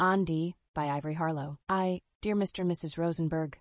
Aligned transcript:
Andi 0.00 0.54
by 0.74 0.88
Ivory 0.88 1.14
Harlow. 1.14 1.60
I, 1.68 2.00
dear 2.20 2.34
Mr. 2.34 2.60
and 2.60 2.70
Mrs. 2.70 2.98
Rosenberg, 2.98 3.60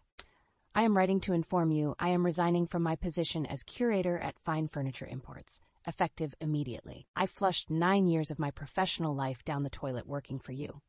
I 0.73 0.81
am 0.81 0.97
writing 0.97 1.19
to 1.21 1.33
inform 1.33 1.69
you 1.69 1.95
I 1.99 2.09
am 2.09 2.25
resigning 2.25 2.65
from 2.65 2.81
my 2.81 2.95
position 2.95 3.45
as 3.45 3.61
curator 3.61 4.17
at 4.17 4.39
Fine 4.39 4.69
Furniture 4.69 5.05
Imports, 5.05 5.61
effective 5.85 6.33
immediately. 6.41 7.05
I 7.15 7.27
flushed 7.27 7.69
nine 7.69 8.07
years 8.07 8.31
of 8.31 8.39
my 8.39 8.49
professional 8.49 9.13
life 9.13 9.45
down 9.45 9.61
the 9.61 9.69
toilet 9.69 10.07
working 10.07 10.39
for 10.39 10.53
you. 10.53 10.81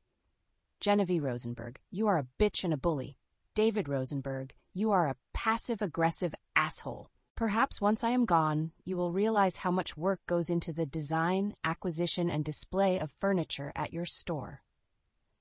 Genevieve 0.81 1.23
Rosenberg, 1.23 1.79
you 1.91 2.07
are 2.07 2.17
a 2.17 2.27
bitch 2.41 2.65
and 2.65 2.73
a 2.73 2.79
bully. 2.79 3.19
David 3.55 3.87
Rosenberg, 3.87 4.55
you 4.73 4.93
are 4.93 5.09
a 5.09 5.17
passive 5.35 5.83
aggressive 5.83 6.35
asshole. 6.57 7.11
Perhaps 7.37 7.83
once 7.83 8.03
I 8.03 8.11
am 8.11 8.25
gone, 8.25 8.73
you 8.87 8.97
will 8.97 9.13
realize 9.13 9.57
how 9.57 9.71
much 9.71 9.95
work 9.95 10.21
goes 10.27 10.49
into 10.49 10.73
the 10.73 10.87
design, 10.87 11.55
acquisition, 11.65 12.31
and 12.31 12.43
display 12.47 12.99
of 12.99 13.13
furniture 13.21 13.73
at 13.77 13.93
your 13.93 14.07
store. 14.07 14.64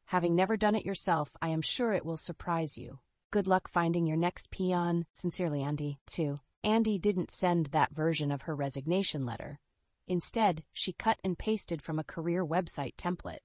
Having 0.05 0.35
never 0.35 0.57
done 0.57 0.75
it 0.75 0.85
yourself, 0.85 1.31
I 1.41 1.49
am 1.49 1.61
sure 1.61 1.93
it 1.93 2.05
will 2.05 2.17
surprise 2.17 2.77
you. 2.77 2.99
Good 3.31 3.47
luck 3.47 3.69
finding 3.69 4.05
your 4.05 4.17
next 4.17 4.51
peon. 4.51 5.05
Sincerely, 5.13 5.61
Andi. 5.61 5.97
2. 6.07 6.39
Andi 6.63 7.01
didn't 7.01 7.31
send 7.31 7.67
that 7.67 7.93
version 7.93 8.31
of 8.31 8.43
her 8.43 8.55
resignation 8.55 9.25
letter. 9.25 9.59
Instead, 10.07 10.63
she 10.71 10.93
cut 10.93 11.19
and 11.23 11.37
pasted 11.37 11.81
from 11.81 11.97
a 11.97 12.03
career 12.03 12.45
website 12.45 12.95
template. 12.95 13.39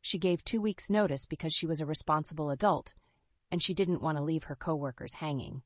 She 0.00 0.18
gave 0.18 0.44
two 0.44 0.60
weeks' 0.60 0.90
notice 0.90 1.26
because 1.26 1.52
she 1.52 1.66
was 1.66 1.80
a 1.80 1.86
responsible 1.86 2.50
adult, 2.50 2.94
and 3.50 3.62
she 3.62 3.74
didn't 3.74 4.02
want 4.02 4.16
to 4.16 4.24
leave 4.24 4.44
her 4.44 4.56
coworkers 4.56 5.14
hanging. 5.14 5.62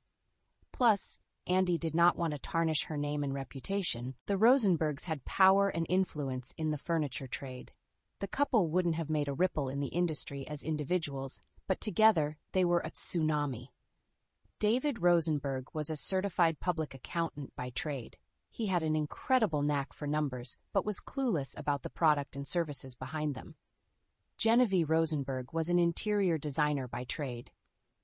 Plus, 0.72 1.18
Andi 1.48 1.78
did 1.78 1.94
not 1.94 2.16
want 2.16 2.32
to 2.32 2.38
tarnish 2.38 2.84
her 2.84 2.96
name 2.96 3.22
and 3.22 3.34
reputation. 3.34 4.14
The 4.26 4.36
Rosenbergs 4.36 5.04
had 5.04 5.24
power 5.24 5.68
and 5.68 5.86
influence 5.88 6.54
in 6.56 6.70
the 6.70 6.78
furniture 6.78 7.26
trade. 7.26 7.72
The 8.22 8.28
couple 8.28 8.68
wouldn't 8.68 8.94
have 8.94 9.10
made 9.10 9.26
a 9.26 9.32
ripple 9.32 9.68
in 9.68 9.80
the 9.80 9.88
industry 9.88 10.46
as 10.46 10.62
individuals, 10.62 11.42
but 11.66 11.80
together 11.80 12.38
they 12.52 12.64
were 12.64 12.78
a 12.78 12.92
tsunami. 12.92 13.70
David 14.60 15.02
Rosenberg 15.02 15.66
was 15.74 15.90
a 15.90 15.96
certified 15.96 16.60
public 16.60 16.94
accountant 16.94 17.52
by 17.56 17.70
trade. 17.70 18.16
He 18.48 18.68
had 18.68 18.84
an 18.84 18.94
incredible 18.94 19.60
knack 19.60 19.92
for 19.92 20.06
numbers, 20.06 20.56
but 20.72 20.86
was 20.86 21.00
clueless 21.00 21.58
about 21.58 21.82
the 21.82 21.90
product 21.90 22.36
and 22.36 22.46
services 22.46 22.94
behind 22.94 23.34
them. 23.34 23.56
Genevieve 24.38 24.88
Rosenberg 24.88 25.52
was 25.52 25.68
an 25.68 25.80
interior 25.80 26.38
designer 26.38 26.86
by 26.86 27.02
trade. 27.02 27.50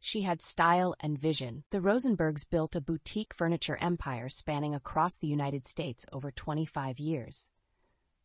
She 0.00 0.22
had 0.22 0.42
style 0.42 0.96
and 0.98 1.16
vision. 1.16 1.62
The 1.70 1.80
Rosenbergs 1.80 2.44
built 2.44 2.74
a 2.74 2.80
boutique 2.80 3.34
furniture 3.34 3.76
empire 3.76 4.28
spanning 4.28 4.74
across 4.74 5.14
the 5.14 5.28
United 5.28 5.64
States 5.64 6.04
over 6.12 6.32
25 6.32 6.98
years. 6.98 7.50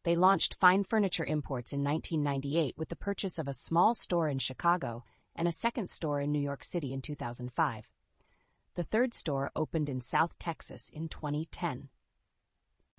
They 0.03 0.15
launched 0.15 0.55
Fine 0.55 0.83
Furniture 0.83 1.23
Imports 1.23 1.71
in 1.71 1.81
1998 1.81 2.77
with 2.77 2.89
the 2.89 2.95
purchase 2.95 3.39
of 3.39 3.47
a 3.47 3.53
small 3.53 3.93
store 3.93 4.27
in 4.27 4.37
Chicago 4.37 5.05
and 5.33 5.47
a 5.47 5.51
second 5.51 5.89
store 5.89 6.19
in 6.19 6.31
New 6.31 6.41
York 6.41 6.65
City 6.65 6.91
in 6.91 7.01
2005. 7.01 7.89
The 8.75 8.83
third 8.83 9.13
store 9.13 9.49
opened 9.55 9.87
in 9.87 10.01
South 10.01 10.37
Texas 10.37 10.89
in 10.89 11.07
2010. 11.07 11.89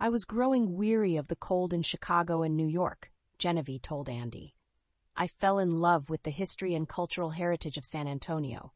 I 0.01 0.09
was 0.09 0.25
growing 0.25 0.77
weary 0.77 1.17
of 1.17 1.29
the 1.29 1.37
cold 1.37 1.75
in 1.75 1.83
Chicago 1.83 2.43
and 2.43 2.57
New 2.57 2.67
York, 2.67 3.13
Genevieve 3.39 3.83
told 3.83 4.09
Andi. 4.09 4.55
I 5.15 5.27
fell 5.27 5.59
in 5.59 5.81
love 5.81 6.09
with 6.09 6.23
the 6.23 6.31
history 6.31 6.75
and 6.75 6.89
cultural 6.89 7.31
heritage 7.31 7.77
of 7.77 7.85
San 7.85 8.09
Antonio. 8.09 8.73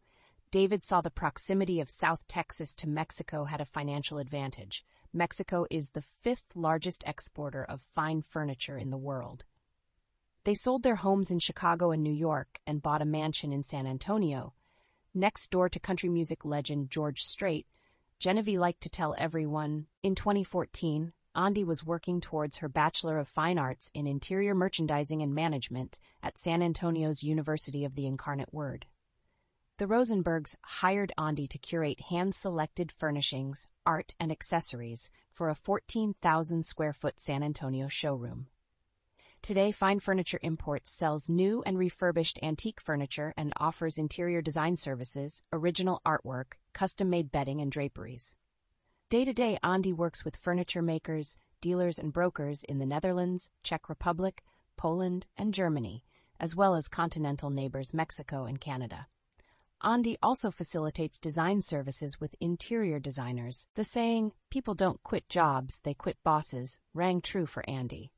David 0.50 0.82
saw 0.84 1.00
the 1.00 1.10
proximity 1.10 1.80
of 1.80 1.90
South 1.90 2.26
Texas 2.28 2.74
to 2.76 2.88
Mexico 2.88 3.44
had 3.44 3.60
a 3.60 3.64
financial 3.64 4.18
advantage. 4.18 4.84
Mexico 5.12 5.66
is 5.70 5.90
the 5.90 6.02
fifth 6.02 6.54
largest 6.54 7.02
exporter 7.06 7.64
of 7.64 7.80
fine 7.94 8.20
furniture 8.22 8.76
in 8.76 8.90
the 8.90 8.98
world. 8.98 9.44
They 10.44 10.54
sold 10.54 10.82
their 10.82 10.96
homes 10.96 11.30
in 11.30 11.38
Chicago 11.38 11.90
and 11.90 12.02
New 12.02 12.12
York 12.12 12.60
and 12.66 12.82
bought 12.82 13.02
a 13.02 13.06
mansion 13.06 13.52
in 13.52 13.62
San 13.62 13.86
Antonio. 13.86 14.54
Next 15.14 15.50
door 15.50 15.68
to 15.68 15.80
country 15.80 16.08
music 16.08 16.44
legend 16.44 16.90
George 16.90 17.22
Strait, 17.22 17.66
Genevieve 18.18 18.58
liked 18.58 18.80
to 18.82 18.90
tell 18.90 19.14
everyone, 19.16 19.86
in 20.02 20.14
2014, 20.14 21.12
Andi 21.36 21.64
was 21.64 21.86
working 21.86 22.20
towards 22.20 22.56
her 22.56 22.68
Bachelor 22.68 23.18
of 23.18 23.28
Fine 23.28 23.58
Arts 23.58 23.90
in 23.94 24.06
Interior 24.06 24.54
Merchandising 24.54 25.22
and 25.22 25.34
Management 25.34 25.98
at 26.22 26.36
San 26.36 26.62
Antonio's 26.62 27.22
University 27.22 27.84
of 27.84 27.94
the 27.94 28.06
Incarnate 28.06 28.52
Word. 28.52 28.86
The 29.78 29.86
Rosenbergs 29.86 30.56
hired 30.64 31.12
Andi 31.16 31.48
to 31.50 31.56
curate 31.56 32.00
hand-selected 32.10 32.90
furnishings, 32.90 33.68
art, 33.86 34.12
and 34.18 34.32
accessories 34.32 35.12
for 35.30 35.48
a 35.48 35.54
14,000 35.54 36.64
square 36.64 36.92
foot 36.92 37.20
San 37.20 37.44
Antonio 37.44 37.86
showroom. 37.86 38.48
Today, 39.40 39.70
Fine 39.70 40.00
Furniture 40.00 40.40
Imports 40.42 40.90
sells 40.90 41.28
new 41.28 41.62
and 41.64 41.78
refurbished 41.78 42.40
antique 42.42 42.80
furniture 42.80 43.32
and 43.36 43.52
offers 43.58 43.98
interior 43.98 44.42
design 44.42 44.74
services, 44.74 45.44
original 45.52 46.02
artwork, 46.04 46.54
custom-made 46.72 47.30
bedding, 47.30 47.60
and 47.60 47.70
draperies. 47.70 48.34
Day 49.10 49.24
to 49.24 49.32
day, 49.32 49.60
Andi 49.62 49.94
works 49.94 50.24
with 50.24 50.34
furniture 50.34 50.82
makers, 50.82 51.38
dealers, 51.60 52.00
and 52.00 52.12
brokers 52.12 52.64
in 52.64 52.80
the 52.80 52.86
Netherlands, 52.86 53.48
Czech 53.62 53.88
Republic, 53.88 54.42
Poland, 54.76 55.28
and 55.36 55.54
Germany, 55.54 56.02
as 56.40 56.56
well 56.56 56.74
as 56.74 56.88
continental 56.88 57.50
neighbors 57.50 57.94
Mexico 57.94 58.44
and 58.44 58.60
Canada. 58.60 59.06
Andi 59.82 60.16
also 60.20 60.50
facilitates 60.50 61.20
design 61.20 61.62
services 61.62 62.20
with 62.20 62.34
interior 62.40 62.98
designers. 62.98 63.68
The 63.76 63.84
saying, 63.84 64.32
people 64.50 64.74
don't 64.74 65.02
quit 65.04 65.28
jobs, 65.28 65.80
they 65.84 65.94
quit 65.94 66.16
bosses, 66.24 66.80
rang 66.94 67.20
true 67.20 67.46
for 67.46 67.62
Andi. 67.68 68.10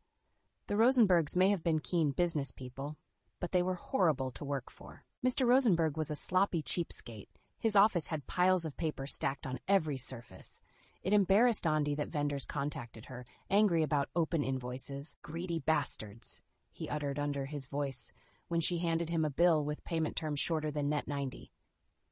The 0.69 0.77
Rosenbergs 0.77 1.37
may 1.37 1.51
have 1.51 1.63
been 1.63 1.79
keen 1.79 2.13
business 2.13 2.51
people, 2.51 2.97
but 3.41 3.53
they 3.53 3.63
were 3.63 3.75
horrible 3.75 4.31
to 4.33 4.45
work 4.45 4.71
for. 4.71 5.05
Mr. 5.23 5.47
Rosenberg 5.47 5.99
was 5.99 6.11
a 6.11 6.17
sloppy 6.17 6.63
cheapskate. 6.63 7.29
His 7.59 7.77
office 7.77 8.07
had 8.07 8.27
piles 8.27 8.65
of 8.65 8.79
paper 8.79 9.07
stacked 9.07 9.47
on 9.47 9.61
every 9.69 9.99
surface. 9.99 10.63
It 11.03 11.13
embarrassed 11.13 11.65
Andi 11.65 11.95
that 11.97 12.09
vendors 12.09 12.47
contacted 12.47 13.07
her, 13.07 13.27
angry 13.51 13.83
about 13.83 14.09
open 14.17 14.43
invoices. 14.43 15.19
Greedy 15.21 15.59
bastards, 15.59 16.41
he 16.73 16.89
uttered 16.89 17.19
under 17.19 17.45
his 17.45 17.67
voice 17.67 18.15
when 18.51 18.61
she 18.61 18.79
handed 18.79 19.09
him 19.09 19.25
a 19.25 19.31
bill 19.31 19.65
with 19.65 19.85
payment 19.85 20.17
terms 20.17 20.41
shorter 20.41 20.71
than 20.71 20.89
net 20.89 21.09
90. 21.09 21.51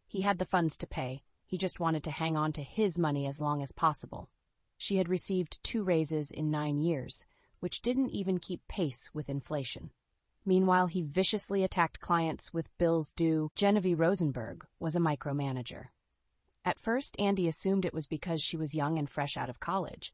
He 0.07 0.21
had 0.23 0.39
the 0.39 0.45
funds 0.45 0.77
to 0.79 0.87
pay. 0.87 1.23
He 1.45 1.59
just 1.59 1.81
wanted 1.81 2.05
to 2.05 2.11
hang 2.11 2.37
on 2.37 2.53
to 2.53 2.63
his 2.63 2.99
money 2.99 3.27
as 3.27 3.41
long 3.41 3.63
as 3.63 3.73
possible. 3.73 4.31
She 4.77 4.97
had 4.97 5.09
received 5.09 5.63
two 5.65 5.83
raises 5.83 6.31
in 6.31 6.51
nine 6.51 6.79
years 6.79 7.27
which 7.61 7.83
didn't 7.83 8.11
even 8.11 8.39
keep 8.39 8.67
pace 8.69 9.11
with 9.13 9.29
inflation. 9.29 9.91
Meanwhile, 10.45 10.87
he 10.87 11.03
viciously 11.03 11.63
attacked 11.63 12.01
clients 12.01 12.55
with 12.55 12.77
bills 12.79 13.13
due. 13.13 13.51
Genevieve 13.55 13.99
Rosenberg 13.99 14.65
was 14.79 14.97
a 14.97 15.01
micromanager. 15.01 15.87
At 16.65 16.79
first, 16.79 17.17
Andi 17.19 17.49
assumed 17.49 17.85
it 17.85 17.95
was 17.95 18.07
because 18.07 18.43
she 18.43 18.57
was 18.57 18.75
young 18.75 18.99
and 18.99 19.11
fresh 19.11 19.37
out 19.37 19.51
of 19.51 19.61
college, 19.61 20.13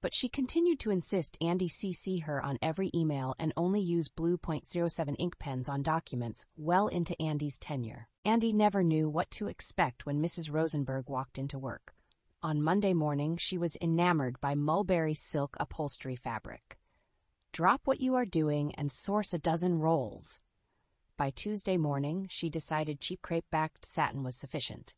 but 0.00 0.14
she 0.14 0.28
continued 0.28 0.78
to 0.80 0.90
insist 0.90 1.38
Andi 1.40 1.68
CC 1.68 2.22
her 2.24 2.42
on 2.42 2.58
every 2.62 2.90
email 2.94 3.34
and 3.38 3.52
only 3.56 3.80
use 3.80 4.08
blue 4.08 4.38
.07 4.38 5.16
ink 5.18 5.38
pens 5.38 5.68
on 5.68 5.82
documents 5.82 6.46
well 6.56 6.88
into 6.88 7.14
Andi's 7.20 7.58
tenure. 7.58 8.08
Andi 8.26 8.54
never 8.54 8.82
knew 8.82 9.08
what 9.08 9.30
to 9.32 9.48
expect 9.48 10.06
when 10.06 10.22
Mrs. 10.22 10.52
Rosenberg 10.52 11.08
walked 11.08 11.38
into 11.38 11.58
work. 11.58 11.94
On 12.42 12.62
Monday 12.62 12.94
morning, 12.94 13.36
she 13.36 13.58
was 13.58 13.76
enamored 13.82 14.40
by 14.40 14.54
mulberry 14.54 15.14
silk 15.14 15.56
upholstery 15.60 16.16
fabric. 16.16 16.78
Drop 17.52 17.82
what 17.84 18.00
you 18.00 18.14
are 18.14 18.24
doing 18.24 18.74
and 18.76 18.90
source 18.90 19.34
a 19.34 19.38
dozen 19.38 19.78
rolls. 19.78 20.40
By 21.16 21.30
Tuesday 21.30 21.76
morning, 21.76 22.28
she 22.30 22.48
decided 22.48 23.00
cheap 23.00 23.20
crepe-backed 23.20 23.84
satin 23.84 24.22
was 24.22 24.36
sufficient. 24.36 24.94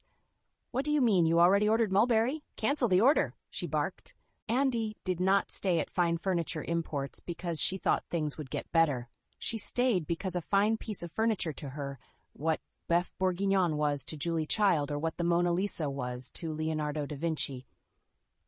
What 0.71 0.84
do 0.84 0.93
you 0.93 1.01
mean 1.01 1.27
you 1.27 1.41
already 1.41 1.69
ordered 1.69 1.91
mulberry? 1.91 2.45
Cancel 2.57 2.89
the 2.89 3.01
order, 3.01 3.34
she 3.51 3.67
barked. 3.67 4.15
Andi 4.48 4.94
did 5.04 5.20
not 5.20 5.50
stay 5.50 5.80
at 5.80 5.91
Fine 5.91 6.19
Furniture 6.19 6.64
Imports 6.64 7.20
because 7.20 7.60
she 7.60 7.78
thought 7.78 8.04
things 8.08 8.36
would 8.36 8.50
get 8.50 8.70
better. 8.72 9.08
She 9.38 9.58
stayed 9.58 10.06
because 10.06 10.34
a 10.34 10.41
fine 10.41 10.76
piece 10.76 11.03
of 11.03 11.12
furniture 11.12 11.53
to 11.54 11.70
her, 11.70 11.98
what 12.33 12.60
Boeuf 12.89 13.12
Bourguignon 13.18 13.77
was 13.77 14.04
to 14.04 14.16
Julie 14.16 14.47
Child 14.47 14.91
or 14.91 14.98
what 14.98 15.16
the 15.16 15.24
Mona 15.24 15.53
Lisa 15.53 15.89
was 15.89 16.30
to 16.34 16.53
Leonardo 16.53 17.06
da 17.06 17.16
Vinci, 17.16 17.66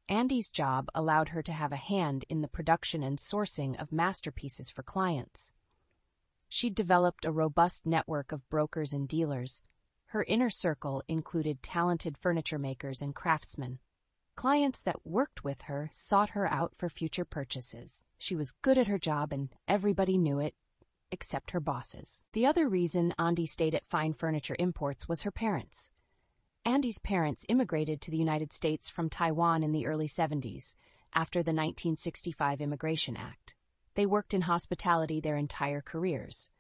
Andi's 0.09 0.51
job 0.51 0.91
allowed 0.95 1.31
her 1.31 1.43
to 1.43 1.53
have 1.53 1.73
a 1.73 1.77
hand 1.77 2.27
in 2.29 2.43
the 2.43 2.49
production 2.49 3.03
and 3.03 3.19
sourcing 3.19 3.81
of 3.81 3.91
masterpieces 3.91 4.69
for 4.69 4.83
clients. 4.83 5.51
She'd 6.49 6.75
developed 6.75 7.25
a 7.25 7.33
robust 7.33 7.87
network 7.87 8.31
of 8.31 8.49
brokers 8.51 8.93
and 8.93 9.09
dealers. 9.09 9.63
Her 10.07 10.25
inner 10.25 10.51
circle 10.51 11.03
included 11.09 11.63
talented 11.63 12.19
furniture 12.19 12.59
makers 12.59 13.01
and 13.01 13.15
craftsmen. 13.15 13.79
Clients 14.37 14.81
that 14.81 15.07
worked 15.07 15.45
with 15.45 15.63
her 15.63 15.89
sought 15.93 16.31
her 16.31 16.47
out 16.51 16.75
for 16.75 16.89
future 16.89 17.25
purchases. 17.25 18.03
She 18.19 18.35
was 18.35 18.53
good 18.63 18.79
at 18.79 18.89
her 18.89 18.99
job 18.99 19.33
and 19.33 19.49
everybody 19.69 20.19
knew 20.19 20.41
it, 20.41 20.55
except 21.11 21.53
her 21.53 21.61
bosses. 21.61 22.23
The 22.33 22.45
other 22.45 22.69
reason 22.69 23.15
Andi 23.19 23.47
stayed 23.47 23.75
at 23.75 23.87
Fine 23.87 24.15
Furniture 24.15 24.57
Imports 24.59 25.09
was 25.09 25.23
her 25.23 25.31
parents. 25.31 25.89
Andi's 26.67 26.99
parents 26.99 27.47
immigrated 27.49 28.01
to 28.01 28.11
the 28.11 28.17
United 28.17 28.53
States 28.53 28.89
from 28.89 29.09
Taiwan 29.09 29.63
in 29.63 29.73
the 29.73 29.87
early 29.87 30.09
70s, 30.09 30.75
after 31.13 31.41
the 31.41 31.53
1965 31.53 32.61
Immigration 32.61 33.17
Act. 33.17 33.55
They 33.95 34.07
worked 34.07 34.35
in 34.35 34.43
hospitality 34.43 35.21
their 35.21 35.37
entire 35.37 35.81
careers. 35.81 36.51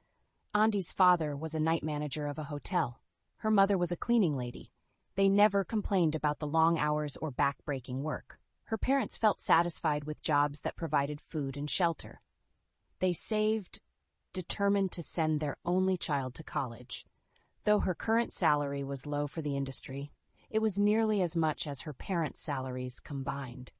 Andi's 0.55 0.93
father 0.93 1.35
was 1.35 1.55
a 1.55 1.61
night 1.61 1.83
manager 1.83 2.27
of 2.27 2.39
a 2.39 2.45
hotel. 2.45 3.01
Her 3.39 3.51
mother 3.51 3.77
was 3.77 3.91
a 3.91 3.97
cleaning 3.97 4.37
lady. 4.37 4.71
They 5.17 5.29
never 5.29 5.65
complained 5.65 6.15
about 6.15 6.41
the 6.41 6.47
long 6.47 6.79
hours 6.79 7.17
or 7.17 7.31
back-breaking 7.31 8.03
work. 8.03 8.39
Her 8.65 8.79
parents 8.79 9.17
felt 9.17 9.41
satisfied 9.41 10.05
with 10.05 10.23
jobs 10.23 10.63
that 10.63 10.77
provided 10.77 11.21
food 11.21 11.57
and 11.57 11.71
shelter. 11.71 12.21
They 12.99 13.13
saved, 13.13 13.81
determined 14.33 14.91
to 14.93 15.03
send 15.03 15.39
their 15.39 15.59
only 15.65 15.97
child 15.97 16.35
to 16.35 16.43
college. 16.43 17.07
Though 17.65 17.81
her 17.81 17.95
current 17.95 18.33
salary 18.33 18.83
was 18.83 19.07
low 19.07 19.27
for 19.27 19.41
the 19.41 19.57
industry, 19.57 20.11
it 20.51 20.61
was 20.61 20.79
nearly 20.79 21.23
as 21.23 21.37
much 21.37 21.67
as 21.67 21.81
her 21.81 21.93
parents' 21.93 22.41
salaries 22.41 22.99
combined. 22.99 23.73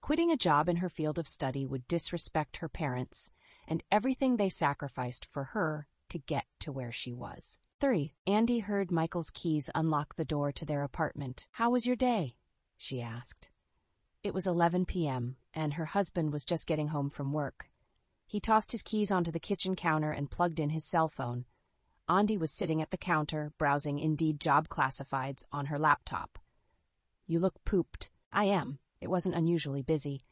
Quitting 0.00 0.30
a 0.30 0.36
job 0.36 0.68
in 0.68 0.76
her 0.76 0.88
field 0.88 1.18
of 1.18 1.28
study 1.28 1.64
would 1.64 1.88
disrespect 1.88 2.58
her 2.58 2.68
parents 2.68 3.30
and 3.66 3.82
everything 3.90 4.36
they 4.36 4.48
sacrificed 4.48 5.24
for 5.24 5.44
her 5.44 5.86
to 6.08 6.18
get 6.18 6.46
to 6.60 6.72
where 6.72 6.92
she 6.92 7.12
was. 7.12 7.58
3. 7.84 8.14
Andi 8.26 8.62
heard 8.62 8.90
Michael's 8.90 9.28
keys 9.28 9.68
unlock 9.74 10.16
the 10.16 10.24
door 10.24 10.50
to 10.50 10.64
their 10.64 10.84
apartment. 10.84 11.46
How 11.50 11.68
was 11.68 11.84
your 11.84 11.96
day? 11.96 12.34
she 12.78 13.02
asked. 13.02 13.50
It 14.22 14.32
was 14.32 14.46
11 14.46 14.86
p.m., 14.86 15.36
and 15.52 15.74
her 15.74 15.84
husband 15.84 16.32
was 16.32 16.46
just 16.46 16.66
getting 16.66 16.88
home 16.88 17.10
from 17.10 17.34
work. 17.34 17.68
He 18.26 18.40
tossed 18.40 18.72
his 18.72 18.82
keys 18.82 19.10
onto 19.10 19.30
the 19.30 19.38
kitchen 19.38 19.76
counter 19.76 20.12
and 20.12 20.30
plugged 20.30 20.60
in 20.60 20.70
his 20.70 20.86
cell 20.86 21.08
phone. 21.08 21.44
Andi 22.08 22.38
was 22.38 22.50
sitting 22.50 22.80
at 22.80 22.90
the 22.90 22.96
counter, 22.96 23.52
browsing 23.58 23.98
Indeed 23.98 24.40
job 24.40 24.70
classifieds 24.70 25.44
on 25.52 25.66
her 25.66 25.78
laptop. 25.78 26.38
You 27.26 27.38
look 27.38 27.62
pooped. 27.66 28.08
I 28.32 28.44
am. 28.46 28.78
It 29.02 29.10
wasn't 29.10 29.34
unusually 29.34 29.82
busy. 29.82 30.24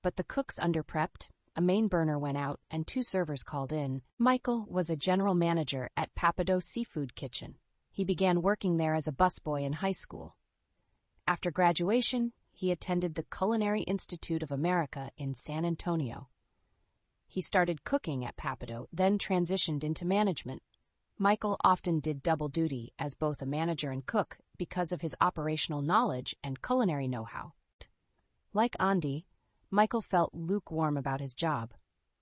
But 0.00 0.14
the 0.14 0.22
cook's 0.22 0.58
underprepped, 0.58 1.26
a 1.56 1.60
main 1.60 1.88
burner 1.88 2.18
went 2.18 2.36
out, 2.36 2.60
and 2.70 2.86
two 2.86 3.02
servers 3.02 3.44
called 3.44 3.72
in. 3.72 4.02
Michael 4.18 4.66
was 4.68 4.90
a 4.90 4.96
general 4.96 5.34
manager 5.34 5.90
at 5.96 6.14
Pappadeaux 6.14 6.62
Seafood 6.62 7.14
Kitchen. 7.14 7.56
He 7.90 8.04
began 8.04 8.42
working 8.42 8.76
there 8.76 8.94
as 8.94 9.06
a 9.06 9.12
busboy 9.12 9.64
in 9.64 9.74
high 9.74 9.92
school. 9.92 10.36
After 11.26 11.50
graduation, 11.50 12.32
he 12.50 12.72
attended 12.72 13.14
the 13.14 13.24
Culinary 13.24 13.82
Institute 13.82 14.42
of 14.42 14.50
America 14.50 15.10
in 15.16 15.34
San 15.34 15.64
Antonio. 15.64 16.28
He 17.28 17.40
started 17.40 17.84
cooking 17.84 18.24
at 18.24 18.36
Pappadeaux, 18.36 18.86
then 18.92 19.18
transitioned 19.18 19.84
into 19.84 20.04
management. 20.04 20.62
Michael 21.18 21.56
often 21.62 22.00
did 22.00 22.22
double 22.22 22.48
duty 22.48 22.92
as 22.98 23.14
both 23.14 23.40
a 23.40 23.46
manager 23.46 23.90
and 23.90 24.04
cook 24.04 24.38
because 24.56 24.90
of 24.90 25.00
his 25.00 25.14
operational 25.20 25.82
knowledge 25.82 26.34
and 26.42 26.62
culinary 26.62 27.06
know-how. 27.06 27.52
Like 28.52 28.76
Andi, 28.78 29.24
Michael 29.74 30.02
felt 30.02 30.32
lukewarm 30.32 30.96
about 30.96 31.20
his 31.20 31.34
job. 31.34 31.72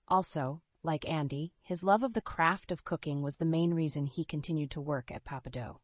Also, 0.07 0.63
like 0.81 1.03
Andi, 1.03 1.51
his 1.61 1.83
love 1.83 2.01
of 2.01 2.15
the 2.15 2.19
craft 2.21 2.71
of 2.71 2.83
cooking 2.83 3.21
was 3.21 3.37
the 3.37 3.45
main 3.45 3.75
reason 3.75 4.07
he 4.07 4.25
continued 4.25 4.71
to 4.71 4.81
work 4.81 5.11
at 5.11 5.23
Pappadeaux. 5.23 5.77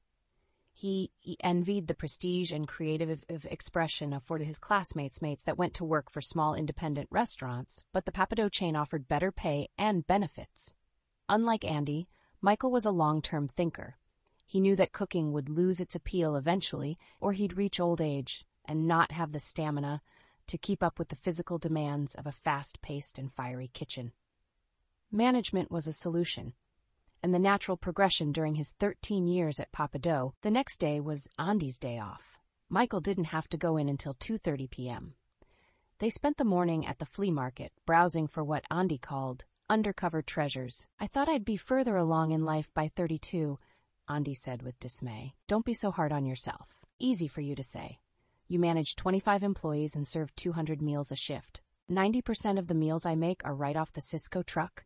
He, 0.74 1.12
he 1.20 1.38
envied 1.44 1.86
the 1.86 1.94
prestige 1.94 2.52
and 2.52 2.68
creative 2.68 3.24
expression 3.30 4.14
afforded 4.14 4.48
his 4.48 4.58
classmates 4.58 5.22
mates 5.22 5.44
that 5.44 5.60
went 5.60 5.76
to 5.76 5.86
work 5.86 6.10
for 6.10 6.22
small 6.22 6.56
independent 6.56 7.08
restaurants, 7.12 7.84
but 7.94 8.06
the 8.06 8.12
Pappadeaux 8.12 8.50
chain 8.50 8.76
offered 8.76 9.08
better 9.08 9.32
pay 9.32 9.70
and 9.78 10.08
benefits. 10.08 10.74
Unlike 11.30 11.62
Andi, 11.62 12.08
Michael 12.42 12.72
was 12.72 12.86
a 12.86 12.90
long-term 12.90 13.48
thinker. 13.48 14.00
He 14.48 14.60
knew 14.60 14.76
that 14.76 14.92
cooking 14.92 15.34
would 15.34 15.50
lose 15.50 15.80
its 15.80 15.94
appeal 15.94 16.36
eventually, 16.36 16.98
or 17.22 17.34
he'd 17.34 17.58
reach 17.58 17.80
old 17.80 18.02
age 18.02 18.44
and 18.66 18.88
not 18.88 19.12
have 19.12 19.34
the 19.34 19.40
stamina 19.40 20.02
to 20.50 20.58
keep 20.58 20.84
up 20.84 21.00
with 21.00 21.08
the 21.10 21.16
physical 21.16 21.58
demands 21.58 22.16
of 22.16 22.28
a 22.28 22.32
fast-paced 22.32 23.18
and 23.18 23.32
fiery 23.34 23.70
kitchen. 23.74 24.12
Management 25.12 25.72
was 25.72 25.88
a 25.88 25.94
solution, 25.94 26.54
and 27.24 27.34
the 27.34 27.40
natural 27.40 27.78
progression 27.78 28.32
during 28.32 28.56
his 28.56 28.72
13 28.80 29.28
years 29.28 29.60
at 29.60 29.72
Pappadeaux, 29.72 30.34
the 30.42 30.52
next 30.52 30.80
day 30.80 31.00
was 31.00 31.28
Andi's 31.40 31.80
day 31.80 31.98
off. 31.98 32.38
Michael 32.70 33.00
didn't 33.00 33.26
have 33.26 33.48
to 33.50 33.58
go 33.58 33.78
in 33.78 33.90
until 33.90 34.14
2.30 34.14 34.70
p.m. 34.70 35.14
They 36.00 36.10
spent 36.10 36.38
the 36.38 36.44
morning 36.44 36.86
at 36.86 37.00
the 37.00 37.06
flea 37.06 37.32
market, 37.32 37.72
browsing 37.86 38.28
for 38.28 38.44
what 38.44 38.66
Andi 38.72 39.02
called 39.02 39.46
undercover 39.70 40.22
treasures. 40.22 40.88
I 41.00 41.08
thought 41.08 41.30
I'd 41.30 41.46
be 41.46 41.58
further 41.58 41.96
along 41.98 42.32
in 42.32 42.44
life 42.44 42.70
by 42.74 42.88
32, 42.88 43.60
Andi 44.10 44.36
said 44.36 44.62
with 44.62 44.80
dismay. 44.80 45.34
Don't 45.48 45.66
be 45.66 45.74
so 45.74 45.92
hard 45.92 46.12
on 46.12 46.26
yourself. 46.26 46.70
Easy 47.00 47.28
for 47.28 47.42
you 47.42 47.56
to 47.56 47.64
say. 47.64 48.00
You 48.52 48.58
manage 48.58 48.96
25 48.96 49.44
employees 49.44 49.96
and 49.96 50.08
serve 50.08 50.36
200 50.36 50.82
meals 50.82 51.12
a 51.12 51.16
shift. 51.16 51.62
90% 51.88 52.58
of 52.58 52.66
the 52.66 52.74
meals 52.74 53.06
I 53.06 53.14
make 53.14 53.46
are 53.46 53.54
right 53.54 53.78
off 53.78 53.94
the 53.94 54.02
Sysco 54.02 54.44
truck. 54.44 54.86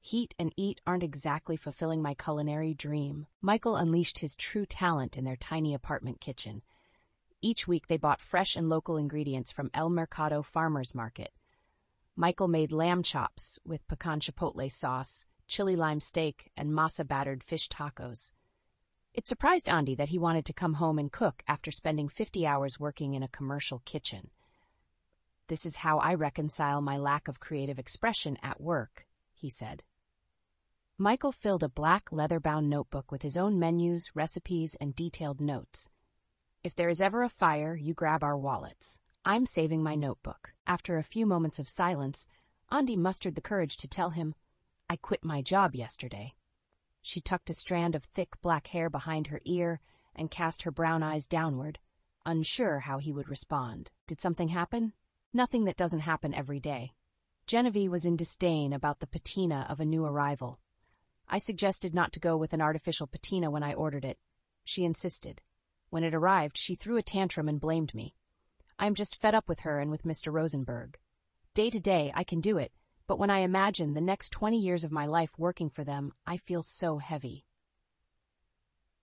Heat 0.00 0.32
and 0.38 0.54
eat 0.56 0.80
aren't 0.86 1.02
exactly 1.02 1.56
fulfilling 1.56 2.02
my 2.02 2.14
culinary 2.14 2.72
dream. 2.72 3.26
Michael 3.42 3.74
unleashed 3.74 4.20
his 4.20 4.36
true 4.36 4.64
talent 4.64 5.16
in 5.16 5.24
their 5.24 5.34
tiny 5.34 5.74
apartment 5.74 6.20
kitchen. 6.20 6.62
Each 7.42 7.66
week 7.66 7.88
they 7.88 7.96
bought 7.96 8.20
fresh 8.20 8.54
and 8.54 8.68
local 8.68 8.96
ingredients 8.96 9.50
from 9.50 9.70
El 9.74 9.90
Mercado 9.90 10.40
Farmers 10.40 10.94
Market. 10.94 11.32
Michael 12.14 12.46
made 12.46 12.70
lamb 12.70 13.02
chops 13.02 13.58
with 13.64 13.88
pecan 13.88 14.20
chipotle 14.20 14.70
sauce, 14.70 15.26
chili 15.48 15.74
lime 15.74 15.98
steak, 15.98 16.52
and 16.56 16.70
masa 16.70 17.04
battered 17.04 17.42
fish 17.42 17.68
tacos. 17.68 18.30
It 19.12 19.26
surprised 19.26 19.66
Andi 19.66 19.96
that 19.96 20.10
he 20.10 20.18
wanted 20.18 20.44
to 20.46 20.52
come 20.52 20.74
home 20.74 20.98
and 20.98 21.10
cook 21.10 21.42
after 21.48 21.70
spending 21.70 22.08
50 22.08 22.46
hours 22.46 22.78
working 22.78 23.14
in 23.14 23.22
a 23.22 23.28
commercial 23.28 23.82
kitchen. 23.84 24.30
This 25.48 25.66
is 25.66 25.76
how 25.76 25.98
I 25.98 26.14
reconcile 26.14 26.80
my 26.80 26.96
lack 26.96 27.26
of 27.26 27.40
creative 27.40 27.78
expression 27.78 28.38
at 28.40 28.60
work, 28.60 29.06
he 29.34 29.50
said. 29.50 29.82
Michael 30.96 31.32
filled 31.32 31.64
a 31.64 31.68
black 31.68 32.12
leather-bound 32.12 32.70
notebook 32.70 33.10
with 33.10 33.22
his 33.22 33.36
own 33.36 33.58
menus, 33.58 34.10
recipes, 34.14 34.76
and 34.80 34.94
detailed 34.94 35.40
notes. 35.40 35.90
If 36.62 36.76
there 36.76 36.90
is 36.90 37.00
ever 37.00 37.22
a 37.22 37.28
fire, 37.28 37.74
you 37.74 37.94
grab 37.94 38.22
our 38.22 38.38
wallets. 38.38 38.98
I'm 39.24 39.44
saving 39.44 39.82
my 39.82 39.96
notebook. 39.96 40.52
After 40.66 40.98
a 40.98 41.02
few 41.02 41.26
moments 41.26 41.58
of 41.58 41.68
silence, 41.68 42.26
Andi 42.70 42.96
mustered 42.96 43.34
the 43.34 43.40
courage 43.40 43.76
to 43.78 43.88
tell 43.88 44.10
him, 44.10 44.34
I 44.88 44.96
quit 44.96 45.24
my 45.24 45.42
job 45.42 45.74
yesterday. 45.74 46.34
She 47.02 47.20
tucked 47.20 47.50
a 47.50 47.54
strand 47.54 47.94
of 47.94 48.04
thick 48.04 48.40
black 48.42 48.68
hair 48.68 48.90
behind 48.90 49.28
her 49.28 49.40
ear 49.44 49.80
and 50.14 50.30
cast 50.30 50.62
her 50.62 50.70
brown 50.70 51.02
eyes 51.02 51.26
downward, 51.26 51.78
unsure 52.26 52.80
how 52.80 52.98
he 52.98 53.12
would 53.12 53.28
respond. 53.28 53.90
Did 54.06 54.20
something 54.20 54.48
happen? 54.48 54.92
Nothing 55.32 55.64
that 55.64 55.76
doesn't 55.76 56.00
happen 56.00 56.34
every 56.34 56.60
day. 56.60 56.92
Genevieve 57.46 57.90
was 57.90 58.04
in 58.04 58.16
disdain 58.16 58.72
about 58.72 59.00
the 59.00 59.06
patina 59.06 59.66
of 59.68 59.80
a 59.80 59.84
new 59.84 60.04
arrival. 60.04 60.60
I 61.28 61.38
suggested 61.38 61.94
not 61.94 62.12
to 62.12 62.20
go 62.20 62.36
with 62.36 62.52
an 62.52 62.60
artificial 62.60 63.06
patina 63.06 63.50
when 63.50 63.62
I 63.62 63.72
ordered 63.74 64.04
it. 64.04 64.18
She 64.64 64.84
insisted. 64.84 65.42
When 65.88 66.04
it 66.04 66.14
arrived, 66.14 66.58
she 66.58 66.74
threw 66.74 66.96
a 66.96 67.02
tantrum 67.02 67.48
and 67.48 67.60
blamed 67.60 67.94
me. 67.94 68.14
I 68.78 68.86
am 68.86 68.94
just 68.94 69.16
fed 69.16 69.34
up 69.34 69.48
with 69.48 69.60
her 69.60 69.78
and 69.78 69.90
with 69.90 70.04
Mr. 70.04 70.32
Rosenberg. 70.32 70.98
Day 71.54 71.70
to 71.70 71.80
day, 71.80 72.12
I 72.14 72.24
can 72.24 72.40
do 72.40 72.58
it, 72.58 72.72
but 73.10 73.18
when 73.18 73.28
I 73.28 73.40
imagine 73.40 73.94
the 73.94 74.00
next 74.00 74.30
20 74.30 74.56
years 74.56 74.84
of 74.84 74.92
my 74.92 75.04
life 75.04 75.36
working 75.36 75.68
for 75.68 75.82
them, 75.82 76.12
I 76.28 76.36
feel 76.36 76.62
so 76.62 76.98
heavy. 76.98 77.44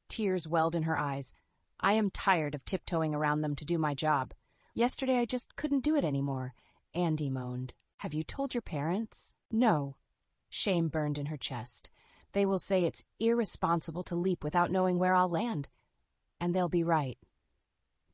Tears 0.08 0.48
welled 0.48 0.76
in 0.76 0.84
her 0.84 0.98
eyes. 0.98 1.34
I 1.82 1.92
am 1.92 2.10
tired 2.10 2.56
of 2.56 2.64
tiptoeing 2.64 3.14
around 3.14 3.42
them 3.42 3.54
to 3.58 3.66
do 3.66 3.78
my 3.78 3.94
job. 3.94 4.34
Yesterday 4.74 5.18
I 5.18 5.26
just 5.26 5.58
couldn't 5.58 5.84
do 5.84 5.98
it 5.98 6.06
anymore. 6.06 6.54
Andi 6.96 7.30
moaned. 7.30 7.74
Have 7.98 8.14
you 8.14 8.24
told 8.24 8.54
your 8.54 8.62
parents? 8.62 9.34
No. 9.52 9.98
Shame 10.50 10.88
burned 10.88 11.18
in 11.18 11.26
her 11.26 11.36
chest. 11.36 11.90
They 12.32 12.46
will 12.46 12.60
say 12.60 12.86
it's 12.86 13.04
irresponsible 13.20 14.04
to 14.04 14.16
leap 14.16 14.42
without 14.42 14.72
knowing 14.72 14.98
where 14.98 15.16
I'll 15.16 15.28
land. 15.28 15.68
And 16.40 16.56
they'll 16.56 16.70
be 16.70 16.82
right. 16.82 17.18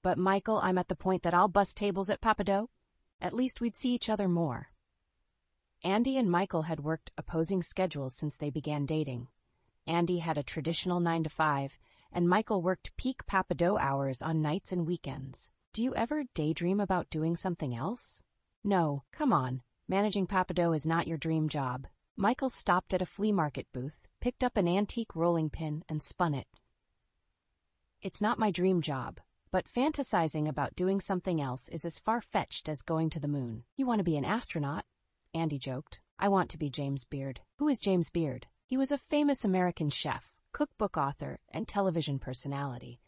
But 0.02 0.18
Michael, 0.18 0.58
I'm 0.58 0.80
at 0.80 0.88
the 0.88 0.96
point 0.96 1.22
that 1.22 1.36
I'll 1.36 1.50
bust 1.50 1.78
tables 1.78 2.10
at 2.10 2.20
Pappadeaux. 2.20 2.70
At 3.22 3.36
least 3.36 3.62
we'd 3.62 3.78
see 3.78 3.94
each 3.94 4.10
other 4.10 4.28
more. 4.28 4.73
Andi 5.84 6.18
and 6.18 6.32
Michael 6.32 6.62
had 6.62 6.80
worked 6.80 7.12
opposing 7.18 7.62
schedules 7.62 8.16
since 8.16 8.38
they 8.38 8.50
began 8.50 8.86
dating. 8.86 9.28
Andi 9.86 10.22
had 10.22 10.38
a 10.38 10.44
traditional 10.44 11.02
9 11.02 11.24
to 11.24 11.30
5, 11.30 11.78
and 12.13 12.30
Michael 12.30 12.62
worked 12.62 12.96
peak 12.96 13.25
Pappadeaux 13.25 13.78
hours 13.78 14.22
on 14.22 14.42
nights 14.42 14.72
and 14.72 14.88
weekends. 14.88 15.52
Do 15.74 15.84
you 15.84 15.94
ever 15.94 16.24
daydream 16.34 16.80
about 16.80 17.10
doing 17.10 17.36
something 17.36 17.75
else? 17.75 18.24
No, 18.63 19.04
come 19.12 19.34
on. 19.34 19.62
Managing 19.90 20.25
Pappadeaux 20.25 20.74
is 20.74 20.86
not 20.86 21.08
your 21.08 21.18
dream 21.18 21.50
job. 21.50 21.88
Michael 22.16 22.50
stopped 22.50 22.94
at 22.94 23.02
a 23.02 23.06
flea 23.06 23.34
market 23.34 23.68
booth, 23.74 24.08
picked 24.22 24.44
up 24.44 24.56
an 24.56 24.70
antique 24.70 25.16
rolling 25.16 25.50
pin, 25.50 25.84
and 25.90 26.02
spun 26.02 26.34
it. 26.34 26.48
It's 28.02 28.22
not 28.22 28.40
my 28.40 28.52
dream 28.52 28.82
job, 28.82 29.20
but 29.52 29.68
fantasizing 29.68 30.48
about 30.48 30.75
doing 30.75 31.02
something 31.02 31.42
else 31.42 31.68
is 31.68 31.84
as 31.84 32.00
far-fetched 32.00 32.70
as 32.70 32.82
going 32.82 33.10
to 33.10 33.20
the 33.20 33.28
moon. 33.28 33.63
You 33.75 33.86
want 33.86 34.00
to 34.00 34.04
be 34.06 34.16
an 34.16 34.25
astronaut, 34.25 34.86
Andi 35.36 35.60
joked. 35.60 36.00
I 36.20 36.28
want 36.28 36.50
to 36.52 36.58
be 36.58 36.70
James 36.70 37.06
Beard. 37.06 37.42
Who 37.58 37.68
is 37.68 37.80
James 37.80 38.10
Beard? 38.10 38.48
He 38.66 38.78
was 38.78 38.92
a 38.92 38.98
famous 38.98 39.44
American 39.44 39.90
chef, 39.90 40.34
cookbook 40.52 40.96
author, 40.96 41.40
and 41.50 41.68
television 41.68 42.20
personality. 42.20 43.00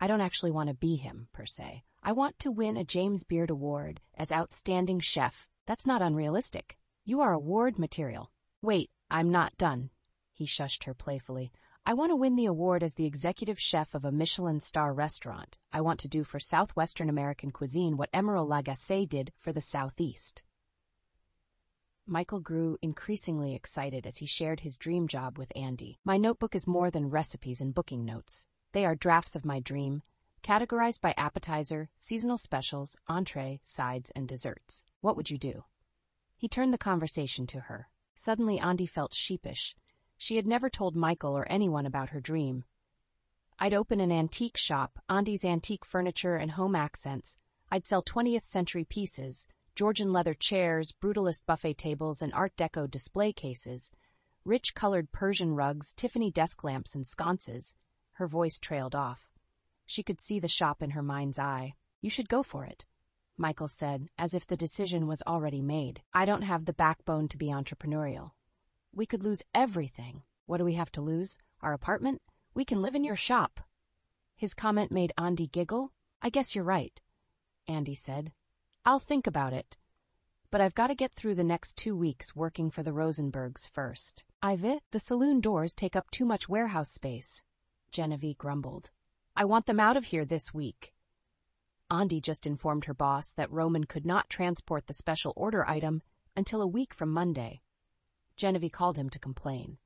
I 0.00 0.06
don't 0.06 0.20
actually 0.20 0.50
want 0.50 0.68
to 0.68 0.74
be 0.74 0.96
him, 0.96 1.28
per 1.32 1.46
se. 1.46 1.84
I 2.02 2.12
want 2.12 2.38
to 2.40 2.50
win 2.50 2.76
a 2.76 2.84
James 2.84 3.24
Beard 3.24 3.50
Award 3.50 4.00
as 4.16 4.32
Outstanding 4.32 5.00
Chef. 5.00 5.48
That's 5.66 5.86
not 5.86 6.02
unrealistic. 6.02 6.76
You 7.04 7.20
are 7.20 7.32
award 7.32 7.78
material. 7.78 8.30
Wait, 8.62 8.90
I'm 9.10 9.30
not 9.30 9.56
done. 9.56 9.90
He 10.32 10.46
shushed 10.46 10.84
her 10.84 10.94
playfully. 10.94 11.52
I 11.86 11.92
want 11.92 12.12
to 12.12 12.16
win 12.16 12.34
the 12.34 12.46
award 12.46 12.82
as 12.82 12.94
the 12.94 13.04
executive 13.04 13.60
chef 13.60 13.94
of 13.94 14.06
a 14.06 14.12
Michelin 14.12 14.58
star 14.58 14.94
restaurant. 14.94 15.58
I 15.70 15.82
want 15.82 16.00
to 16.00 16.08
do 16.08 16.24
for 16.24 16.40
Southwestern 16.40 17.10
American 17.10 17.50
cuisine 17.50 17.98
what 17.98 18.10
Emeril 18.12 18.48
Lagasse 18.48 19.06
did 19.06 19.32
for 19.36 19.52
the 19.52 19.60
Southeast. 19.60 20.42
Michael 22.06 22.40
grew 22.40 22.76
increasingly 22.82 23.54
excited 23.54 24.06
as 24.06 24.18
he 24.18 24.26
shared 24.26 24.60
his 24.60 24.76
dream 24.76 25.08
job 25.08 25.38
with 25.38 25.50
Andi. 25.56 25.96
My 26.04 26.18
notebook 26.18 26.54
is 26.54 26.66
more 26.66 26.90
than 26.90 27.08
recipes 27.08 27.62
and 27.62 27.74
booking 27.74 28.04
notes. 28.04 28.46
They 28.72 28.84
are 28.84 28.94
drafts 28.94 29.34
of 29.34 29.46
my 29.46 29.58
dream, 29.58 30.02
categorized 30.42 31.00
by 31.00 31.14
appetizer, 31.16 31.88
seasonal 31.96 32.36
specials, 32.36 32.94
entree, 33.08 33.60
sides, 33.64 34.12
and 34.14 34.28
desserts. 34.28 34.84
What 35.00 35.16
would 35.16 35.30
you 35.30 35.38
do? 35.38 35.64
He 36.36 36.46
turned 36.46 36.74
the 36.74 36.78
conversation 36.78 37.46
to 37.48 37.60
her. 37.60 37.88
Suddenly, 38.14 38.58
Andi 38.58 38.86
felt 38.88 39.14
sheepish. 39.14 39.74
She 40.18 40.36
had 40.36 40.46
never 40.46 40.68
told 40.68 40.94
Michael 40.94 41.34
or 41.34 41.50
anyone 41.50 41.86
about 41.86 42.10
her 42.10 42.20
dream. 42.20 42.64
I'd 43.58 43.72
open 43.72 44.00
an 44.00 44.12
antique 44.12 44.58
shop, 44.58 44.98
Andi's 45.08 45.42
Antique 45.42 45.86
Furniture 45.86 46.36
and 46.36 46.50
Home 46.50 46.76
Accents. 46.76 47.38
I'd 47.70 47.86
sell 47.86 48.02
20th 48.02 48.44
century 48.44 48.84
pieces, 48.84 49.46
Georgian 49.74 50.12
leather 50.12 50.34
chairs, 50.34 50.92
brutalist 50.92 51.46
buffet 51.46 51.76
tables, 51.76 52.22
and 52.22 52.32
Art 52.32 52.54
Deco 52.56 52.88
display 52.88 53.32
cases, 53.32 53.90
rich 54.44 54.72
colored 54.72 55.10
Persian 55.10 55.54
rugs, 55.54 55.92
Tiffany 55.92 56.30
desk 56.30 56.62
lamps, 56.62 56.94
and 56.94 57.04
sconces. 57.04 57.74
Her 58.12 58.28
voice 58.28 58.60
trailed 58.60 58.94
off. 58.94 59.28
She 59.84 60.04
could 60.04 60.20
see 60.20 60.38
the 60.38 60.46
shop 60.46 60.80
in 60.80 60.90
her 60.90 61.02
mind's 61.02 61.40
eye. 61.40 61.74
You 62.00 62.08
should 62.08 62.28
go 62.28 62.44
for 62.44 62.64
it. 62.64 62.86
Michael 63.36 63.66
said, 63.66 64.08
as 64.16 64.32
if 64.32 64.46
the 64.46 64.56
decision 64.56 65.08
was 65.08 65.22
already 65.26 65.60
made. 65.60 66.02
I 66.12 66.24
don't 66.24 66.42
have 66.42 66.66
the 66.66 66.72
backbone 66.72 67.26
to 67.28 67.36
be 67.36 67.48
entrepreneurial. 67.48 68.30
We 68.94 69.06
could 69.06 69.24
lose 69.24 69.42
everything. 69.52 70.22
What 70.46 70.58
do 70.58 70.64
we 70.64 70.74
have 70.74 70.92
to 70.92 71.02
lose? 71.02 71.38
Our 71.60 71.72
apartment? 71.72 72.22
We 72.54 72.64
can 72.64 72.80
live 72.80 72.94
in 72.94 73.02
your 73.02 73.16
shop. 73.16 73.58
His 74.36 74.54
comment 74.54 74.92
made 74.92 75.12
Andi 75.18 75.50
giggle. 75.50 75.90
I 76.22 76.30
guess 76.30 76.54
you're 76.54 76.62
right, 76.62 77.00
Andi 77.68 77.96
said. 77.96 78.30
I'll 78.86 78.98
think 78.98 79.26
about 79.26 79.54
it. 79.54 79.78
But 80.50 80.60
I've 80.60 80.74
got 80.74 80.88
to 80.88 80.94
get 80.94 81.14
through 81.14 81.36
the 81.36 81.42
next 81.42 81.78
two 81.78 81.96
weeks 81.96 82.36
working 82.36 82.70
for 82.70 82.82
the 82.82 82.90
Rosenbergs 82.90 83.66
first. 83.66 84.24
Ive, 84.42 84.80
the 84.90 84.98
saloon 84.98 85.40
doors 85.40 85.74
take 85.74 85.96
up 85.96 86.10
too 86.10 86.26
much 86.26 86.50
warehouse 86.50 86.90
space. 86.90 87.42
Genevieve 87.92 88.36
grumbled. 88.36 88.90
I 89.34 89.46
want 89.46 89.64
them 89.64 89.80
out 89.80 89.96
of 89.96 90.04
here 90.04 90.26
this 90.26 90.52
week. 90.52 90.92
Andi 91.90 92.20
just 92.20 92.46
informed 92.46 92.84
her 92.84 92.92
boss 92.92 93.30
that 93.30 93.50
Roman 93.50 93.84
could 93.84 94.04
not 94.04 94.28
transport 94.28 94.86
the 94.86 94.92
special 94.92 95.32
order 95.34 95.66
item 95.66 96.02
until 96.36 96.60
a 96.60 96.66
week 96.66 96.92
from 96.92 97.10
Monday. 97.10 97.62
Genevieve 98.36 98.72
called 98.72 98.98
him 98.98 99.08
to 99.08 99.18
complain. 99.18 99.78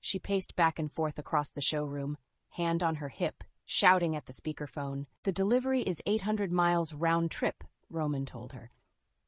She 0.00 0.18
paced 0.18 0.56
back 0.56 0.80
and 0.80 0.90
forth 0.90 1.20
across 1.20 1.52
the 1.52 1.60
showroom, 1.60 2.18
hand 2.50 2.82
on 2.82 2.96
her 2.96 3.10
hip, 3.10 3.44
shouting 3.64 4.16
at 4.16 4.26
the 4.26 4.32
speakerphone. 4.32 5.06
The 5.22 5.30
delivery 5.30 5.82
is 5.82 6.02
800 6.04 6.50
miles 6.50 6.92
round 6.92 7.30
trip, 7.30 7.62
Roman 7.90 8.24
told 8.24 8.52
her. 8.52 8.70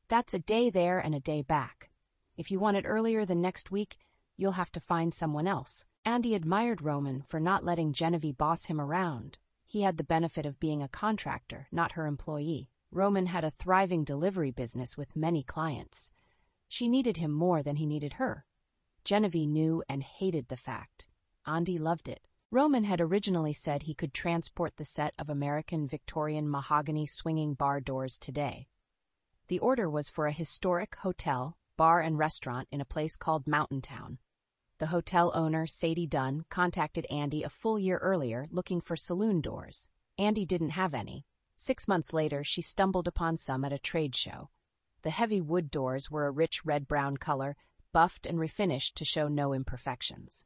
That's 0.09 0.35
a 0.35 0.39
day 0.39 0.71
there 0.71 0.99
and 0.99 1.15
a 1.15 1.21
day 1.21 1.43
back. 1.43 1.91
If 2.37 2.51
you 2.51 2.59
want 2.59 2.77
it 2.77 2.87
earlier 2.87 3.27
than 3.27 3.41
next 3.41 3.71
week, 3.71 3.99
you'll 4.37 4.53
have 4.53 4.73
to 4.73 4.81
find 4.81 5.13
someone 5.13 5.47
else. 5.47 5.87
Andi 6.07 6.35
admired 6.35 6.83
Roman 6.83 7.23
for 7.23 7.39
not 7.39 7.65
letting 7.65 7.93
Genevieve 7.93 8.39
boss 8.39 8.65
him 8.65 8.81
around. 8.81 9.39
He 9.67 9.83
had 9.83 9.97
the 9.97 10.05
benefit 10.05 10.45
of 10.45 10.61
being 10.61 10.83
a 10.83 10.89
contractor, 10.89 11.69
not 11.71 11.93
her 11.93 12.07
employee. 12.07 12.69
Roman 12.91 13.27
had 13.27 13.45
a 13.45 13.51
thriving 13.51 14.05
delivery 14.05 14.51
business 14.51 14.97
with 14.99 15.17
many 15.17 15.43
clients. 15.43 16.11
She 16.69 16.89
needed 16.89 17.17
him 17.17 17.31
more 17.31 17.63
than 17.63 17.77
he 17.77 17.87
needed 17.87 18.15
her. 18.15 18.45
Genevieve 19.05 19.49
knew 19.49 19.83
and 19.89 20.03
hated 20.03 20.49
the 20.49 20.57
fact. 20.57 21.07
Andi 21.47 21.79
loved 21.79 22.09
it. 22.09 22.27
Roman 22.53 22.85
had 22.85 23.01
originally 23.01 23.55
said 23.55 23.85
he 23.85 23.95
could 23.95 24.13
transport 24.13 24.77
the 24.77 24.85
set 24.85 25.15
of 25.19 25.31
American 25.31 25.89
Victorian 25.89 26.47
mahogany 26.51 27.07
swinging 27.07 27.55
bar 27.55 27.81
doors 27.81 28.19
today. 28.19 28.69
The 29.49 29.59
order 29.59 29.89
was 29.89 30.11
for 30.11 30.27
a 30.27 30.33
historic 30.33 30.97
hotel, 30.97 31.57
bar, 31.79 32.01
and 32.01 32.19
restaurant 32.19 32.69
in 32.71 32.83
a 32.83 32.85
place 32.85 33.17
called 33.17 33.47
Mountain 33.47 33.81
Town. 33.81 34.19
The 34.81 34.89
hotel 34.89 35.33
owner, 35.35 35.67
Sadie 35.67 36.07
Dunn, 36.07 36.45
contacted 36.51 37.07
Andi 37.11 37.43
a 37.43 37.49
full 37.49 37.79
year 37.79 37.97
earlier 37.97 38.47
looking 38.51 38.83
for 38.83 38.97
saloon 38.97 39.41
doors. 39.41 39.89
Andi 40.21 40.47
didn't 40.47 40.71
have 40.71 40.93
any. 40.93 41.25
Six 41.57 41.89
months 41.89 42.13
later, 42.13 42.45
she 42.45 42.61
stumbled 42.61 43.09
upon 43.09 43.39
some 43.39 43.65
at 43.65 43.73
a 43.73 43.79
trade 43.79 44.15
show. 44.15 44.51
The 45.01 45.11
heavy 45.11 45.41
wood 45.41 45.71
doors 45.71 46.11
were 46.11 46.27
a 46.27 46.31
rich 46.31 46.67
red 46.67 46.87
brown 46.87 47.17
color 47.17 47.57
buffed 47.95 48.27
and 48.27 48.39
refinished 48.39 48.93
to 48.97 49.07
show 49.07 49.27
no 49.27 49.55
imperfections. 49.55 50.45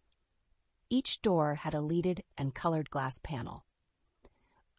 Each 0.88 1.21
door 1.21 1.57
had 1.57 1.75
a 1.75 1.81
leaded 1.81 2.23
and 2.38 2.55
colored 2.55 2.90
glass 2.90 3.19
panel. 3.23 3.64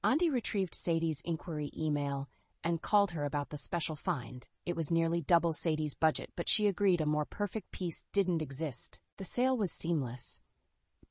Andi 0.04 0.32
retrieved 0.32 0.74
Sadie's 0.74 1.22
inquiry 1.26 1.70
email 1.78 2.30
and 2.64 2.82
called 2.82 3.12
her 3.12 3.26
about 3.26 3.50
the 3.50 3.58
special 3.58 3.96
find. 3.96 4.48
It 4.66 4.76
was 4.76 4.90
nearly 4.90 5.22
double 5.22 5.52
Sadie's 5.52 5.96
budget, 5.96 6.32
but 6.36 6.48
she 6.48 6.68
agreed 6.68 7.02
a 7.02 7.06
more 7.06 7.26
perfect 7.26 7.72
piece 7.72 8.06
didn't 8.14 8.42
exist. 8.42 9.00
The 9.18 9.26
sale 9.26 9.58
was 9.58 9.72
seamless. 9.72 10.42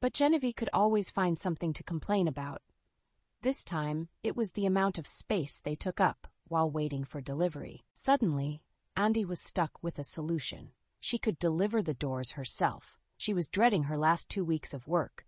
But 0.00 0.14
Genevieve 0.14 0.56
could 0.56 0.70
always 0.72 1.10
find 1.10 1.38
something 1.38 1.72
to 1.74 1.82
complain 1.82 2.26
about. 2.26 2.62
This 3.42 3.64
time, 3.64 4.08
it 4.22 4.36
was 4.36 4.52
the 4.52 4.66
amount 4.66 4.98
of 4.98 5.06
space 5.06 5.60
they 5.60 5.74
took 5.74 6.00
up 6.00 6.26
while 6.48 6.70
waiting 6.70 7.04
for 7.04 7.20
delivery. 7.20 7.84
Suddenly, 7.92 8.62
Andi 8.96 9.26
was 9.26 9.40
stuck 9.40 9.82
with 9.82 9.98
a 9.98 10.04
solution. 10.04 10.70
She 11.00 11.18
could 11.18 11.38
deliver 11.38 11.82
the 11.82 11.94
doors 11.94 12.32
herself. 12.32 12.98
She 13.16 13.34
was 13.34 13.48
dreading 13.48 13.84
her 13.84 13.98
last 13.98 14.28
two 14.28 14.44
weeks 14.44 14.74
of 14.74 14.86
work. 14.86 15.24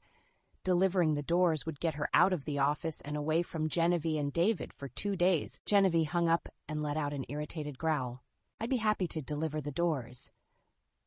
Delivering 0.62 1.14
the 1.14 1.23
doors 1.23 1.64
would 1.64 1.80
get 1.80 1.95
her 1.95 2.09
out 2.12 2.33
of 2.33 2.45
the 2.45 2.59
office 2.59 3.00
and 3.00 3.16
away 3.16 3.42
from 3.42 3.68
Genevieve 3.68 4.21
and 4.21 4.33
David 4.33 4.73
for 4.73 4.88
two 4.88 5.16
days. 5.16 5.61
Genevieve 5.64 6.09
hung 6.09 6.28
up 6.28 6.49
and 6.68 6.83
let 6.83 6.97
out 6.97 7.12
an 7.12 7.25
irritated 7.28 7.78
growl. 7.78 8.23
I'd 8.61 8.71
be 8.71 8.76
happy 8.76 9.07
to 9.09 9.21
deliver 9.21 9.61
the 9.61 9.71
doors. 9.71 10.30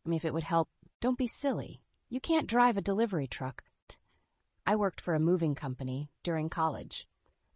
I 0.06 0.10
mean, 0.10 0.18
if 0.18 0.26
it 0.26 0.34
would 0.34 0.46
help, 0.46 0.70
don't 1.00 1.18
be 1.18 1.28
silly. 1.28 1.82
You 2.10 2.20
can't 2.20 2.48
drive 2.48 2.78
a 2.78 2.82
delivery 2.82 3.28
truck. 3.28 3.64
I 4.66 4.76
worked 4.76 5.02
for 5.02 5.14
a 5.14 5.20
moving 5.20 5.56
company 5.56 6.10
during 6.24 6.50
college. 6.50 7.08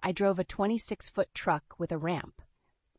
I 0.04 0.12
drove 0.12 0.38
a 0.38 0.44
26 0.44 1.10
foot 1.10 1.34
truck 1.34 1.76
with 1.78 1.92
a 1.92 1.98
ramp 1.98 2.42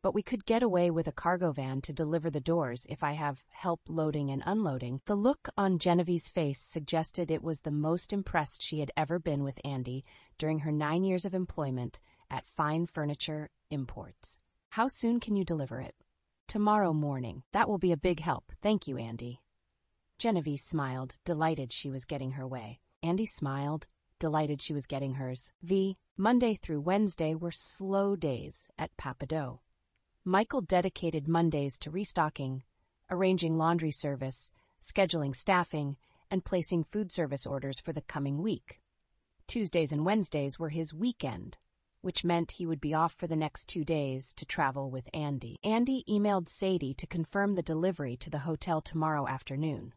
but 0.06 0.14
we 0.14 0.22
could 0.22 0.46
get 0.46 0.62
away 0.62 0.88
with 0.88 1.08
a 1.08 1.12
cargo 1.12 1.50
van 1.50 1.80
to 1.80 1.92
deliver 1.92 2.30
the 2.30 2.38
doors 2.38 2.86
if 2.88 3.02
I 3.02 3.14
have 3.14 3.42
help 3.50 3.80
loading 3.88 4.30
and 4.30 4.40
unloading. 4.46 5.00
The 5.06 5.16
look 5.16 5.48
on 5.58 5.80
Genevieve's 5.80 6.28
face 6.28 6.60
suggested 6.60 7.28
it 7.28 7.42
was 7.42 7.62
the 7.62 7.72
most 7.72 8.12
impressed 8.12 8.62
she 8.62 8.78
had 8.78 8.92
ever 8.96 9.18
been 9.18 9.42
with 9.42 9.58
Andi 9.64 10.04
during 10.38 10.60
her 10.60 10.70
nine 10.70 11.02
years 11.02 11.24
of 11.24 11.34
employment 11.34 11.98
at 12.30 12.46
Fine 12.46 12.86
Furniture 12.86 13.50
Imports. 13.68 14.38
How 14.68 14.86
soon 14.86 15.18
can 15.18 15.34
you 15.34 15.44
deliver 15.44 15.80
it? 15.80 15.96
Tomorrow 16.46 16.92
morning. 16.92 17.42
That 17.52 17.68
will 17.68 17.78
be 17.78 17.90
a 17.90 17.96
big 17.96 18.20
help. 18.20 18.52
Thank 18.62 18.86
you, 18.86 18.94
Andi. 18.94 19.38
Genevieve 20.20 20.60
smiled, 20.60 21.16
delighted 21.24 21.72
she 21.72 21.90
was 21.90 22.04
getting 22.04 22.30
her 22.30 22.46
way. 22.46 22.78
Andi 23.04 23.28
smiled, 23.28 23.88
delighted 24.20 24.62
she 24.62 24.72
was 24.72 24.86
getting 24.86 25.14
hers. 25.14 25.52
V. 25.64 25.96
Monday 26.16 26.54
through 26.54 26.82
Wednesday 26.82 27.34
were 27.34 27.50
slow 27.50 28.14
days 28.14 28.68
at 28.78 28.96
Pappadeaux. 28.96 29.58
Michael 30.28 30.60
dedicated 30.60 31.28
Mondays 31.28 31.78
to 31.78 31.88
restocking, 31.88 32.64
arranging 33.08 33.56
laundry 33.56 33.92
service, 33.92 34.50
scheduling 34.82 35.36
staffing, 35.36 35.96
and 36.32 36.44
placing 36.44 36.82
food 36.82 37.12
service 37.12 37.46
orders 37.46 37.78
for 37.78 37.92
the 37.92 38.00
coming 38.00 38.42
week. 38.42 38.80
Tuesdays 39.46 39.92
and 39.92 40.04
Wednesdays 40.04 40.58
were 40.58 40.70
his 40.70 40.92
weekend, 40.92 41.58
which 42.00 42.24
meant 42.24 42.50
he 42.50 42.66
would 42.66 42.80
be 42.80 42.92
off 42.92 43.14
for 43.14 43.28
the 43.28 43.36
next 43.36 43.68
two 43.68 43.84
days 43.84 44.34
to 44.34 44.44
travel 44.44 44.90
with 44.90 45.08
Andi. 45.14 45.58
Andi 45.64 46.04
emailed 46.08 46.48
Sadie 46.48 46.94
to 46.94 47.06
confirm 47.06 47.52
the 47.52 47.62
delivery 47.62 48.16
to 48.16 48.28
the 48.28 48.40
hotel 48.40 48.80
tomorrow 48.80 49.28
afternoon. 49.28 49.94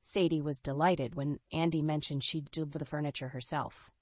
Sadie 0.00 0.42
was 0.42 0.60
delighted 0.60 1.14
when 1.14 1.38
Andi 1.52 1.80
mentioned 1.80 2.24
she'd 2.24 2.50
do 2.50 2.64
the 2.64 2.84
furniture 2.84 3.28
herself. 3.28 3.92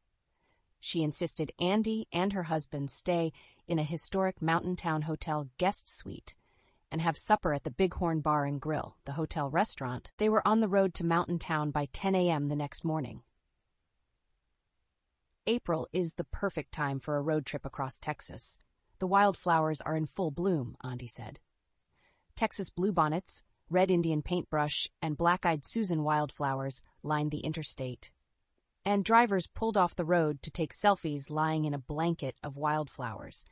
She 0.80 1.02
insisted 1.02 1.52
Andi 1.60 2.06
and 2.10 2.32
her 2.32 2.44
husband 2.44 2.90
stay 2.90 3.34
in 3.66 3.78
a 3.78 3.84
historic 3.84 4.42
mountain 4.42 4.76
town 4.76 5.02
hotel 5.02 5.48
guest 5.58 5.88
suite 5.88 6.34
and 6.90 7.00
have 7.00 7.16
supper 7.16 7.54
at 7.54 7.64
the 7.64 7.70
Bighorn 7.70 8.20
Bar 8.20 8.44
and 8.44 8.60
Grill, 8.60 8.96
the 9.06 9.12
hotel 9.12 9.48
restaurant. 9.48 10.12
They 10.18 10.28
were 10.28 10.46
on 10.46 10.60
the 10.60 10.68
road 10.68 10.92
to 10.94 11.04
Mountain 11.04 11.38
Town 11.38 11.70
by 11.70 11.88
10 11.92 12.14
a.m. 12.14 12.48
the 12.48 12.56
next 12.56 12.84
morning. 12.84 13.22
April 15.46 15.88
is 15.92 16.14
the 16.14 16.24
perfect 16.24 16.70
time 16.72 17.00
for 17.00 17.16
a 17.16 17.22
road 17.22 17.46
trip 17.46 17.64
across 17.64 17.98
Texas. 17.98 18.58
The 18.98 19.06
wildflowers 19.06 19.80
are 19.80 19.96
in 19.96 20.06
full 20.06 20.30
bloom, 20.30 20.76
Andi 20.84 21.08
said. 21.08 21.40
Texas 22.36 22.70
bluebonnets, 22.70 23.42
red 23.70 23.90
Indian 23.90 24.22
paintbrush, 24.22 24.88
and 25.00 25.16
black-eyed 25.16 25.64
Susan 25.64 26.04
wildflowers 26.04 26.82
lined 27.02 27.30
the 27.30 27.40
interstate 27.40 28.12
and 28.84 29.04
drivers 29.04 29.46
pulled 29.46 29.76
off 29.76 29.94
the 29.94 30.04
road 30.04 30.42
to 30.42 30.50
take 30.50 30.72
selfies 30.72 31.30
lying 31.30 31.64
in 31.64 31.74
a 31.74 31.78
blanket 31.78 32.36
of 32.42 32.56
wildflowers. 32.56 33.44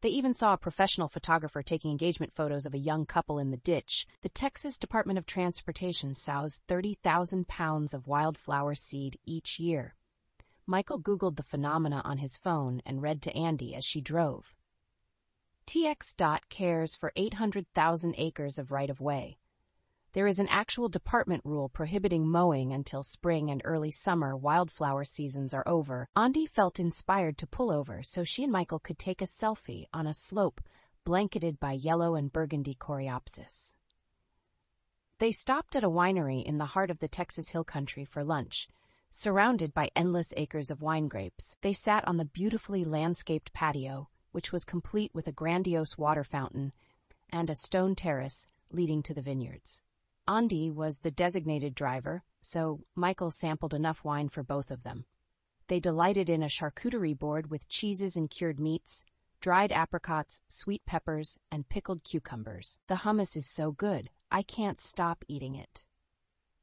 They 0.00 0.10
even 0.10 0.32
saw 0.32 0.52
a 0.52 0.58
professional 0.58 1.08
photographer 1.08 1.62
taking 1.62 1.90
engagement 1.90 2.32
photos 2.32 2.66
of 2.66 2.74
a 2.74 2.78
young 2.78 3.04
couple 3.04 3.38
in 3.38 3.50
the 3.50 3.56
ditch. 3.56 4.06
The 4.22 4.28
Texas 4.28 4.78
Department 4.78 5.18
of 5.18 5.26
Transportation 5.26 6.14
sows 6.14 6.60
30,000 6.68 7.48
pounds 7.48 7.94
of 7.94 8.06
wildflower 8.06 8.76
seed 8.76 9.18
each 9.26 9.58
year. 9.58 9.96
Michael 10.66 11.00
Googled 11.00 11.36
the 11.36 11.42
phenomena 11.42 12.00
on 12.04 12.18
his 12.18 12.36
phone 12.36 12.80
and 12.86 13.02
read 13.02 13.22
to 13.22 13.32
Andi 13.32 13.76
as 13.76 13.84
she 13.84 14.00
drove. 14.00 14.54
TxDOT 15.66 16.48
cares 16.48 16.94
for 16.94 17.12
800,000 17.16 18.14
acres 18.16 18.58
of 18.58 18.70
right 18.70 18.90
of 18.90 19.00
way. 19.00 19.38
There 20.14 20.26
is 20.26 20.38
an 20.38 20.48
actual 20.48 20.88
department 20.88 21.44
rule 21.44 21.68
prohibiting 21.68 22.26
mowing 22.26 22.72
until 22.72 23.02
spring 23.02 23.50
and 23.50 23.60
early 23.64 23.90
summer 23.90 24.34
wildflower 24.34 25.04
seasons 25.04 25.52
are 25.52 25.68
over. 25.68 26.08
Andi 26.16 26.48
felt 26.48 26.80
inspired 26.80 27.36
to 27.38 27.46
pull 27.46 27.70
over 27.70 28.02
so 28.02 28.24
she 28.24 28.42
and 28.42 28.52
Michael 28.52 28.78
could 28.78 28.98
take 28.98 29.20
a 29.20 29.26
selfie 29.26 29.84
on 29.92 30.06
a 30.06 30.14
slope 30.14 30.62
blanketed 31.04 31.60
by 31.60 31.72
yellow 31.72 32.14
and 32.14 32.32
burgundy 32.32 32.74
coreopsis. 32.74 33.74
They 35.18 35.30
stopped 35.30 35.76
at 35.76 35.84
a 35.84 35.90
winery 35.90 36.42
in 36.42 36.56
the 36.56 36.66
heart 36.66 36.90
of 36.90 37.00
the 37.00 37.08
Texas 37.08 37.50
Hill 37.50 37.64
Country 37.64 38.06
for 38.06 38.24
lunch. 38.24 38.66
Surrounded 39.10 39.74
by 39.74 39.90
endless 39.94 40.32
acres 40.38 40.70
of 40.70 40.80
wine 40.80 41.08
grapes, 41.08 41.56
they 41.60 41.74
sat 41.74 42.06
on 42.08 42.16
the 42.16 42.24
beautifully 42.24 42.82
landscaped 42.82 43.52
patio, 43.52 44.08
which 44.32 44.52
was 44.52 44.64
complete 44.64 45.10
with 45.14 45.26
a 45.26 45.32
grandiose 45.32 45.98
water 45.98 46.24
fountain 46.24 46.72
and 47.28 47.50
a 47.50 47.54
stone 47.54 47.94
terrace 47.94 48.46
leading 48.70 49.02
to 49.02 49.12
the 49.12 49.22
vineyards. 49.22 49.82
Andi 50.28 50.70
was 50.70 50.98
the 50.98 51.10
designated 51.10 51.74
driver, 51.74 52.22
so 52.42 52.84
Michael 52.94 53.30
sampled 53.30 53.72
enough 53.72 54.04
wine 54.04 54.28
for 54.28 54.42
both 54.42 54.70
of 54.70 54.82
them. 54.82 55.06
They 55.68 55.80
delighted 55.80 56.28
in 56.28 56.42
a 56.42 56.48
charcuterie 56.48 57.18
board 57.18 57.50
with 57.50 57.68
cheeses 57.68 58.14
and 58.14 58.28
cured 58.28 58.60
meats, 58.60 59.06
dried 59.40 59.72
apricots, 59.72 60.42
sweet 60.46 60.84
peppers, 60.84 61.38
and 61.50 61.68
pickled 61.68 62.04
cucumbers. 62.04 62.78
The 62.88 62.96
hummus 62.96 63.36
is 63.36 63.46
so 63.46 63.72
good, 63.72 64.10
I 64.30 64.42
can't 64.42 64.78
stop 64.78 65.24
eating 65.28 65.54
it. 65.54 65.86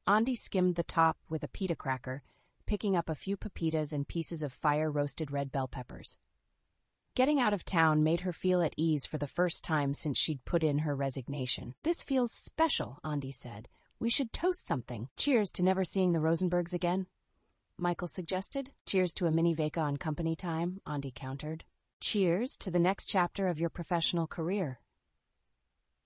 Andi 0.07 0.38
skimmed 0.38 0.75
the 0.75 0.84
top 0.84 1.17
with 1.27 1.41
a 1.41 1.48
pita 1.48 1.75
cracker, 1.75 2.22
picking 2.67 2.95
up 2.95 3.10
a 3.10 3.15
few 3.15 3.36
pepitas 3.36 3.91
and 3.91 4.07
pieces 4.07 4.43
of 4.43 4.53
fire 4.53 4.91
roasted 4.91 5.31
red 5.31 5.51
bell 5.51 5.67
peppers. 5.67 6.19
Getting 7.15 7.39
out 7.39 7.53
of 7.53 7.63
town 7.63 8.03
made 8.03 8.19
her 8.19 8.34
feel 8.34 8.62
at 8.62 8.74
ease 8.75 9.05
for 9.05 9.17
the 9.17 9.25
first 9.25 9.63
time 9.63 9.93
since 9.93 10.17
she'd 10.17 10.43
put 10.43 10.65
in 10.65 10.79
her 10.79 10.93
resignation. 10.93 11.74
This 11.84 12.01
feels 12.01 12.34
special, 12.34 13.00
Andi 13.05 13.34
said. 13.34 13.69
We 14.01 14.10
should 14.10 14.34
toast 14.34 14.65
something. 14.65 15.07
Cheers 15.15 15.50
to 15.53 15.63
never 15.63 15.86
seeing 15.86 16.12
the 16.12 16.19
Rosenbergs 16.19 16.74
again. 16.74 17.07
Michael 17.77 18.10
suggested. 18.10 18.72
Cheers 18.86 19.13
to 19.13 19.27
a 19.27 19.31
mini 19.31 19.55
Veka 19.55 19.77
on 19.77 19.95
company 19.95 20.36
time, 20.36 20.81
Andi 20.86 21.15
countered. 21.15 21.63
Cheers 22.01 22.57
to 22.57 22.69
the 22.69 22.79
next 22.79 23.05
chapter 23.05 23.48
of 23.48 23.62
your 23.62 23.69
professional 23.69 24.27
career, 24.27 24.81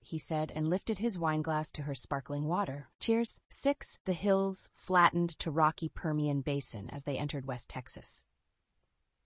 he 0.02 0.20
said, 0.20 0.52
and 0.56 0.70
lifted 0.70 1.00
his 1.00 1.18
wineglass 1.18 1.72
to 1.72 1.82
her 1.84 1.96
sparkling 1.96 2.46
water. 2.46 2.88
Cheers. 3.00 3.42
Six, 3.50 4.00
the 4.06 4.14
hills 4.14 4.70
flattened 4.76 5.32
to 5.40 5.50
rocky 5.50 5.90
Permian 5.90 6.42
Basin 6.42 6.88
as 6.92 7.04
they 7.04 7.18
entered 7.18 7.48
West 7.48 7.68
Texas. 7.68 8.26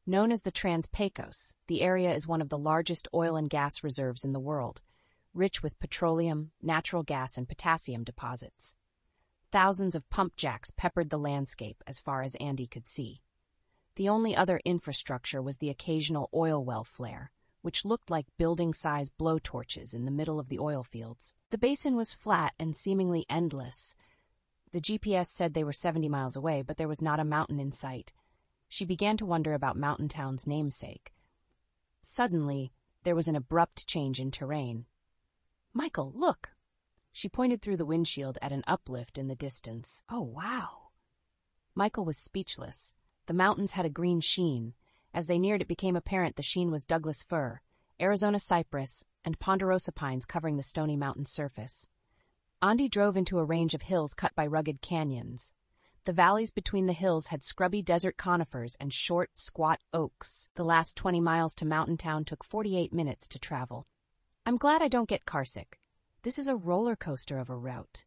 Known 0.05 0.33
as 0.33 0.41
the 0.41 0.51
Trans-Pecos, 0.51 1.55
the 1.67 1.81
area 1.81 2.13
is 2.13 2.27
one 2.27 2.41
of 2.41 2.49
the 2.49 2.57
largest 2.57 3.07
oil 3.13 3.37
and 3.37 3.49
gas 3.49 3.83
reserves 3.83 4.25
in 4.25 4.33
the 4.33 4.39
world, 4.39 4.81
rich 5.33 5.63
with 5.63 5.79
petroleum, 5.79 6.51
natural 6.61 7.03
gas, 7.03 7.37
and 7.37 7.47
potassium 7.47 8.03
deposits. 8.03 8.75
Thousands 9.49 9.95
of 9.95 10.09
pump 10.09 10.35
jacks 10.35 10.73
peppered 10.75 11.09
the 11.09 11.17
landscape 11.17 11.81
as 11.87 12.01
far 12.01 12.21
as 12.21 12.35
Andi 12.41 12.69
could 12.69 12.85
see. 12.85 13.21
The 13.95 14.09
only 14.09 14.35
other 14.35 14.59
infrastructure 14.65 15.41
was 15.41 15.59
the 15.59 15.69
occasional 15.69 16.29
oil 16.33 16.65
well 16.65 16.83
flare, 16.83 17.31
which 17.61 17.85
looked 17.85 18.11
like 18.11 18.25
building-sized 18.37 19.17
blowtorches 19.17 19.93
in 19.93 20.03
the 20.03 20.11
middle 20.11 20.37
of 20.37 20.49
the 20.49 20.59
oil 20.59 20.83
fields. 20.83 21.37
The 21.49 21.57
basin 21.57 21.95
was 21.95 22.11
flat 22.11 22.53
and 22.59 22.75
seemingly 22.75 23.25
endless. 23.29 23.95
The 24.73 24.81
GPS 24.81 25.27
said 25.27 25.53
they 25.53 25.63
were 25.63 25.71
70 25.71 26.09
miles 26.09 26.35
away, 26.35 26.61
but 26.61 26.75
there 26.75 26.89
was 26.89 27.01
not 27.01 27.21
a 27.21 27.23
mountain 27.23 27.61
in 27.61 27.71
sight, 27.71 28.11
she 28.73 28.85
began 28.85 29.15
to 29.15 29.23
wonder 29.23 29.53
about 29.53 29.77
Mountain 29.77 30.07
Town's 30.09 30.47
namesake. 30.47 31.13
Suddenly, 32.01 32.73
there 33.03 33.13
was 33.13 33.27
an 33.27 33.35
abrupt 33.35 33.85
change 33.85 34.19
in 34.19 34.31
terrain. 34.31 34.87
Michael, 35.73 36.11
look! 36.15 36.55
She 37.11 37.29
pointed 37.29 37.61
through 37.61 37.77
the 37.77 37.85
windshield 37.85 38.39
at 38.41 38.51
an 38.51 38.63
uplift 38.65 39.19
in 39.19 39.27
the 39.27 39.35
distance. 39.35 40.01
Oh, 40.09 40.23
wow! 40.23 40.89
Michael 41.75 42.03
was 42.03 42.17
speechless. 42.17 42.95
The 43.27 43.35
mountains 43.35 43.73
had 43.73 43.85
a 43.85 43.91
green 43.91 44.21
sheen. 44.21 44.73
As 45.13 45.27
they 45.27 45.37
neared, 45.37 45.61
it 45.61 45.67
became 45.67 45.95
apparent 45.95 46.35
the 46.35 46.41
sheen 46.41 46.71
was 46.71 46.83
Douglas 46.83 47.21
fir, 47.21 47.61
Arizona 48.01 48.39
cypress, 48.39 49.05
and 49.23 49.39
ponderosa 49.39 49.91
pines 49.91 50.25
covering 50.25 50.57
the 50.57 50.63
stony 50.63 50.97
mountain 50.97 51.25
surface. 51.25 51.87
Andi 52.59 52.89
drove 52.89 53.17
into 53.17 53.37
a 53.37 53.45
range 53.45 53.75
of 53.75 53.83
hills 53.83 54.15
cut 54.15 54.33
by 54.33 54.47
rugged 54.47 54.81
canyons. 54.81 55.53
The 56.05 56.11
valleys 56.11 56.51
between 56.51 56.87
the 56.87 56.91
hills 56.91 57.27
had 57.27 57.43
scrubby 57.43 57.81
desert 57.81 58.17
conifers 58.17 58.75
and 58.75 58.91
short, 58.91 59.39
squat 59.39 59.79
oaks. 59.93 60.49
The 60.55 60.65
last 60.65 60.97
20 60.97 61.21
miles 61.21 61.55
to 61.55 61.65
Mountain 61.65 61.95
Town 61.95 62.25
took 62.25 62.43
48 62.43 62.91
minutes 62.91 63.25
to 63.29 63.39
travel. 63.39 63.87
I'm 64.45 64.57
glad 64.57 64.81
I 64.81 64.89
don't 64.89 65.07
get 65.07 65.25
carsick. 65.25 65.79
This 66.23 66.37
is 66.37 66.49
a 66.49 66.57
roller 66.57 66.97
coaster 66.97 67.39
of 67.39 67.49
a 67.49 67.55
route. 67.55 68.03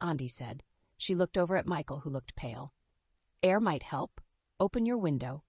Andi 0.00 0.28
said. 0.28 0.64
She 0.98 1.14
looked 1.14 1.38
over 1.38 1.56
at 1.56 1.64
Michael, 1.64 2.00
who 2.00 2.10
looked 2.10 2.34
pale. 2.34 2.72
Air 3.40 3.60
might 3.60 3.84
help. 3.84 4.20
Open 4.58 4.84
your 4.84 4.98
window. 4.98 5.44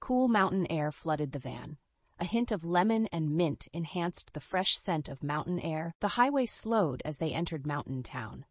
Cool 0.00 0.26
mountain 0.26 0.66
air 0.68 0.90
flooded 0.90 1.30
the 1.30 1.38
van. 1.38 1.78
A 2.18 2.24
hint 2.24 2.50
of 2.50 2.64
lemon 2.64 3.06
and 3.12 3.36
mint 3.36 3.68
enhanced 3.72 4.34
the 4.34 4.40
fresh 4.40 4.76
scent 4.76 5.08
of 5.08 5.22
mountain 5.22 5.60
air. 5.60 5.94
The 6.00 6.08
highway 6.08 6.46
slowed 6.46 7.02
as 7.04 7.18
they 7.18 7.32
entered 7.32 7.68
Mountain 7.68 8.02
Town 8.02 8.46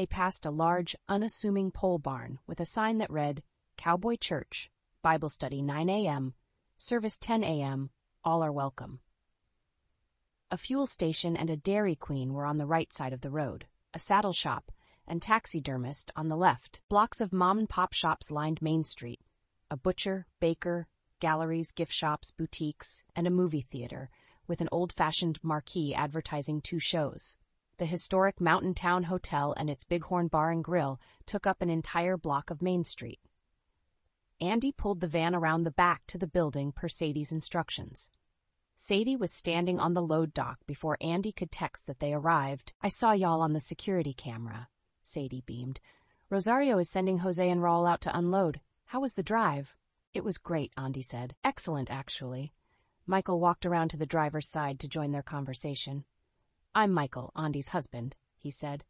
they 0.00 0.06
passed 0.06 0.46
a 0.46 0.50
large, 0.50 0.96
unassuming 1.10 1.70
pole 1.70 1.98
barn 1.98 2.38
with 2.46 2.58
a 2.58 2.64
sign 2.64 2.96
that 2.96 3.10
read, 3.10 3.42
Cowboy 3.76 4.16
Church, 4.16 4.70
Bible 5.02 5.28
study 5.28 5.60
9 5.60 5.90
a.m., 5.90 6.32
service 6.78 7.18
10 7.18 7.44
a.m., 7.44 7.90
all 8.24 8.42
are 8.42 8.50
welcome. 8.50 9.00
A 10.50 10.56
fuel 10.56 10.86
station 10.86 11.36
and 11.36 11.50
a 11.50 11.56
Dairy 11.58 11.94
Queen 11.94 12.32
were 12.32 12.46
on 12.46 12.56
the 12.56 12.64
right 12.64 12.90
side 12.90 13.12
of 13.12 13.20
the 13.20 13.28
road, 13.28 13.66
a 13.92 13.98
saddle 13.98 14.32
shop 14.32 14.72
and 15.06 15.20
taxidermist 15.20 16.10
on 16.16 16.28
the 16.28 16.36
left. 16.36 16.80
Blocks 16.88 17.20
of 17.20 17.30
mom 17.30 17.58
and 17.58 17.68
pop 17.68 17.92
shops 17.92 18.30
lined 18.30 18.62
Main 18.62 18.84
Street, 18.84 19.20
a 19.70 19.76
butcher, 19.76 20.26
baker, 20.40 20.86
galleries, 21.18 21.72
gift 21.72 21.92
shops, 21.92 22.30
boutiques, 22.30 23.04
and 23.14 23.26
a 23.26 23.30
movie 23.30 23.66
theater 23.70 24.08
with 24.46 24.62
an 24.62 24.68
old-fashioned 24.72 25.38
marquee 25.42 25.94
advertising 25.94 26.62
two 26.62 26.78
shows, 26.78 27.36
the 27.80 27.86
historic 27.86 28.42
Mountain 28.42 28.74
Town 28.74 29.04
Hotel 29.04 29.54
and 29.56 29.70
its 29.70 29.84
Bighorn 29.84 30.28
Bar 30.28 30.50
and 30.50 30.62
Grill 30.62 31.00
took 31.24 31.46
up 31.46 31.62
an 31.62 31.70
entire 31.70 32.18
block 32.18 32.50
of 32.50 32.60
Main 32.60 32.84
Street. 32.84 33.20
Andi 34.38 34.76
pulled 34.76 35.00
the 35.00 35.06
van 35.06 35.34
around 35.34 35.64
the 35.64 35.70
back 35.70 36.02
to 36.08 36.18
the 36.18 36.26
building 36.26 36.72
per 36.72 36.88
Sadie's 36.88 37.32
instructions. 37.32 38.10
Sadie 38.76 39.16
was 39.16 39.32
standing 39.32 39.80
on 39.80 39.94
the 39.94 40.02
load 40.02 40.34
dock 40.34 40.58
before 40.66 40.98
Andi 41.00 41.34
could 41.34 41.50
text 41.50 41.86
that 41.86 42.00
they 42.00 42.12
arrived. 42.12 42.74
I 42.82 42.90
saw 42.90 43.12
y'all 43.12 43.40
on 43.40 43.54
the 43.54 43.60
security 43.60 44.12
camera, 44.12 44.68
Sadie 45.02 45.42
beamed. 45.46 45.80
Rosario 46.28 46.76
is 46.76 46.90
sending 46.90 47.20
Jose 47.20 47.48
and 47.48 47.62
Raul 47.62 47.90
out 47.90 48.02
to 48.02 48.14
unload. 48.14 48.60
How 48.84 49.00
was 49.00 49.14
the 49.14 49.22
drive? 49.22 49.74
It 50.12 50.22
was 50.22 50.36
great, 50.36 50.70
Andi 50.76 51.02
said. 51.02 51.34
Excellent, 51.42 51.90
actually. 51.90 52.52
Michael 53.06 53.40
walked 53.40 53.64
around 53.64 53.88
to 53.88 53.96
the 53.96 54.04
driver's 54.04 54.50
side 54.50 54.78
to 54.80 54.88
join 54.88 55.12
their 55.12 55.22
conversation. 55.22 56.04
I'm 56.72 56.92
Michael, 56.92 57.32
Andi's 57.36 57.68
husband, 57.68 58.14
he 58.38 58.52
said. 58.52 58.84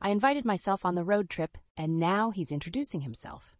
I 0.00 0.08
invited 0.10 0.44
myself 0.44 0.84
on 0.84 0.96
the 0.96 1.04
road 1.04 1.30
trip, 1.30 1.56
and 1.76 2.00
now 2.00 2.30
he's 2.30 2.50
introducing 2.50 3.02
himself. 3.02 3.54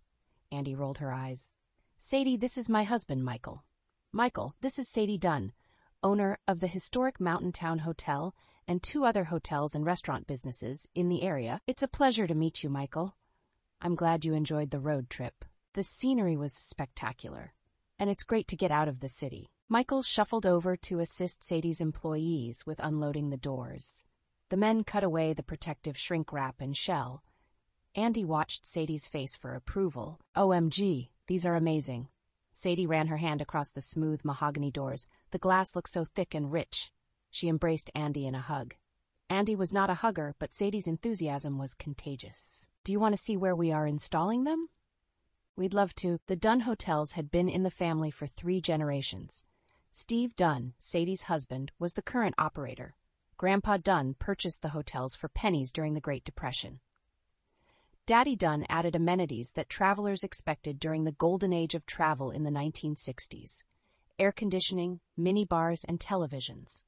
Andi 0.53 0.77
rolled 0.77 0.99
her 0.99 1.13
eyes. 1.13 1.53
Sadie, 1.97 2.37
this 2.37 2.59
is 2.59 2.69
my 2.69 2.83
husband, 2.83 3.25
Michael. 3.25 3.63
Michael, 4.11 4.57
this 4.61 4.77
is 4.77 4.89
Sadie 4.89 5.19
Dunn, 5.19 5.53
owner 6.03 6.37
of 6.49 6.59
the 6.59 6.67
historic 6.67 7.21
Mountain 7.21 7.53
Town 7.53 7.79
Hotel 7.81 8.35
and 8.67 8.83
two 8.83 9.05
other 9.05 9.25
hotels 9.25 9.73
and 9.73 9.87
restaurant 9.87 10.27
businesses 10.27 10.89
in 10.97 11.09
the 11.09 11.23
area. 11.23 11.61
It's 11.69 11.83
a 11.83 11.89
pleasure 11.89 12.27
to 12.27 12.35
meet 12.35 12.65
you, 12.65 12.69
Michael. 12.69 13.15
I'm 13.81 13.95
glad 13.95 14.25
you 14.25 14.35
enjoyed 14.35 14.73
the 14.73 14.81
road 14.81 15.09
trip. 15.09 15.45
The 15.75 15.85
scenery 15.85 16.37
was 16.37 16.53
spectacular, 16.53 17.53
and 18.01 18.11
it's 18.11 18.25
great 18.25 18.49
to 18.49 18.57
get 18.57 18.73
out 18.73 18.89
of 18.89 18.99
the 18.99 19.09
city. 19.09 19.49
Michael 19.67 20.03
shuffled 20.03 20.45
over 20.45 20.77
to 20.77 21.01
assist 21.01 21.43
Sadie's 21.43 21.81
employees 21.81 22.67
with 22.67 22.79
unloading 22.81 23.31
the 23.31 23.39
doors. 23.39 24.05
The 24.51 24.59
men 24.59 24.85
cut 24.85 25.03
away 25.03 25.33
the 25.33 25.43
protective 25.43 25.97
shrink 25.97 26.33
wrap 26.33 26.57
and 26.61 26.77
shell. 26.77 27.23
Andi 27.97 28.27
watched 28.27 28.67
Sadie's 28.67 29.07
face 29.07 29.35
for 29.35 29.55
approval. 29.55 30.21
OMG, 30.37 31.09
these 31.29 31.47
are 31.47 31.57
amazing. 31.57 32.09
Sadie 32.53 32.87
ran 32.87 33.07
her 33.07 33.17
hand 33.17 33.41
across 33.41 33.71
the 33.71 33.81
smooth 33.81 34.21
mahogany 34.23 34.71
doors. 34.71 35.09
The 35.31 35.39
glass 35.39 35.75
looked 35.75 35.89
so 35.89 36.05
thick 36.05 36.35
and 36.35 36.53
rich. 36.53 36.93
She 37.31 37.49
embraced 37.49 37.91
Andi 37.97 38.27
in 38.27 38.35
a 38.35 38.41
hug. 38.41 38.75
Andi 39.31 39.57
was 39.57 39.73
not 39.73 39.89
a 39.89 39.95
hugger, 39.95 40.35
but 40.39 40.53
Sadie's 40.53 40.87
enthusiasm 40.87 41.57
was 41.57 41.73
contagious. 41.73 42.69
Do 42.85 42.93
you 42.93 43.01
want 43.01 43.17
to 43.17 43.23
see 43.23 43.37
where 43.37 43.57
we 43.57 43.73
are 43.73 43.87
installing 43.87 44.45
them? 44.45 44.69
We'd 45.57 45.73
love 45.73 45.95
to. 45.97 46.21
The 46.27 46.37
Dunn 46.37 46.61
Hotels 46.61 47.13
had 47.13 47.31
been 47.31 47.49
in 47.49 47.63
the 47.63 47.71
family 47.71 48.11
for 48.11 48.27
three 48.27 48.61
generations. 48.61 49.43
Steve 49.97 50.35
Dunn, 50.35 50.73
Sadie's 50.81 51.23
husband, 51.23 51.71
was 51.79 51.93
the 51.93 52.03
current 52.03 52.35
operator. 52.37 52.97
Grandpa 53.37 53.77
Dunn 53.77 54.17
purchased 54.19 54.61
the 54.61 54.71
hotels 54.71 55.15
for 55.15 55.29
pennies 55.29 55.71
during 55.71 55.95
the 55.95 56.01
Great 56.01 56.25
Depression. 56.25 56.81
Daddy 58.05 58.35
Dunn 58.35 58.67
added 58.69 58.97
amenities 58.97 59.53
that 59.53 59.69
travelers 59.69 60.25
expected 60.25 60.81
during 60.81 61.05
the 61.05 61.13
golden 61.13 61.53
age 61.53 61.77
of 61.77 61.87
travel 61.87 62.33
in 62.33 62.43
the 62.43 62.51
1960s 62.51 63.63
air 64.19 64.33
conditioning, 64.33 64.99
mini 65.17 65.45
bars, 65.45 65.85
and 65.85 66.01
televisions. 66.01 66.83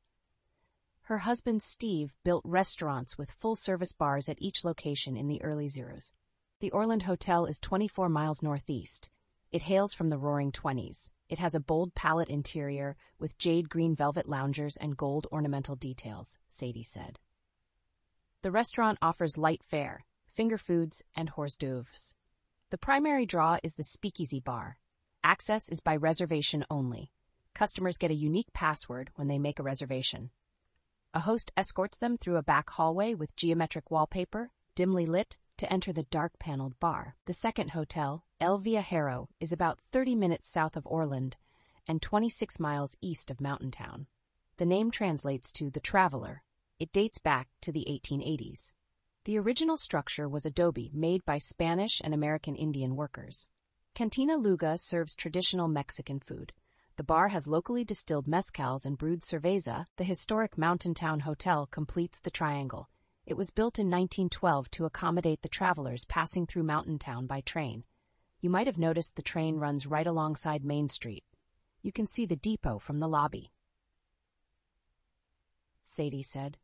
Her 1.03 1.19
husband 1.19 1.63
Steve 1.63 2.17
built 2.25 2.43
restaurants 2.45 3.17
with 3.17 3.31
full 3.31 3.55
service 3.55 3.93
bars 3.93 4.29
at 4.29 4.43
each 4.43 4.65
location 4.65 5.17
in 5.17 5.29
the 5.29 5.41
early 5.45 5.69
zeros. 5.69 6.13
The 6.59 6.73
Orland 6.73 7.05
Hotel 7.05 7.47
is 7.47 7.61
24 7.61 8.09
miles 8.09 8.43
northeast. 8.43 9.11
It 9.53 9.63
hails 9.63 9.95
from 9.95 10.09
the 10.09 10.19
roaring 10.19 10.51
20s. 10.51 11.11
It 11.29 11.39
has 11.39 11.55
a 11.55 11.61
bold 11.61 11.95
palette 11.95 12.29
interior 12.29 12.97
with 13.19 13.39
jade 13.39 13.69
green 13.69 13.97
velvet 13.97 14.29
loungers 14.29 14.77
and 14.77 14.97
gold 14.97 15.27
ornamental 15.33 15.75
details, 15.75 16.39
Sadie 16.49 16.85
said. 16.85 17.19
The 18.43 18.53
restaurant 18.53 18.99
offers 19.03 19.39
light 19.39 19.63
fare, 19.65 20.05
finger 20.29 20.59
foods, 20.59 21.03
and 21.17 21.31
hors 21.31 21.57
d'oeuvres. 21.57 22.15
The 22.71 22.79
primary 22.79 23.27
draw 23.27 23.59
is 23.63 23.75
the 23.75 23.83
Speakeasy 23.83 24.39
Bar. 24.39 24.79
Access 25.25 25.69
is 25.69 25.81
by 25.81 25.97
reservation 25.97 26.65
only. 26.71 27.11
Customers 27.55 27.99
get 27.99 28.11
a 28.11 28.15
unique 28.15 28.53
password 28.53 29.11
when 29.15 29.29
they 29.29 29.39
make 29.39 29.59
a 29.59 29.65
reservation. 29.65 30.31
A 31.15 31.21
host 31.21 31.51
escorts 31.57 31.97
them 31.97 32.19
through 32.19 32.37
a 32.37 32.43
back 32.43 32.69
hallway 32.69 33.15
with 33.15 33.35
geometric 33.35 33.91
wallpaper, 33.91 34.51
dimly 34.75 35.07
lit, 35.07 35.39
to 35.57 35.73
enter 35.73 35.91
the 35.91 36.03
dark 36.03 36.39
paneled 36.39 36.79
bar. 36.79 37.17
The 37.25 37.33
second 37.33 37.71
hotel, 37.71 38.26
El 38.39 38.61
Viajero, 38.61 39.29
is 39.41 39.51
about 39.51 39.81
30 39.93 40.15
minutes 40.15 40.47
south 40.47 40.77
of 40.77 40.87
Orland 40.87 41.39
and 41.87 42.03
26 42.03 42.61
miles 42.61 42.99
east 43.01 43.31
of 43.31 43.41
Mountain 43.41 43.71
Town. 43.71 44.09
The 44.59 44.67
name 44.67 44.91
translates 44.91 45.51
to 45.53 45.71
the 45.71 45.81
Traveler. 45.81 46.43
It 46.79 46.93
dates 46.93 47.17
back 47.17 47.49
to 47.63 47.73
the 47.73 47.87
1880s. 47.89 48.75
The 49.25 49.39
original 49.39 49.79
structure 49.79 50.29
was 50.29 50.45
adobe 50.45 50.91
made 50.93 51.25
by 51.25 51.39
Spanish 51.39 52.03
and 52.05 52.13
American 52.13 52.55
Indian 52.57 52.95
workers. 52.95 53.49
Cantina 53.95 54.37
Luga 54.37 54.77
serves 54.77 55.15
traditional 55.15 55.67
Mexican 55.67 56.21
food. 56.21 56.53
The 56.97 57.05
bar 57.05 57.29
has 57.29 57.49
locally 57.49 57.85
distilled 57.85 58.27
mezcals 58.27 58.85
and 58.85 58.99
brewed 58.99 59.23
cerveza. 59.23 59.87
The 59.97 60.05
historic 60.05 60.59
Mountain 60.59 60.93
Town 60.93 61.21
Hotel 61.21 61.67
completes 61.71 62.21
the 62.21 62.31
triangle. 62.31 62.91
It 63.25 63.39
was 63.39 63.51
built 63.51 63.79
in 63.79 63.87
1912 63.87 64.71
to 64.73 64.85
accommodate 64.85 65.41
the 65.41 65.49
travelers 65.49 66.05
passing 66.05 66.45
through 66.45 66.65
Mountain 66.65 66.99
Town 66.99 67.27
by 67.27 67.41
train. 67.41 67.85
You 68.41 68.51
might 68.51 68.67
have 68.67 68.79
noticed 68.79 69.17
the 69.17 69.23
train 69.23 69.57
runs 69.57 69.87
right 69.87 70.07
alongside 70.07 70.65
Main 70.65 70.89
Street. 70.89 71.25
You 71.83 71.93
can 71.93 72.07
see 72.07 72.27
the 72.27 72.37
depot 72.37 72.79
from 72.79 72.99
the 73.01 73.09
lobby. 73.09 73.53
Sadie 75.83 76.23
said. 76.23 76.59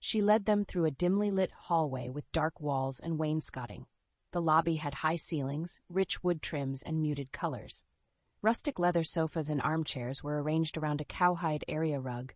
She 0.00 0.20
led 0.20 0.44
them 0.44 0.64
through 0.64 0.84
a 0.84 0.90
dimly 0.90 1.30
lit 1.30 1.52
hallway 1.52 2.08
with 2.08 2.30
dark 2.32 2.60
walls 2.60 2.98
and 2.98 3.18
wainscoting. 3.18 3.86
The 4.32 4.42
lobby 4.42 4.76
had 4.76 4.94
high 4.94 5.16
ceilings, 5.16 5.80
rich 5.88 6.24
wood 6.24 6.42
trims, 6.42 6.82
and 6.82 7.00
muted 7.00 7.32
colors. 7.32 7.84
Rustic 8.42 8.78
leather 8.78 9.04
sofas 9.04 9.48
and 9.48 9.62
armchairs 9.62 10.22
were 10.22 10.42
arranged 10.42 10.76
around 10.76 11.00
a 11.00 11.04
cowhide 11.04 11.64
area 11.68 12.00
rug. 12.00 12.34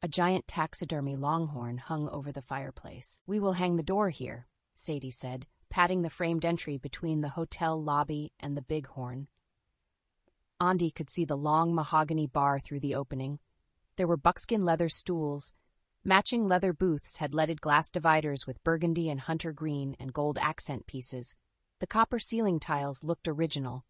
A 0.00 0.06
giant 0.06 0.46
taxidermy 0.46 1.16
longhorn 1.16 1.78
hung 1.78 2.08
over 2.10 2.30
the 2.30 2.42
fireplace. 2.42 3.20
We 3.26 3.40
will 3.40 3.54
hang 3.54 3.74
the 3.74 3.82
door 3.82 4.10
here, 4.10 4.46
Sadie 4.76 5.10
said, 5.10 5.48
patting 5.70 6.02
the 6.02 6.10
framed 6.10 6.44
entry 6.44 6.78
between 6.78 7.20
the 7.20 7.30
hotel 7.30 7.80
lobby 7.82 8.32
and 8.40 8.56
the 8.56 8.62
bighorn. 8.62 9.28
Andi 10.60 10.94
could 10.94 11.10
see 11.10 11.24
the 11.24 11.36
long 11.36 11.74
mahogany 11.74 12.26
bar 12.26 12.58
through 12.58 12.80
the 12.80 12.94
opening. 12.94 13.38
There 13.96 14.06
were 14.06 14.16
buckskin 14.16 14.64
leather 14.64 14.88
stools, 14.88 15.52
Matching 16.04 16.46
leather 16.46 16.72
booths 16.72 17.18
had 17.18 17.34
leaded 17.34 17.60
glass 17.60 17.90
dividers 17.90 18.46
with 18.46 18.62
burgundy 18.64 19.10
and 19.10 19.20
hunter 19.20 19.52
green 19.52 19.96
and 19.98 20.12
gold 20.12 20.38
accent 20.40 20.86
pieces. 20.86 21.36
The 21.80 21.86
copper 21.86 22.18
ceiling 22.18 22.60
tiles 22.60 23.04
looked 23.04 23.28
original. 23.28 23.84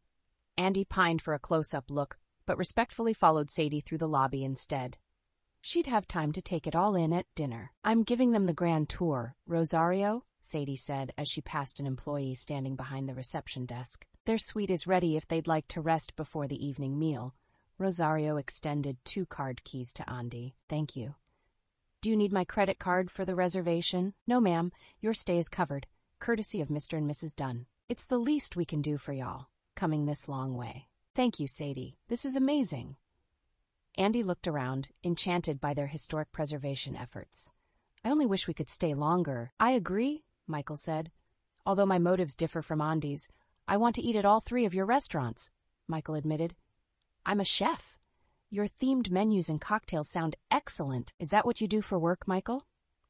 Andi 0.59 0.89
pined 0.89 1.23
for 1.23 1.35
a 1.35 1.39
close 1.39 1.73
up 1.73 1.91
look, 1.91 2.19
but 2.45 2.59
respectfully 2.59 3.13
followed 3.13 3.51
Sadie 3.51 3.83
through 3.83 3.99
the 3.99 4.09
lobby 4.09 4.43
instead. 4.43 4.97
She'd 5.61 5.87
have 5.87 6.09
time 6.09 6.33
to 6.33 6.43
take 6.43 6.67
it 6.67 6.75
all 6.75 6.97
in 6.97 7.13
at 7.13 7.33
dinner. 7.37 7.73
I'm 7.85 8.03
giving 8.03 8.33
them 8.33 8.47
the 8.47 8.53
grand 8.53 8.89
tour, 8.89 9.37
Rosario, 9.47 10.25
Sadie 10.41 10.77
said 10.77 11.13
as 11.19 11.29
she 11.29 11.41
passed 11.41 11.81
an 11.81 11.87
employee 11.87 12.35
standing 12.35 12.77
behind 12.77 13.09
the 13.09 13.15
reception 13.15 13.67
desk. 13.67 14.07
Their 14.25 14.39
suite 14.39 14.71
is 14.71 14.87
ready 14.87 15.17
if 15.17 15.27
they'd 15.27 15.47
like 15.47 15.69
to 15.69 15.81
rest 15.81 16.17
before 16.17 16.47
the 16.47 16.65
evening 16.65 16.99
meal. 16.99 17.35
Rosario 17.79 18.37
extended 18.37 18.97
two 19.05 19.27
card 19.27 19.63
keys 19.65 19.93
to 19.95 20.03
Andi. 20.05 20.55
Thank 20.69 20.97
you. 20.97 21.15
Do 22.01 22.11
you 22.11 22.17
need 22.17 22.33
my 22.33 22.45
credit 22.45 22.79
card 22.79 23.11
for 23.11 23.25
the 23.25 23.35
reservation? 23.35 24.15
No, 24.27 24.41
ma'am. 24.41 24.73
Your 25.01 25.15
stay 25.15 25.39
is 25.39 25.49
covered, 25.49 25.87
courtesy 26.19 26.61
of 26.61 26.69
Mr. 26.69 26.99
and 26.99 27.11
Mrs. 27.11 27.35
Dunn. 27.35 27.67
It's 27.89 28.05
the 28.05 28.19
least 28.19 28.55
we 28.55 28.65
can 28.65 28.83
do 28.83 28.99
for 28.99 29.13
y'all, 29.13 29.49
coming 29.75 30.07
this 30.07 30.29
long 30.29 30.57
way. 30.57 30.89
Thank 31.15 31.41
you, 31.41 31.49
Sadie. 31.49 31.97
This 32.09 32.25
is 32.25 32.37
amazing. 32.37 32.97
Andi 33.99 34.25
looked 34.25 34.47
around, 34.47 34.91
enchanted 35.03 35.61
by 35.61 35.75
their 35.75 35.89
historic 35.89 36.31
preservation 36.31 36.95
efforts. 36.95 37.53
I 38.05 38.11
only 38.11 38.27
wish 38.27 38.47
we 38.47 38.55
could 38.55 38.71
stay 38.71 38.95
longer. 38.95 39.53
I 39.59 39.73
agree, 39.73 40.23
Michael 40.49 40.77
said. 40.77 41.11
Although 41.67 41.87
my 41.87 41.99
motives 41.99 42.35
differ 42.35 42.63
from 42.63 42.81
Andi's, 42.81 43.29
I 43.67 43.77
want 43.77 43.95
to 43.97 44.03
eat 44.03 44.17
at 44.17 44.25
all 44.25 44.41
three 44.41 44.65
of 44.65 44.75
your 44.75 44.87
restaurants, 44.87 45.51
Michael 45.87 46.15
admitted. 46.15 46.57
I'm 47.27 47.41
a 47.41 47.45
chef. 47.45 47.99
Your 48.51 48.67
themed 48.67 49.11
menus 49.11 49.51
and 49.51 49.61
cocktails 49.61 50.09
sound 50.09 50.37
excellent. 50.51 51.13
Is 51.19 51.29
that 51.29 51.45
what 51.45 51.61
you 51.61 51.69
do 51.69 51.83
for 51.83 51.99
work, 51.99 52.27
Michael? 52.27 52.67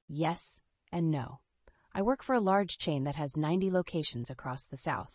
Yes 0.09 0.61
and 0.91 1.11
no. 1.11 1.41
I 1.95 2.03
work 2.03 2.23
for 2.23 2.35
a 2.35 2.41
large 2.41 2.79
chain 2.79 3.05
that 3.05 3.15
has 3.15 3.37
90 3.37 3.71
locations 3.71 4.31
across 4.31 4.65
the 4.65 4.77
South. 4.77 5.13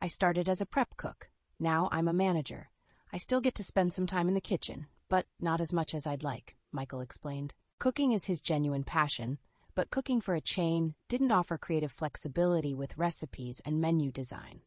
I 0.00 0.06
started 0.06 0.48
as 0.48 0.60
a 0.60 0.66
prep 0.66 0.96
cook. 0.96 1.30
Now 1.58 1.88
I'm 1.92 2.08
a 2.08 2.12
manager. 2.12 2.70
I 3.12 3.16
still 3.16 3.40
get 3.40 3.54
to 3.56 3.62
spend 3.62 3.92
some 3.92 4.06
time 4.06 4.28
in 4.28 4.34
the 4.34 4.40
kitchen, 4.40 4.86
but 5.08 5.26
not 5.40 5.60
as 5.60 5.72
much 5.72 5.94
as 5.94 6.06
I'd 6.06 6.22
like, 6.22 6.56
Michael 6.72 7.00
explained. 7.00 7.54
Cooking 7.78 8.12
is 8.12 8.24
his 8.24 8.42
genuine 8.42 8.84
passion, 8.84 9.38
but 9.74 9.90
cooking 9.90 10.20
for 10.20 10.34
a 10.34 10.40
chain 10.40 10.94
didn't 11.08 11.32
offer 11.32 11.58
creative 11.58 11.92
flexibility 11.92 12.74
with 12.74 12.98
recipes 12.98 13.60
and 13.64 13.80
menu 13.80 14.10
design. 14.10 14.60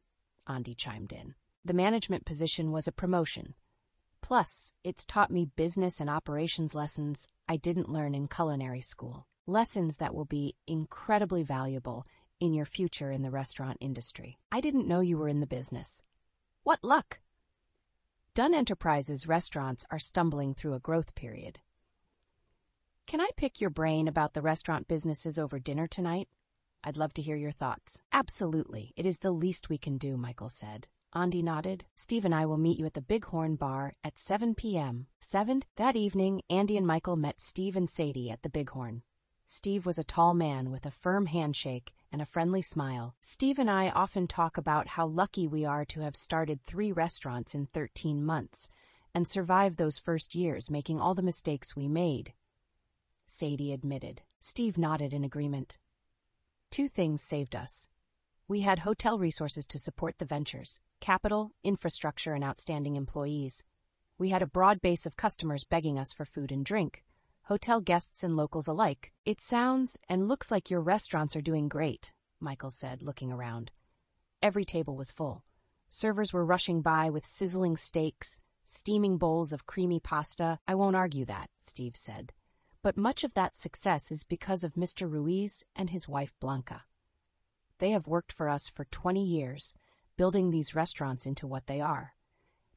Andi 0.48 0.76
chimed 0.76 1.12
in. 1.12 1.36
The 1.65 1.74
management 1.74 2.26
position 2.26 2.72
was 2.72 2.88
a 2.88 2.91
promotion, 2.91 3.56
Plus, 4.22 4.74
it's 4.84 5.06
taught 5.06 5.32
me 5.32 5.46
business 5.46 6.00
and 6.00 6.10
operations 6.10 6.76
lessons 6.76 7.28
I 7.48 7.56
didn't 7.56 7.89
learn 7.89 8.13
in 8.13 8.28
culinary 8.28 8.82
school. 8.82 9.26
Lessons 9.46 9.98
that 9.98 10.13
will 10.13 10.26
be 10.26 10.56
incredibly 10.67 11.43
valuable 11.43 12.06
in 12.39 12.54
your 12.54 12.65
future 12.65 13.10
in 13.10 13.22
the 13.22 13.32
restaurant 13.32 13.78
industry. 13.80 14.38
I 14.52 14.60
didn't 14.60 14.88
know 14.88 15.00
you 15.00 15.17
were 15.17 15.30
in 15.30 15.39
the 15.39 15.48
business. 15.48 16.04
What 16.63 16.84
luck! 16.84 17.20
Dunn 18.34 18.54
Enterprises 18.54 19.28
restaurants 19.28 19.86
are 19.89 19.98
stumbling 19.98 20.54
through 20.54 20.74
a 20.74 20.80
growth 20.80 21.15
period. 21.15 21.60
Can 23.08 23.22
I 23.22 23.30
pick 23.38 23.62
your 23.62 23.70
brain 23.70 24.10
about 24.10 24.34
the 24.34 24.41
restaurant 24.41 24.89
businesses 24.89 25.39
over 25.39 25.60
dinner 25.60 25.88
tonight? 25.88 26.28
I'd 26.84 26.98
love 26.98 27.13
to 27.13 27.22
hear 27.22 27.38
your 27.38 27.54
thoughts. 27.54 28.02
Absolutely. 28.12 28.91
It 28.98 29.06
is 29.06 29.20
the 29.20 29.32
least 29.32 29.70
we 29.70 29.78
can 29.78 29.98
do, 29.98 30.17
Michael 30.17 30.50
said. 30.50 30.88
Andi 31.15 31.41
nodded. 31.41 31.86
Steve 31.96 32.26
and 32.26 32.36
I 32.36 32.46
will 32.46 32.58
meet 32.58 32.78
you 32.78 32.86
at 32.86 32.96
the 32.96 33.02
Bighorn 33.02 33.56
Bar 33.56 33.93
at 34.04 34.20
7 34.20 34.56
p.m. 34.56 35.08
7? 35.22 35.63
That 35.78 35.96
evening, 35.96 36.41
Andi 36.52 36.76
and 36.78 36.86
Michael 36.86 37.15
met 37.15 37.39
Steve 37.39 37.78
and 37.78 37.89
Sadie 37.89 38.30
at 38.30 38.41
the 38.41 38.50
Bighorn. 38.50 39.04
Steve 39.46 39.86
was 39.86 39.98
a 39.98 40.04
tall 40.04 40.34
man 40.34 40.70
with 40.70 40.86
a 40.86 40.91
firm 40.91 41.28
handshake 41.28 41.93
and 42.12 42.22
a 42.22 42.26
friendly 42.26 42.62
smile. 42.62 43.15
Steve 43.22 43.58
and 43.58 43.72
I 43.72 43.89
often 43.89 44.28
talk 44.28 44.58
about 44.58 44.86
how 44.86 45.08
lucky 45.08 45.48
we 45.48 45.63
are 45.63 45.86
to 45.86 46.02
have 46.02 46.17
started 46.17 46.60
three 46.65 46.91
restaurants 46.91 47.56
in 47.56 47.67
13 47.67 48.22
months 48.22 48.70
and 49.13 49.26
survived 49.26 49.78
those 49.78 49.98
first 49.98 50.36
years 50.36 50.70
making 50.70 51.00
all 51.00 51.15
the 51.15 51.22
mistakes 51.22 51.74
we 51.74 51.88
made. 51.88 52.34
Sadie 53.28 53.74
admitted. 53.74 54.22
Steve 54.40 54.78
nodded 54.78 55.13
in 55.13 55.24
agreement. 55.24 55.78
Two 56.72 56.88
things 56.88 57.22
saved 57.22 57.56
us. 57.56 57.88
We 58.48 58.62
had 58.62 58.80
hotel 58.80 59.20
resources 59.20 59.68
to 59.68 59.80
support 59.80 60.18
the 60.18 60.26
ventures 60.26 60.80
capital, 61.00 61.52
infrastructure, 61.63 62.34
and 62.34 62.44
outstanding 62.44 62.96
employees. 62.96 63.63
We 64.18 64.30
had 64.30 64.42
a 64.42 64.48
broad 64.48 64.82
base 64.82 65.06
of 65.06 65.16
customers 65.16 65.63
begging 65.63 66.00
us 66.00 66.12
for 66.12 66.26
food 66.26 66.52
and 66.52 66.66
drink, 66.66 67.04
hotel 67.44 67.82
guests 67.82 68.24
and 68.24 68.36
locals 68.36 68.68
alike. 68.68 69.12
It 69.26 69.42
sounds 69.42 69.98
and 70.10 70.28
looks 70.28 70.50
like 70.50 70.72
your 70.72 70.82
restaurants 70.82 71.36
are 71.36 71.42
doing 71.42 71.68
great, 71.68 72.13
Michael 72.40 72.72
said, 72.72 73.04
looking 73.04 73.32
around. 73.32 73.72
Every 74.42 74.66
table 74.66 74.96
was 74.96 75.12
full. 75.12 75.44
Servers 75.90 76.34
were 76.34 76.46
rushing 76.46 76.82
by 76.82 77.10
with 77.10 77.26
sizzling 77.26 77.78
steaks, 77.78 78.40
steaming 78.66 79.18
bowls 79.18 79.52
of 79.52 79.66
creamy 79.66 80.00
pasta. 80.00 80.60
I 80.68 80.76
won't 80.76 80.96
argue 80.96 81.26
that, 81.26 81.50
Steve 81.62 81.96
said. 81.96 82.34
But 82.88 82.95
much 82.95 83.26
of 83.26 83.34
that 83.34 83.54
success 83.54 84.13
is 84.13 84.23
because 84.23 84.63
of 84.63 84.76
Mr. 84.76 85.12
Ruiz 85.12 85.65
and 85.76 85.89
his 85.89 86.08
wife 86.08 86.34
Blanca. 86.39 86.86
They 87.80 87.91
have 87.91 88.08
worked 88.08 88.32
for 88.32 88.47
us 88.47 88.69
for 88.69 88.86
20 88.86 89.21
years 89.21 89.73
building 90.15 90.52
these 90.52 90.73
restaurants 90.73 91.26
into 91.26 91.47
what 91.47 91.67
they 91.67 91.82
are. 91.82 92.13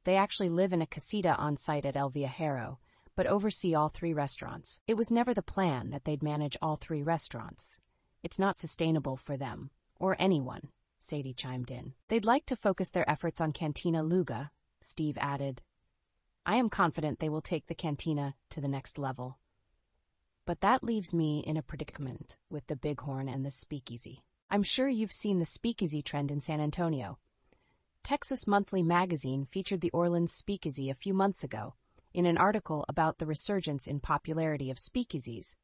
They 0.02 0.16
actually 0.16 0.48
live 0.48 0.72
in 0.72 0.82
a 0.82 0.86
casita 0.86 1.36
on 1.36 1.56
site 1.56 1.86
at 1.86 1.94
El 1.94 2.10
Viajero, 2.10 2.78
but 3.14 3.28
oversee 3.28 3.72
all 3.72 3.88
three 3.88 4.12
restaurants. 4.12 4.82
It 4.88 4.94
was 4.94 5.12
never 5.12 5.32
the 5.32 5.42
plan 5.42 5.90
that 5.90 6.04
they'd 6.04 6.24
manage 6.24 6.56
all 6.60 6.74
three 6.74 7.04
restaurants. 7.04 7.78
It's 8.24 8.36
not 8.36 8.58
sustainable 8.58 9.16
for 9.16 9.36
them, 9.36 9.70
or 10.00 10.16
anyone, 10.18 10.70
Sadie 10.98 11.34
chimed 11.34 11.70
in. 11.70 11.94
They'd 12.08 12.24
like 12.24 12.46
to 12.46 12.56
focus 12.56 12.90
their 12.90 13.08
efforts 13.08 13.40
on 13.40 13.52
Cantina 13.52 14.02
Luga, 14.02 14.50
Steve 14.80 15.18
added. 15.20 15.62
I 16.44 16.56
am 16.56 16.68
confident 16.68 17.20
they 17.20 17.28
will 17.28 17.40
take 17.40 17.68
the 17.68 17.76
Cantina 17.76 18.34
to 18.48 18.60
the 18.60 18.66
next 18.66 18.98
level. 18.98 19.38
But 20.50 20.62
that 20.62 20.82
leaves 20.82 21.14
me 21.14 21.44
in 21.46 21.56
a 21.56 21.62
predicament 21.62 22.36
with 22.50 22.66
the 22.66 22.74
Bighorn 22.74 23.28
and 23.28 23.46
the 23.46 23.52
Speakeasy. 23.52 24.24
I'm 24.50 24.64
sure 24.64 24.88
you've 24.88 25.12
seen 25.12 25.38
the 25.38 25.46
Speakeasy 25.46 26.02
trend 26.02 26.32
in 26.32 26.40
San 26.40 26.60
Antonio. 26.60 27.20
Texas 28.02 28.48
Monthly 28.48 28.82
magazine 28.82 29.44
featured 29.44 29.80
the 29.80 29.92
Orleans 29.92 30.32
Speakeasy 30.32 30.90
a 30.90 30.94
few 30.96 31.14
months 31.14 31.44
ago 31.44 31.76
in 32.12 32.26
an 32.26 32.36
article 32.36 32.84
about 32.88 33.18
the 33.18 33.26
resurgence 33.26 33.86
in 33.86 34.00
popularity 34.00 34.72
of 34.72 34.78
speakeasies, 34.78 35.54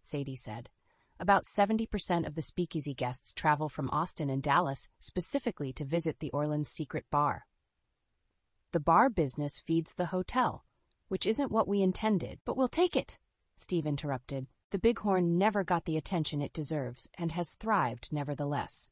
Sadie 0.00 0.36
said. 0.36 0.70
About 1.18 1.42
70% 1.42 2.24
of 2.24 2.36
the 2.36 2.42
speakeasy 2.42 2.94
guests 2.94 3.34
travel 3.34 3.68
from 3.68 3.90
Austin 3.90 4.30
and 4.30 4.44
Dallas 4.44 4.88
specifically 5.00 5.72
to 5.72 5.84
visit 5.84 6.20
the 6.20 6.30
Orleans 6.30 6.68
Secret 6.68 7.04
Bar. 7.10 7.48
The 8.70 8.78
bar 8.78 9.10
business 9.10 9.58
feeds 9.58 9.96
the 9.96 10.06
hotel, 10.06 10.64
which 11.08 11.26
isn't 11.26 11.50
what 11.50 11.66
we 11.66 11.82
intended, 11.82 12.38
but 12.44 12.56
we'll 12.56 12.68
take 12.68 12.94
it, 12.94 13.18
Steve 13.56 13.86
interrupted. 13.86 14.46
The 14.70 14.78
Bighorn 14.78 15.38
never 15.38 15.64
got 15.64 15.84
the 15.84 15.96
attention 15.96 16.42
it 16.42 16.52
deserves 16.52 17.08
and 17.16 17.32
has 17.32 17.52
thrived 17.52 18.12
nevertheless. 18.12 18.90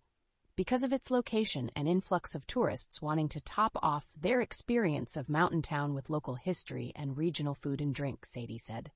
Because 0.56 0.82
of 0.82 0.92
its 0.92 1.10
location 1.10 1.70
and 1.74 1.88
influx 1.88 2.34
of 2.34 2.46
tourists 2.46 3.02
wanting 3.02 3.28
to 3.30 3.40
top 3.40 3.72
off 3.82 4.06
their 4.16 4.40
experience 4.40 5.16
of 5.16 5.28
Mountain 5.28 5.62
Town 5.62 5.94
with 5.94 6.10
local 6.10 6.36
history 6.36 6.92
and 6.94 7.16
regional 7.16 7.54
food 7.54 7.80
and 7.80 7.94
drink, 7.94 8.24
Sadie 8.24 8.58
said. 8.58 8.92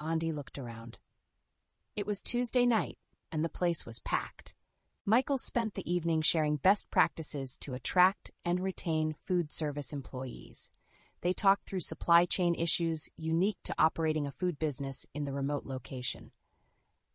Andi 0.00 0.32
looked 0.32 0.58
around. 0.58 0.98
It 1.94 2.06
was 2.06 2.22
Tuesday 2.22 2.66
night, 2.66 2.98
and 3.30 3.44
the 3.44 3.48
place 3.48 3.86
was 3.86 4.00
packed. 4.00 4.54
Michael 5.06 5.38
spent 5.38 5.74
the 5.74 5.90
evening 5.90 6.22
sharing 6.22 6.56
best 6.56 6.90
practices 6.90 7.56
to 7.58 7.74
attract 7.74 8.30
and 8.44 8.60
retain 8.60 9.14
food 9.14 9.52
service 9.52 9.92
employees. 9.92 10.70
They 11.20 11.32
talked 11.32 11.66
through 11.66 11.80
supply 11.80 12.26
chain 12.26 12.54
issues 12.54 13.08
unique 13.16 13.58
to 13.64 13.74
operating 13.78 14.26
a 14.26 14.32
food 14.32 14.58
business 14.58 15.06
in 15.14 15.24
the 15.24 15.32
remote 15.32 15.66
location. 15.66 16.30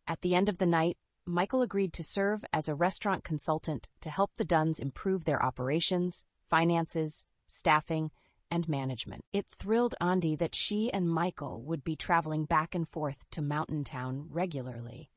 At 0.06 0.20
the 0.20 0.34
end 0.34 0.48
of 0.48 0.58
the 0.58 0.66
night, 0.66 0.98
Michael 1.26 1.62
agreed 1.62 1.94
to 1.94 2.04
serve 2.04 2.44
as 2.52 2.68
a 2.68 2.74
restaurant 2.74 3.24
consultant 3.24 3.88
to 4.00 4.10
help 4.10 4.34
the 4.34 4.44
Dunns 4.44 4.78
improve 4.78 5.24
their 5.24 5.42
operations, 5.42 6.24
finances, 6.50 7.24
staffing, 7.46 8.10
and 8.50 8.68
management. 8.68 9.24
It 9.32 9.46
thrilled 9.48 9.94
Andi 10.02 10.38
that 10.38 10.54
she 10.54 10.92
and 10.92 11.08
Michael 11.08 11.62
would 11.62 11.82
be 11.82 11.96
traveling 11.96 12.44
back 12.44 12.74
and 12.74 12.86
forth 12.86 13.28
to 13.30 13.40
Mountain 13.40 13.84
Town 13.84 14.28
regularly. 14.28 15.10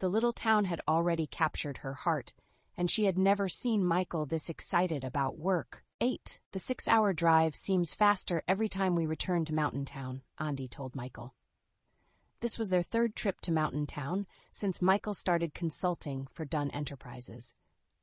The 0.00 0.08
little 0.08 0.32
town 0.32 0.64
had 0.64 0.80
already 0.88 1.26
captured 1.26 1.78
her 1.78 1.94
heart, 1.94 2.34
and 2.76 2.90
she 2.90 3.04
had 3.04 3.16
never 3.16 3.48
seen 3.48 3.84
Michael 3.84 4.26
this 4.26 4.48
excited 4.48 5.04
about 5.04 5.38
work. 5.38 5.84
Eight. 6.00 6.38
The 6.52 6.60
six-hour 6.60 7.12
drive 7.12 7.56
seems 7.56 7.92
faster 7.92 8.44
every 8.46 8.68
time 8.68 8.94
we 8.94 9.04
return 9.04 9.44
to 9.46 9.52
Mountain 9.52 9.84
Town, 9.84 10.22
Andi 10.38 10.70
told 10.70 10.94
Michael. 10.94 11.34
This 12.38 12.56
was 12.56 12.68
their 12.68 12.84
third 12.84 13.16
trip 13.16 13.40
to 13.40 13.50
Mountain 13.50 13.86
Town 13.86 14.24
since 14.52 14.80
Michael 14.80 15.14
started 15.14 15.54
consulting 15.54 16.28
for 16.32 16.44
Dunn 16.44 16.70
Enterprises. 16.70 17.52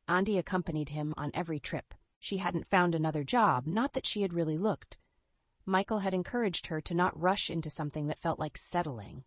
Andi 0.09 0.37
accompanied 0.37 0.89
him 0.89 1.13
on 1.15 1.31
every 1.33 1.57
trip. 1.57 1.93
She 2.19 2.35
hadn't 2.35 2.67
found 2.67 2.95
another 2.95 3.23
job, 3.23 3.65
not 3.65 3.93
that 3.93 4.05
she 4.05 4.23
had 4.23 4.33
really 4.33 4.57
looked. 4.57 4.97
Michael 5.65 5.99
had 5.99 6.13
encouraged 6.13 6.67
her 6.67 6.81
to 6.81 6.93
not 6.93 7.17
rush 7.17 7.49
into 7.49 7.69
something 7.69 8.07
that 8.07 8.19
felt 8.19 8.39
like 8.39 8.57
settling. 8.57 9.23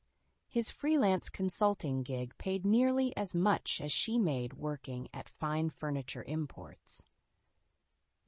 His 0.46 0.68
freelance 0.68 1.30
consulting 1.30 2.02
gig 2.02 2.36
paid 2.36 2.66
nearly 2.66 3.16
as 3.16 3.34
much 3.34 3.80
as 3.82 3.92
she 3.92 4.18
made 4.18 4.52
working 4.52 5.08
at 5.14 5.30
Fine 5.30 5.70
Furniture 5.70 6.24
Imports. 6.28 7.06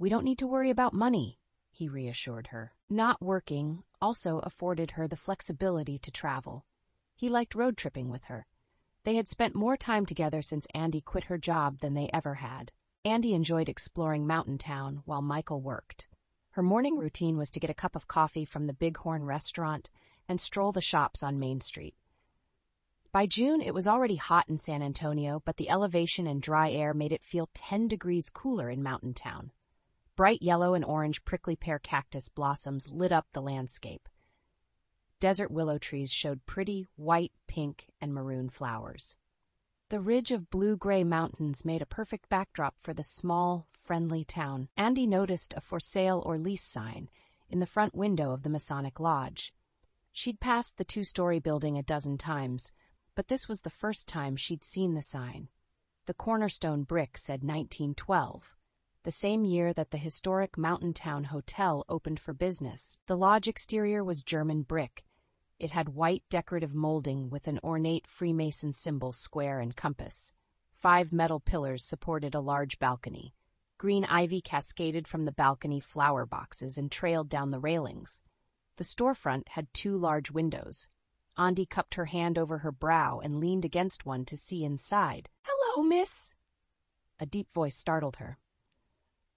We 0.00 0.08
don't 0.08 0.24
need 0.24 0.38
to 0.38 0.46
worry 0.46 0.70
about 0.70 0.94
money, 0.94 1.38
he 1.70 1.86
reassured 1.86 2.46
her. 2.46 2.72
Not 2.88 3.20
working 3.20 3.82
also 4.00 4.38
afforded 4.38 4.92
her 4.92 5.06
the 5.06 5.14
flexibility 5.14 5.98
to 5.98 6.10
travel. 6.10 6.64
He 7.14 7.28
liked 7.28 7.54
road 7.54 7.76
tripping 7.76 8.08
with 8.08 8.24
her. 8.24 8.46
They 9.04 9.16
had 9.16 9.28
spent 9.28 9.54
more 9.54 9.76
time 9.76 10.06
together 10.06 10.40
since 10.40 10.66
Andi 10.74 11.04
quit 11.04 11.24
her 11.24 11.36
job 11.36 11.80
than 11.80 11.92
they 11.92 12.08
ever 12.14 12.36
had. 12.36 12.72
Andi 13.04 13.34
enjoyed 13.34 13.68
exploring 13.68 14.26
Mountain 14.26 14.56
Town 14.56 15.02
while 15.04 15.20
Michael 15.20 15.60
worked. 15.60 16.08
Her 16.52 16.62
morning 16.62 16.96
routine 16.96 17.36
was 17.36 17.50
to 17.50 17.60
get 17.60 17.68
a 17.68 17.74
cup 17.74 17.94
of 17.94 18.08
coffee 18.08 18.46
from 18.46 18.64
the 18.64 18.72
Bighorn 18.72 19.24
restaurant 19.24 19.90
and 20.26 20.40
stroll 20.40 20.72
the 20.72 20.80
shops 20.80 21.22
on 21.22 21.38
Main 21.38 21.60
Street. 21.60 21.94
By 23.12 23.26
June, 23.26 23.60
it 23.60 23.74
was 23.74 23.86
already 23.86 24.16
hot 24.16 24.48
in 24.48 24.58
San 24.58 24.80
Antonio, 24.82 25.42
but 25.44 25.58
the 25.58 25.68
elevation 25.68 26.26
and 26.26 26.40
dry 26.40 26.70
air 26.70 26.94
made 26.94 27.12
it 27.12 27.22
feel 27.22 27.50
10 27.52 27.86
degrees 27.86 28.30
cooler 28.30 28.70
in 28.70 28.82
Mountain 28.82 29.12
Town. 29.12 29.52
Bright 30.20 30.42
yellow 30.42 30.74
and 30.74 30.84
orange 30.84 31.24
prickly 31.24 31.56
pear 31.56 31.78
cactus 31.78 32.28
blossoms 32.28 32.90
lit 32.90 33.10
up 33.10 33.28
the 33.32 33.40
landscape. 33.40 34.06
Desert 35.18 35.50
willow 35.50 35.78
trees 35.78 36.12
showed 36.12 36.44
pretty 36.44 36.86
white, 36.96 37.32
pink, 37.46 37.86
and 38.02 38.12
maroon 38.12 38.50
flowers. 38.50 39.16
The 39.88 39.98
ridge 39.98 40.30
of 40.30 40.50
blue-gray 40.50 41.04
mountains 41.04 41.64
made 41.64 41.80
a 41.80 41.86
perfect 41.86 42.28
backdrop 42.28 42.74
for 42.82 42.92
the 42.92 43.02
small, 43.02 43.66
friendly 43.72 44.22
town. 44.22 44.68
Andi 44.76 45.08
noticed 45.08 45.54
a 45.56 45.60
for 45.62 45.80
sale 45.80 46.22
or 46.26 46.36
lease 46.36 46.64
sign 46.64 47.08
in 47.48 47.60
the 47.60 47.64
front 47.64 47.94
window 47.94 48.30
of 48.30 48.42
the 48.42 48.50
Masonic 48.50 49.00
Lodge. 49.00 49.54
She'd 50.12 50.38
passed 50.38 50.76
the 50.76 50.84
two-story 50.84 51.38
building 51.38 51.78
a 51.78 51.82
dozen 51.82 52.18
times, 52.18 52.72
but 53.14 53.28
this 53.28 53.48
was 53.48 53.62
the 53.62 53.70
first 53.70 54.06
time 54.06 54.36
she'd 54.36 54.64
seen 54.64 54.92
the 54.92 55.00
sign. 55.00 55.48
The 56.04 56.12
cornerstone 56.12 56.82
brick 56.82 57.16
said 57.16 57.42
1912, 57.42 58.54
the 59.02 59.10
same 59.10 59.44
year 59.44 59.72
that 59.72 59.90
the 59.90 59.98
historic 59.98 60.58
Mountain 60.58 60.94
Town 60.94 61.24
Hotel 61.24 61.84
opened 61.88 62.20
for 62.20 62.32
business. 62.32 62.98
The 63.06 63.16
lodge 63.16 63.48
exterior 63.48 64.04
was 64.04 64.22
German 64.22 64.62
brick. 64.62 65.04
It 65.58 65.70
had 65.70 65.90
white 65.90 66.22
decorative 66.30 66.74
molding 66.74 67.30
with 67.30 67.46
an 67.46 67.60
ornate 67.62 68.06
Freemason 68.06 68.72
symbol 68.72 69.12
square 69.12 69.60
and 69.60 69.76
compass. 69.76 70.32
Five 70.72 71.12
metal 71.12 71.40
pillars 71.40 71.84
supported 71.84 72.34
a 72.34 72.40
large 72.40 72.78
balcony. 72.78 73.34
Green 73.78 74.04
ivy 74.04 74.40
cascaded 74.40 75.08
from 75.08 75.24
the 75.24 75.32
balcony 75.32 75.80
flower 75.80 76.26
boxes 76.26 76.76
and 76.76 76.90
trailed 76.90 77.28
down 77.28 77.50
the 77.50 77.60
railings. 77.60 78.22
The 78.76 78.84
storefront 78.84 79.48
had 79.50 79.72
two 79.72 79.96
large 79.96 80.30
windows, 80.30 80.88
Andi 81.40 81.68
cupped 81.68 81.94
her 81.94 82.04
hand 82.04 82.36
over 82.36 82.58
her 82.58 82.70
brow 82.70 83.20
and 83.20 83.40
leaned 83.40 83.64
against 83.64 84.04
one 84.04 84.26
to 84.26 84.36
see 84.36 84.62
inside. 84.62 85.30
Hello, 85.42 85.82
miss! 85.82 86.34
A 87.18 87.24
deep 87.24 87.50
voice 87.54 87.76
startled 87.76 88.16
her. 88.16 88.38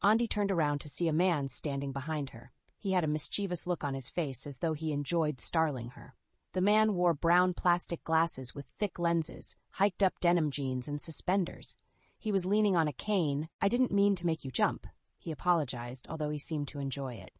Andi 0.04 0.30
turned 0.30 0.52
around 0.52 0.82
to 0.82 0.90
see 0.90 1.08
a 1.08 1.14
man 1.14 1.48
standing 1.48 1.94
behind 1.94 2.32
her. 2.32 2.52
He 2.78 2.92
had 2.92 3.06
a 3.06 3.08
mischievous 3.08 3.66
look 3.66 3.86
on 3.86 3.94
his 3.94 4.10
face 4.10 4.46
as 4.46 4.58
though 4.58 4.74
he 4.74 4.92
enjoyed 4.92 5.40
startling 5.40 5.92
her. 5.92 6.14
The 6.52 6.60
man 6.62 6.94
wore 6.94 7.14
brown 7.14 7.54
plastic 7.54 8.04
glasses 8.04 8.54
with 8.54 8.66
thick 8.78 9.00
lenses, 9.00 9.56
hiked 9.72 10.04
up 10.04 10.20
denim 10.20 10.52
jeans, 10.52 10.90
and 10.90 11.02
suspenders. 11.02 11.78
He 12.20 12.34
was 12.34 12.46
leaning 12.46 12.76
on 12.76 12.88
a 12.88 12.94
cane. 12.94 13.48
I 13.62 13.70
didn't 13.70 13.92
mean 13.92 14.16
to 14.16 14.26
make 14.26 14.44
you 14.44 14.52
jump, 14.52 14.88
he 15.18 15.32
apologized, 15.32 16.06
although 16.10 16.30
he 16.30 16.38
seemed 16.38 16.68
to 16.70 16.80
enjoy 16.80 17.14
it. 17.14 17.32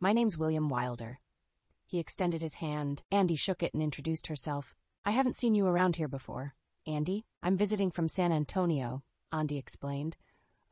My 0.00 0.12
name's 0.12 0.36
William 0.36 0.68
Wilder. 0.68 1.20
He 1.86 2.00
extended 2.00 2.42
his 2.42 2.54
hand. 2.54 3.02
Andi 3.12 3.38
shook 3.38 3.62
it 3.62 3.72
and 3.72 3.82
introduced 3.82 4.26
herself. 4.26 4.74
I 5.04 5.12
haven't 5.12 5.36
seen 5.36 5.54
you 5.54 5.66
around 5.66 5.94
here 5.94 6.08
before. 6.08 6.54
Andi? 6.88 7.22
I'm 7.40 7.56
visiting 7.56 7.92
from 7.92 8.08
San 8.08 8.32
Antonio, 8.32 9.04
Andi 9.32 9.58
explained. 9.58 10.16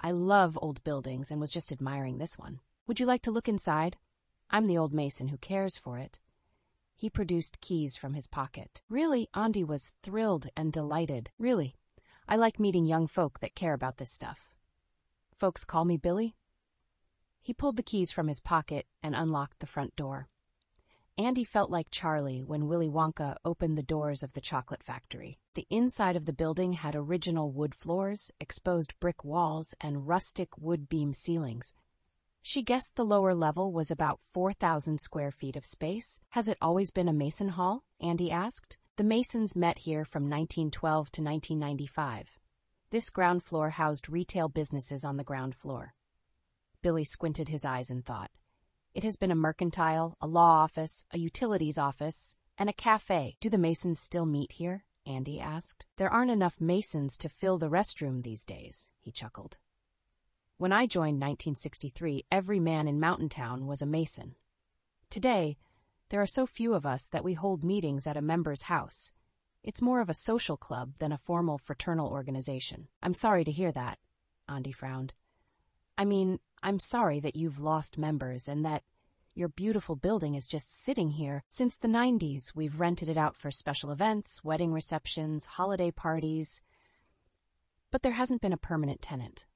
I 0.00 0.10
love 0.10 0.58
old 0.60 0.84
buildings 0.84 1.30
and 1.30 1.40
was 1.40 1.50
just 1.50 1.72
admiring 1.72 2.18
this 2.18 2.38
one. 2.38 2.60
Would 2.86 3.00
you 3.00 3.06
like 3.06 3.22
to 3.22 3.30
look 3.30 3.48
inside? 3.48 3.96
I'm 4.50 4.66
the 4.66 4.78
old 4.78 4.92
mason 4.92 5.28
who 5.28 5.38
cares 5.38 5.76
for 5.76 5.98
it. 5.98 6.20
He 6.94 7.10
produced 7.10 7.60
keys 7.60 7.96
from 7.96 8.14
his 8.14 8.26
pocket. 8.26 8.80
Really, 8.88 9.28
Andi 9.34 9.66
was 9.66 9.94
thrilled 10.02 10.48
and 10.56 10.72
delighted. 10.72 11.30
Really, 11.38 11.74
I 12.28 12.36
like 12.36 12.58
meeting 12.58 12.86
young 12.86 13.06
folk 13.06 13.40
that 13.40 13.54
care 13.54 13.74
about 13.74 13.98
this 13.98 14.10
stuff. 14.10 14.54
Folks 15.36 15.64
call 15.64 15.84
me 15.84 15.96
Billy? 15.96 16.36
He 17.42 17.52
pulled 17.52 17.76
the 17.76 17.82
keys 17.82 18.10
from 18.10 18.28
his 18.28 18.40
pocket 18.40 18.86
and 19.02 19.14
unlocked 19.14 19.60
the 19.60 19.66
front 19.66 19.94
door. 19.94 20.28
Andi 21.18 21.46
felt 21.46 21.70
like 21.70 21.90
Charlie 21.90 22.44
when 22.44 22.68
Willy 22.68 22.90
Wonka 22.90 23.36
opened 23.42 23.78
the 23.78 23.82
doors 23.82 24.22
of 24.22 24.34
the 24.34 24.40
chocolate 24.40 24.82
factory. 24.82 25.38
The 25.54 25.66
inside 25.70 26.14
of 26.14 26.26
the 26.26 26.32
building 26.34 26.74
had 26.74 26.94
original 26.94 27.50
wood 27.50 27.74
floors, 27.74 28.30
exposed 28.38 28.92
brick 29.00 29.24
walls, 29.24 29.74
and 29.80 30.06
rustic 30.06 30.58
wood 30.58 30.90
beam 30.90 31.14
ceilings. 31.14 31.72
She 32.42 32.62
guessed 32.62 32.96
the 32.96 33.04
lower 33.04 33.34
level 33.34 33.72
was 33.72 33.90
about 33.90 34.20
4,000 34.34 35.00
square 35.00 35.30
feet 35.30 35.56
of 35.56 35.64
space. 35.64 36.20
Has 36.30 36.48
it 36.48 36.58
always 36.60 36.90
been 36.90 37.08
a 37.08 37.14
Mason 37.14 37.48
Hall? 37.48 37.82
Andi 38.02 38.30
asked. 38.30 38.76
The 38.96 39.02
Masons 39.02 39.56
met 39.56 39.78
here 39.78 40.04
from 40.04 40.24
1912 40.24 41.10
to 41.12 41.22
1995. 41.22 42.38
This 42.90 43.08
ground 43.08 43.42
floor 43.42 43.70
housed 43.70 44.10
retail 44.10 44.50
businesses 44.50 45.02
on 45.02 45.16
the 45.16 45.24
ground 45.24 45.54
floor. 45.54 45.94
Billy 46.82 47.04
squinted 47.04 47.48
his 47.48 47.64
eyes 47.64 47.88
and 47.88 48.04
thought. 48.04 48.30
It 48.96 49.04
has 49.04 49.18
been 49.18 49.30
a 49.30 49.34
mercantile, 49.34 50.16
a 50.22 50.26
law 50.26 50.62
office, 50.62 51.04
a 51.10 51.18
utilities 51.18 51.76
office, 51.76 52.34
and 52.56 52.70
a 52.70 52.72
cafe. 52.72 53.36
Do 53.42 53.50
the 53.50 53.58
Masons 53.58 54.00
still 54.00 54.24
meet 54.24 54.52
here? 54.52 54.86
Andi 55.06 55.38
asked. 55.38 55.84
There 55.98 56.08
aren't 56.08 56.30
enough 56.30 56.62
Masons 56.62 57.18
to 57.18 57.28
fill 57.28 57.58
the 57.58 57.68
restroom 57.68 58.22
these 58.22 58.42
days, 58.42 58.88
he 58.98 59.12
chuckled. 59.12 59.58
When 60.56 60.72
I 60.72 60.86
joined 60.86 61.20
1963, 61.20 62.24
every 62.32 62.58
man 62.58 62.88
in 62.88 62.98
Mountain 62.98 63.28
Town 63.28 63.66
was 63.66 63.82
a 63.82 63.86
Mason. 63.86 64.34
Today, 65.10 65.58
there 66.08 66.22
are 66.22 66.26
so 66.26 66.46
few 66.46 66.72
of 66.72 66.86
us 66.86 67.06
that 67.08 67.22
we 67.22 67.34
hold 67.34 67.62
meetings 67.62 68.06
at 68.06 68.16
a 68.16 68.22
member's 68.22 68.62
house. 68.62 69.12
It's 69.62 69.82
more 69.82 70.00
of 70.00 70.08
a 70.08 70.14
social 70.14 70.56
club 70.56 70.94
than 71.00 71.12
a 71.12 71.18
formal 71.18 71.58
fraternal 71.58 72.08
organization. 72.08 72.88
I'm 73.02 73.12
sorry 73.12 73.44
to 73.44 73.52
hear 73.52 73.72
that, 73.72 73.98
Andi 74.48 74.74
frowned. 74.74 75.12
I 75.98 76.04
mean, 76.04 76.40
I'm 76.62 76.78
sorry 76.78 77.20
that 77.20 77.36
you've 77.36 77.60
lost 77.60 77.96
members 77.96 78.48
and 78.48 78.64
that 78.64 78.82
your 79.34 79.48
beautiful 79.48 79.96
building 79.96 80.34
is 80.34 80.46
just 80.46 80.82
sitting 80.82 81.10
here. 81.10 81.42
Since 81.48 81.76
the 81.76 81.88
90s, 81.88 82.54
we've 82.54 82.80
rented 82.80 83.08
it 83.08 83.16
out 83.16 83.36
for 83.36 83.50
special 83.50 83.90
events, 83.90 84.42
wedding 84.42 84.72
receptions, 84.72 85.46
holiday 85.46 85.90
parties. 85.90 86.60
But 87.90 88.02
there 88.02 88.12
hasn't 88.12 88.40
been 88.40 88.52
a 88.52 88.58
permanent 88.58 89.02
tenant. 89.02 89.46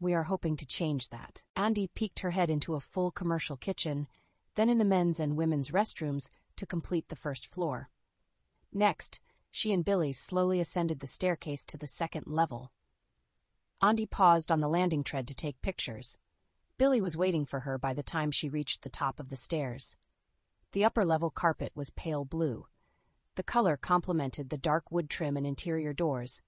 We 0.00 0.14
are 0.14 0.24
hoping 0.24 0.56
to 0.56 0.66
change 0.66 1.10
that. 1.10 1.42
Andi 1.56 1.88
peeked 1.94 2.20
her 2.20 2.32
head 2.32 2.50
into 2.50 2.74
a 2.74 2.80
full 2.80 3.12
commercial 3.12 3.56
kitchen, 3.56 4.08
then 4.56 4.68
in 4.68 4.78
the 4.78 4.84
men's 4.84 5.20
and 5.20 5.36
women's 5.36 5.70
restrooms 5.70 6.28
to 6.56 6.66
complete 6.66 7.08
the 7.08 7.16
first 7.16 7.46
floor. 7.46 7.88
Next, 8.72 9.20
she 9.50 9.72
and 9.72 9.84
Billy 9.84 10.12
slowly 10.12 10.58
ascended 10.58 11.00
the 11.00 11.06
staircase 11.06 11.64
to 11.66 11.78
the 11.78 11.86
second 11.86 12.26
level. 12.26 12.72
Andi 13.82 14.08
paused 14.08 14.52
on 14.52 14.60
the 14.60 14.68
landing 14.68 15.02
tread 15.02 15.26
to 15.26 15.34
take 15.34 15.60
pictures. 15.60 16.16
Billy 16.78 17.00
was 17.00 17.16
waiting 17.16 17.44
for 17.44 17.60
her 17.60 17.78
by 17.78 17.92
the 17.92 18.02
time 18.04 18.30
she 18.30 18.48
reached 18.48 18.82
the 18.82 18.88
top 18.88 19.18
of 19.18 19.28
the 19.28 19.36
stairs. 19.36 19.96
The 20.70 20.84
upper 20.84 21.04
level 21.04 21.30
carpet 21.30 21.72
was 21.74 21.90
pale 21.90 22.24
blue. 22.24 22.66
The 23.34 23.42
color 23.42 23.76
complemented 23.76 24.50
the 24.50 24.56
dark 24.56 24.92
wood 24.92 25.10
trim 25.10 25.36
and 25.36 25.44
interior 25.44 25.92
doors. 25.92 26.42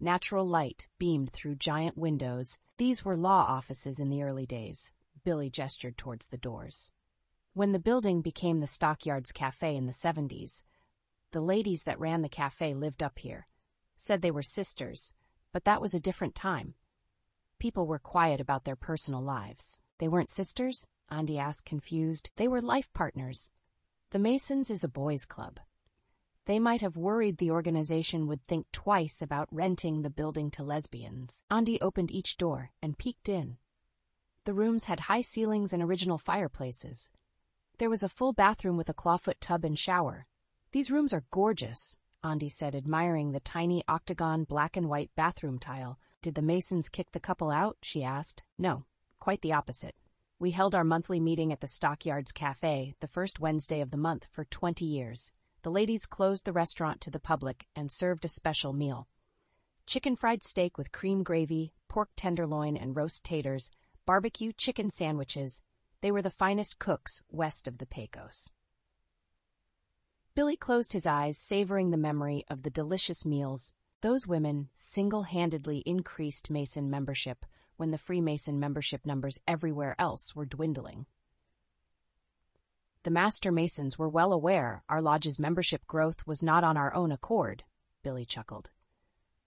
Natural 0.00 0.44
light 0.44 0.88
beamed 0.98 1.32
through 1.32 1.56
giant 1.56 1.96
windows. 1.96 2.58
These 2.76 3.04
were 3.04 3.16
law 3.16 3.44
offices 3.46 4.00
in 4.00 4.10
the 4.10 4.24
early 4.24 4.46
days. 4.46 4.92
Billy 5.22 5.48
gestured 5.48 5.96
towards 5.96 6.26
the 6.26 6.38
doors. 6.38 6.90
When 7.52 7.70
the 7.70 7.78
building 7.78 8.20
became 8.20 8.58
the 8.58 8.66
Stockyards 8.66 9.30
Cafe 9.30 9.76
in 9.76 9.86
the 9.86 9.92
70s, 9.92 10.64
the 11.30 11.40
ladies 11.40 11.84
that 11.84 12.00
ran 12.00 12.22
the 12.22 12.28
cafe 12.28 12.74
lived 12.74 13.00
up 13.00 13.20
here. 13.20 13.46
Said 13.96 14.22
they 14.22 14.30
were 14.32 14.42
sisters, 14.42 15.12
but 15.52 15.64
that 15.64 15.80
was 15.80 15.94
a 15.94 16.00
different 16.00 16.34
time. 16.34 16.74
People 17.60 17.86
were 17.86 17.98
quiet 17.98 18.40
about 18.40 18.64
their 18.64 18.74
personal 18.74 19.20
lives. 19.20 19.82
They 19.98 20.08
weren't 20.08 20.30
sisters? 20.30 20.86
Andi 21.12 21.38
asked, 21.38 21.66
confused. 21.66 22.30
They 22.36 22.48
were 22.48 22.62
life 22.62 22.90
partners. 22.94 23.50
The 24.12 24.18
Masons 24.18 24.70
is 24.70 24.82
a 24.82 24.88
boys' 24.88 25.26
club. 25.26 25.60
They 26.46 26.58
might 26.58 26.80
have 26.80 26.96
worried 26.96 27.36
the 27.36 27.50
organization 27.50 28.26
would 28.26 28.46
think 28.46 28.72
twice 28.72 29.20
about 29.20 29.52
renting 29.52 30.00
the 30.00 30.08
building 30.08 30.50
to 30.52 30.62
lesbians. 30.62 31.44
Andi 31.50 31.76
opened 31.82 32.10
each 32.10 32.38
door 32.38 32.70
and 32.80 32.96
peeked 32.96 33.28
in. 33.28 33.58
The 34.46 34.54
rooms 34.54 34.86
had 34.86 35.00
high 35.00 35.20
ceilings 35.20 35.74
and 35.74 35.82
original 35.82 36.16
fireplaces. 36.16 37.10
There 37.76 37.90
was 37.90 38.02
a 38.02 38.08
full 38.08 38.32
bathroom 38.32 38.78
with 38.78 38.88
a 38.88 38.94
clawfoot 38.94 39.38
tub 39.38 39.66
and 39.66 39.78
shower. 39.78 40.26
These 40.72 40.90
rooms 40.90 41.12
are 41.12 41.24
gorgeous, 41.30 41.98
Andi 42.24 42.50
said, 42.50 42.74
admiring 42.74 43.32
the 43.32 43.40
tiny 43.40 43.84
octagon 43.86 44.44
black 44.44 44.78
and 44.78 44.88
white 44.88 45.10
bathroom 45.14 45.58
tile 45.58 45.98
did 46.22 46.34
the 46.34 46.42
Masons 46.42 46.88
kick 46.88 47.12
the 47.12 47.20
couple 47.20 47.50
out? 47.50 47.78
she 47.82 48.04
asked. 48.04 48.42
No, 48.58 48.84
quite 49.18 49.40
the 49.40 49.52
opposite. 49.52 49.94
We 50.38 50.50
held 50.50 50.74
our 50.74 50.84
monthly 50.84 51.20
meeting 51.20 51.52
at 51.52 51.60
the 51.60 51.66
Stockyards 51.66 52.32
Cafe, 52.32 52.94
the 53.00 53.08
first 53.08 53.40
Wednesday 53.40 53.80
of 53.80 53.90
the 53.90 53.96
month, 53.96 54.26
for 54.30 54.44
20 54.44 54.84
years. 54.84 55.32
The 55.62 55.70
ladies 55.70 56.06
closed 56.06 56.44
the 56.44 56.52
restaurant 56.52 57.00
to 57.02 57.10
the 57.10 57.20
public 57.20 57.66
and 57.74 57.90
served 57.90 58.24
a 58.24 58.28
special 58.28 58.72
meal. 58.72 59.08
Chicken 59.86 60.16
fried 60.16 60.42
steak 60.42 60.78
with 60.78 60.92
cream 60.92 61.22
gravy, 61.22 61.72
pork 61.88 62.10
tenderloin 62.16 62.76
and 62.76 62.96
roast 62.96 63.24
taters, 63.24 63.70
barbecue 64.06 64.52
chicken 64.52 64.90
sandwiches. 64.90 65.60
They 66.00 66.10
were 66.10 66.22
the 66.22 66.30
finest 66.30 66.78
cooks 66.78 67.22
west 67.30 67.66
of 67.68 67.78
the 67.78 67.86
Pecos. 67.86 68.52
Billy 70.34 70.56
closed 70.56 70.92
his 70.92 71.06
eyes, 71.06 71.38
savoring 71.38 71.90
the 71.90 71.96
memory 71.96 72.44
of 72.48 72.62
the 72.62 72.70
delicious 72.70 73.26
meals 73.26 73.74
those 74.00 74.26
women 74.26 74.68
single 74.74 75.24
handedly 75.24 75.82
increased 75.86 76.50
Mason 76.50 76.88
membership 76.88 77.44
when 77.76 77.90
the 77.90 77.98
Freemason 77.98 78.58
membership 78.58 79.06
numbers 79.06 79.40
everywhere 79.46 79.96
else 79.98 80.34
were 80.34 80.46
dwindling. 80.46 81.06
The 83.02 83.10
Master 83.10 83.50
Masons 83.50 83.98
were 83.98 84.08
well 84.08 84.32
aware 84.32 84.82
our 84.88 85.00
lodge's 85.00 85.38
membership 85.38 85.86
growth 85.86 86.26
was 86.26 86.42
not 86.42 86.64
on 86.64 86.76
our 86.76 86.94
own 86.94 87.10
accord, 87.12 87.64
Billy 88.02 88.26
chuckled. 88.26 88.70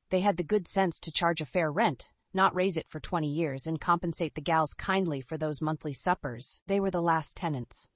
They 0.10 0.22
had 0.22 0.38
the 0.38 0.44
good 0.44 0.68
sense 0.68 1.00
to 1.02 1.12
charge 1.12 1.42
a 1.42 1.46
fair 1.46 1.72
rent, 1.72 2.10
not 2.34 2.56
raise 2.56 2.78
it 2.78 2.88
for 2.88 3.00
20 3.00 3.28
years, 3.28 3.68
and 3.68 3.80
compensate 3.80 4.34
the 4.34 4.42
gals 4.42 4.74
kindly 4.74 5.22
for 5.22 5.38
those 5.38 5.62
monthly 5.62 5.94
suppers. 5.94 6.62
They 6.66 6.80
were 6.80 6.92
the 6.92 7.02
last 7.02 7.38
tenants. 7.38 7.90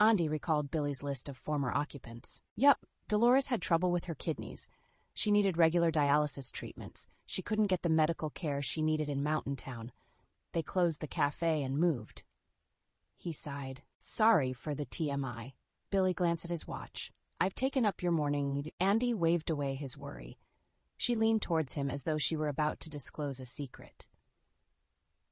Andi 0.00 0.28
recalled 0.30 0.70
Billy's 0.70 1.02
list 1.02 1.28
of 1.28 1.36
former 1.36 1.72
occupants. 1.72 2.40
Yep, 2.54 2.78
Dolores 3.08 3.46
had 3.46 3.62
trouble 3.62 3.90
with 3.90 4.04
her 4.04 4.14
kidneys, 4.14 4.68
she 5.16 5.30
needed 5.30 5.56
regular 5.56 5.90
dialysis 5.90 6.52
treatments. 6.52 7.08
She 7.24 7.40
couldn't 7.40 7.68
get 7.68 7.80
the 7.80 7.88
medical 7.88 8.28
care 8.28 8.60
she 8.60 8.82
needed 8.82 9.08
in 9.08 9.22
Mountain 9.22 9.56
Town. 9.56 9.90
They 10.52 10.62
closed 10.62 11.00
the 11.00 11.06
cafe 11.06 11.62
and 11.62 11.78
moved. 11.78 12.22
He 13.16 13.32
sighed. 13.32 13.82
Sorry 13.98 14.52
for 14.52 14.74
the 14.74 14.84
TMI. 14.84 15.54
Billy 15.88 16.12
glanced 16.12 16.44
at 16.44 16.50
his 16.50 16.66
watch. 16.66 17.10
I've 17.40 17.54
taken 17.54 17.86
up 17.86 18.02
your 18.02 18.12
morning. 18.12 18.70
Andi 18.78 19.14
waved 19.14 19.48
away 19.48 19.74
his 19.74 19.96
worry. 19.96 20.38
She 20.98 21.16
leaned 21.16 21.40
towards 21.40 21.72
him 21.72 21.90
as 21.90 22.04
though 22.04 22.18
she 22.18 22.36
were 22.36 22.48
about 22.48 22.78
to 22.80 22.90
disclose 22.90 23.40
a 23.40 23.46
secret. 23.46 24.06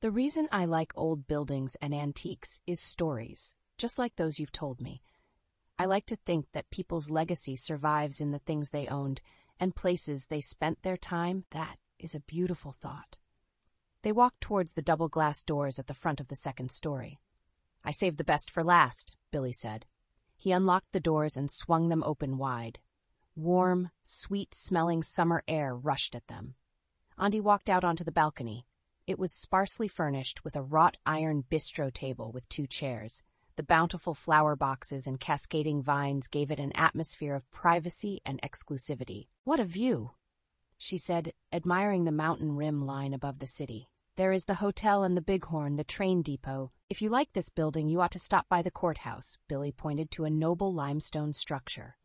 The 0.01 0.11
reason 0.11 0.49
I 0.51 0.65
like 0.65 0.95
old 0.97 1.27
buildings 1.27 1.77
and 1.83 1.95
antiques 1.95 2.63
is 2.67 2.81
stories, 2.81 3.55
just 3.77 3.99
like 3.99 4.17
those 4.17 4.39
you've 4.41 4.51
told 4.51 4.81
me. 4.81 5.03
I 5.79 5.85
like 5.85 6.07
to 6.07 6.17
think 6.17 6.47
that 6.53 6.71
people's 6.71 7.11
legacy 7.11 7.55
survives 7.55 8.23
in 8.23 8.31
the 8.31 8.39
things 8.39 8.71
they 8.71 8.87
owned 8.87 9.21
and 9.59 9.75
places 9.75 10.27
they 10.27 10.41
spent 10.41 10.83
their 10.83 10.97
time, 10.97 11.45
that 11.51 11.79
is 11.99 12.15
a 12.15 12.21
beautiful 12.21 12.73
thought. 12.73 13.19
They 14.03 14.13
walked 14.13 14.41
towards 14.41 14.73
the 14.73 14.83
double 14.83 15.09
glass 15.09 15.43
doors 15.43 15.79
at 15.79 15.87
the 15.87 15.95
front 15.95 16.21
of 16.21 16.29
the 16.29 16.37
second 16.37 16.71
story. 16.71 17.19
I 17.83 17.91
saved 17.91 18.19
the 18.19 18.25
best 18.25 18.51
for 18.51 18.63
last, 18.63 19.17
Billy 19.31 19.53
said. 19.53 19.87
He 20.37 20.53
unlocked 20.53 20.93
the 20.93 21.01
doors 21.01 21.37
and 21.37 21.51
swung 21.51 21.89
them 21.89 22.03
open 22.05 22.37
wide. 22.37 22.79
Warm, 23.37 23.91
sweet 24.03 24.55
smelling 24.55 25.03
summer 25.03 25.43
air 25.49 25.75
rushed 25.75 26.15
at 26.15 26.27
them. 26.27 26.55
Andi 27.19 27.41
walked 27.41 27.71
out 27.71 27.85
onto 27.85 28.05
the 28.05 28.13
balcony. 28.13 28.67
It 29.07 29.19
was 29.19 29.33
sparsely 29.33 29.89
furnished 29.89 30.45
with 30.45 30.57
a 30.57 30.63
wrought 30.63 30.97
iron 31.07 31.45
bistro 31.51 31.93
table 31.93 32.33
with 32.33 32.49
two 32.49 32.67
chairs. 32.67 33.23
The 33.57 33.63
bountiful 33.63 34.15
flower 34.15 34.57
boxes 34.57 35.07
and 35.07 35.21
cascading 35.21 35.81
vines 35.81 36.27
gave 36.27 36.51
it 36.51 36.59
an 36.59 36.73
atmosphere 36.75 37.37
of 37.37 37.49
privacy 37.53 38.21
and 38.27 38.43
exclusivity. 38.43 39.29
What 39.45 39.61
a 39.61 39.65
view! 39.65 40.11
she 40.77 40.99
said, 40.99 41.33
admiring 41.53 42.05
the 42.05 42.11
mountain 42.11 42.57
rim 42.57 42.85
line 42.85 43.15
above 43.15 43.39
the 43.39 43.47
city. 43.47 43.89
There 44.17 44.33
is 44.33 44.47
the 44.47 44.57
hotel 44.57 45.05
and 45.05 45.17
the 45.17 45.23
Bighorn, 45.23 45.77
the 45.77 45.85
train 45.85 46.21
depot. 46.21 46.73
If 46.91 47.01
you 47.01 47.09
like 47.09 47.33
this 47.33 47.49
building, 47.49 47.89
you 47.89 48.01
ought 48.01 48.11
to 48.13 48.19
stop 48.19 48.49
by 48.49 48.61
the 48.61 48.73
courthouse. 48.73 49.39
Billy 49.49 49.71
pointed 49.71 50.11
to 50.13 50.25
a 50.25 50.31
noble 50.31 50.75
limestone 50.75 51.33
structure. 51.33 51.97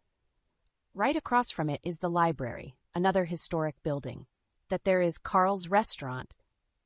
Right 0.94 1.16
across 1.16 1.50
from 1.50 1.70
it 1.70 1.82
is 1.84 1.98
the 1.98 2.10
library, 2.10 2.76
another 2.94 3.26
historic 3.26 3.82
building. 3.82 4.28
That 4.70 4.84
there 4.84 5.02
is 5.02 5.18
Carl's 5.18 5.68
restaurant. 5.68 6.36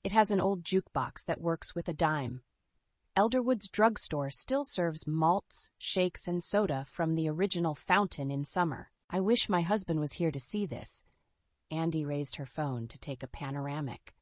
It 0.06 0.14
has 0.14 0.32
an 0.32 0.40
old 0.40 0.64
jukebox 0.64 1.26
that 1.26 1.42
works 1.42 1.76
with 1.76 1.90
a 1.90 1.94
dime. 1.94 2.44
Elderwood's 3.16 3.70
drugstore 3.70 4.32
still 4.32 4.64
serves 4.64 5.06
malts, 5.06 5.70
shakes, 5.78 6.28
and 6.28 6.42
soda 6.42 6.84
from 6.90 7.14
the 7.14 7.30
original 7.30 7.76
fountain 7.76 8.32
in 8.32 8.44
summer. 8.44 8.90
I 9.08 9.20
wish 9.20 9.48
my 9.48 9.62
husband 9.62 10.00
was 10.00 10.14
here 10.14 10.32
to 10.32 10.40
see 10.40 10.66
this. 10.66 11.06
Andi 11.72 12.08
raised 12.08 12.38
her 12.38 12.48
phone 12.48 12.88
to 12.88 12.98
take 12.98 13.22
a 13.22 13.28
panoramic. 13.28 14.16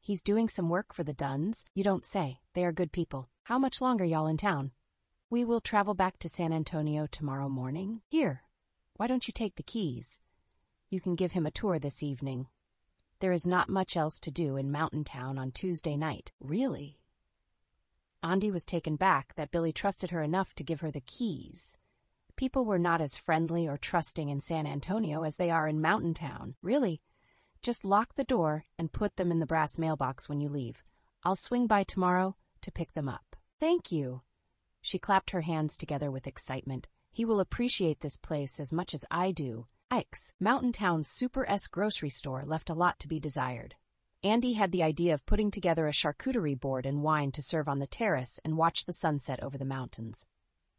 He's 0.00 0.22
doing 0.22 0.48
some 0.48 0.70
work 0.70 0.94
for 0.94 1.04
the 1.04 1.12
Dunns. 1.12 1.66
You 1.74 1.84
don't 1.84 2.06
say. 2.06 2.40
They 2.54 2.64
are 2.64 2.72
good 2.72 2.90
people. 2.90 3.28
How 3.44 3.58
much 3.58 3.82
longer 3.82 4.04
y'all 4.06 4.26
in 4.26 4.38
town? 4.38 4.70
We 5.28 5.44
will 5.44 5.60
travel 5.60 5.92
back 5.92 6.18
to 6.20 6.28
San 6.30 6.54
Antonio 6.54 7.06
tomorrow 7.06 7.50
morning. 7.50 8.00
Here, 8.08 8.44
why 8.96 9.08
don't 9.08 9.28
you 9.28 9.32
take 9.32 9.56
the 9.56 9.62
keys? 9.62 10.20
You 10.88 11.02
can 11.02 11.16
give 11.16 11.32
him 11.32 11.44
a 11.44 11.50
tour 11.50 11.78
this 11.78 12.02
evening. 12.02 12.46
There 13.20 13.32
is 13.32 13.44
not 13.44 13.68
much 13.68 13.94
else 13.94 14.18
to 14.20 14.30
do 14.30 14.56
in 14.56 14.72
Mountain 14.72 15.04
Town 15.04 15.38
on 15.38 15.52
Tuesday 15.52 15.98
night. 15.98 16.32
Really? 16.40 16.98
Andi 18.22 18.52
was 18.52 18.64
taken 18.64 18.96
back 18.96 19.34
that 19.34 19.50
Billy 19.50 19.72
trusted 19.72 20.10
her 20.10 20.22
enough 20.22 20.54
to 20.54 20.64
give 20.64 20.80
her 20.80 20.90
the 20.90 21.00
keys. 21.00 21.76
People 22.36 22.64
were 22.64 22.78
not 22.78 23.00
as 23.00 23.16
friendly 23.16 23.68
or 23.68 23.76
trusting 23.76 24.28
in 24.28 24.40
San 24.40 24.66
Antonio 24.66 25.22
as 25.22 25.36
they 25.36 25.50
are 25.50 25.68
in 25.68 25.80
Mountain 25.80 26.14
Town. 26.14 26.54
Really. 26.62 27.00
Just 27.60 27.84
lock 27.84 28.14
the 28.14 28.24
door 28.24 28.64
and 28.78 28.92
put 28.92 29.16
them 29.16 29.30
in 29.30 29.38
the 29.38 29.46
brass 29.46 29.76
mailbox 29.76 30.28
when 30.28 30.40
you 30.40 30.48
leave. 30.48 30.82
I'll 31.24 31.34
swing 31.34 31.66
by 31.66 31.84
tomorrow, 31.84 32.36
to 32.62 32.72
pick 32.72 32.94
them 32.94 33.08
up. 33.08 33.36
Thank 33.60 33.92
you. 33.92 34.22
She 34.80 34.98
clapped 34.98 35.30
her 35.30 35.42
hands 35.42 35.76
together 35.76 36.10
with 36.10 36.26
excitement. 36.26 36.88
He 37.12 37.24
will 37.24 37.40
appreciate 37.40 38.00
this 38.00 38.16
place 38.16 38.58
as 38.58 38.72
much 38.72 38.94
as 38.94 39.04
I 39.10 39.30
do. 39.30 39.66
Ike's, 39.90 40.32
Mountain 40.40 40.72
Town's 40.72 41.08
Super 41.08 41.48
S 41.48 41.66
grocery 41.66 42.10
store, 42.10 42.44
left 42.44 42.70
a 42.70 42.74
lot 42.74 42.98
to 43.00 43.08
be 43.08 43.20
desired. 43.20 43.74
Andi 44.24 44.54
had 44.54 44.70
the 44.70 44.84
idea 44.84 45.14
of 45.14 45.26
putting 45.26 45.50
together 45.50 45.88
a 45.88 45.92
charcuterie 45.92 46.58
board 46.58 46.86
and 46.86 47.02
wine 47.02 47.32
to 47.32 47.42
serve 47.42 47.68
on 47.68 47.80
the 47.80 47.88
terrace 47.88 48.38
and 48.44 48.56
watch 48.56 48.84
the 48.84 48.92
sunset 48.92 49.42
over 49.42 49.58
the 49.58 49.64
mountains. 49.64 50.26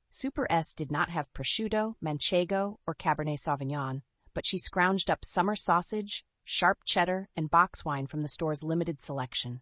Super 0.10 0.48
S 0.50 0.74
did 0.74 0.92
not 0.92 1.10
have 1.10 1.34
prosciutto, 1.34 1.96
manchego, 2.02 2.78
or 2.88 2.96
Cabernet 2.96 3.40
Sauvignon, 3.40 4.02
but 4.34 4.46
she 4.46 4.58
scrounged 4.58 5.10
up 5.10 5.26
summer 5.26 5.56
sausage, 5.56 6.24
sharp 6.46 6.80
cheddar, 6.86 7.28
and 7.36 7.50
box 7.50 7.84
wine 7.84 8.08
from 8.08 8.22
the 8.22 8.30
store's 8.30 8.64
limited 8.64 9.02
selection. 9.02 9.60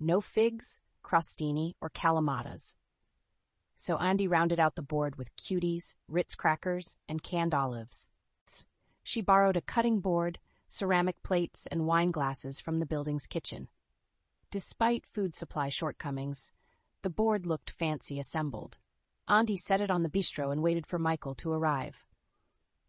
No 0.00 0.20
figs, 0.20 0.80
crostini, 1.04 1.74
or 1.80 1.90
calamatas. 1.90 2.76
So 3.76 3.96
Andi 3.96 4.28
rounded 4.28 4.58
out 4.58 4.74
the 4.74 4.82
board 4.82 5.16
with 5.16 5.36
cuties, 5.36 5.94
Ritz 6.08 6.34
crackers, 6.34 6.96
and 7.08 7.22
canned 7.22 7.54
olives. 7.54 8.10
She 9.04 9.20
borrowed 9.20 9.56
a 9.56 9.60
cutting 9.60 10.00
board, 10.00 10.38
ceramic 10.74 11.22
plates, 11.22 11.66
and 11.70 11.86
wine 11.86 12.10
glasses 12.10 12.60
from 12.60 12.78
the 12.78 12.86
building's 12.86 13.26
kitchen. 13.26 13.68
Despite 14.50 15.06
food 15.06 15.34
supply 15.34 15.68
shortcomings, 15.68 16.52
the 17.02 17.10
board 17.10 17.46
looked 17.46 17.70
fancy 17.70 18.18
assembled. 18.18 18.78
Andi 19.28 19.56
set 19.56 19.80
it 19.80 19.90
on 19.90 20.02
the 20.02 20.10
bistro 20.10 20.52
and 20.52 20.62
waited 20.62 20.86
for 20.86 20.98
Michael 20.98 21.34
to 21.36 21.52
arrive. 21.52 22.06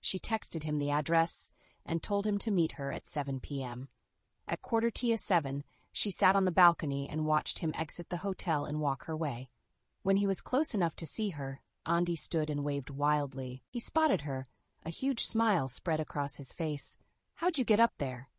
She 0.01 0.19
texted 0.19 0.63
him 0.63 0.77
the 0.77 0.91
address 0.91 1.51
and 1.85 2.01
told 2.01 2.25
him 2.25 2.37
to 2.39 2.51
meet 2.51 2.73
her 2.73 2.91
at 2.91 3.07
7 3.07 3.39
p.m. 3.39 3.89
At 4.47 4.61
quarter 4.61 4.89
to 4.89 5.17
7, 5.17 5.63
she 5.91 6.11
sat 6.11 6.35
on 6.35 6.45
the 6.45 6.51
balcony 6.51 7.07
and 7.09 7.25
watched 7.25 7.59
him 7.59 7.73
exit 7.75 8.09
the 8.09 8.17
hotel 8.17 8.65
and 8.65 8.81
walk 8.81 9.05
her 9.05 9.15
way. 9.15 9.49
When 10.03 10.17
he 10.17 10.27
was 10.27 10.41
close 10.41 10.73
enough 10.73 10.95
to 10.97 11.05
see 11.05 11.29
her, 11.29 11.61
Andi 11.87 12.17
stood 12.17 12.49
and 12.49 12.63
waved 12.63 12.89
wildly. 12.89 13.63
He 13.69 13.79
spotted 13.79 14.21
her. 14.21 14.47
A 14.83 14.89
huge 14.89 15.25
smile 15.25 15.67
spread 15.67 15.99
across 15.99 16.35
his 16.35 16.51
face. 16.51 16.97
How'd 17.35 17.57
you 17.57 17.65
get 17.65 17.81
up 17.81 17.93
there? 17.97 18.29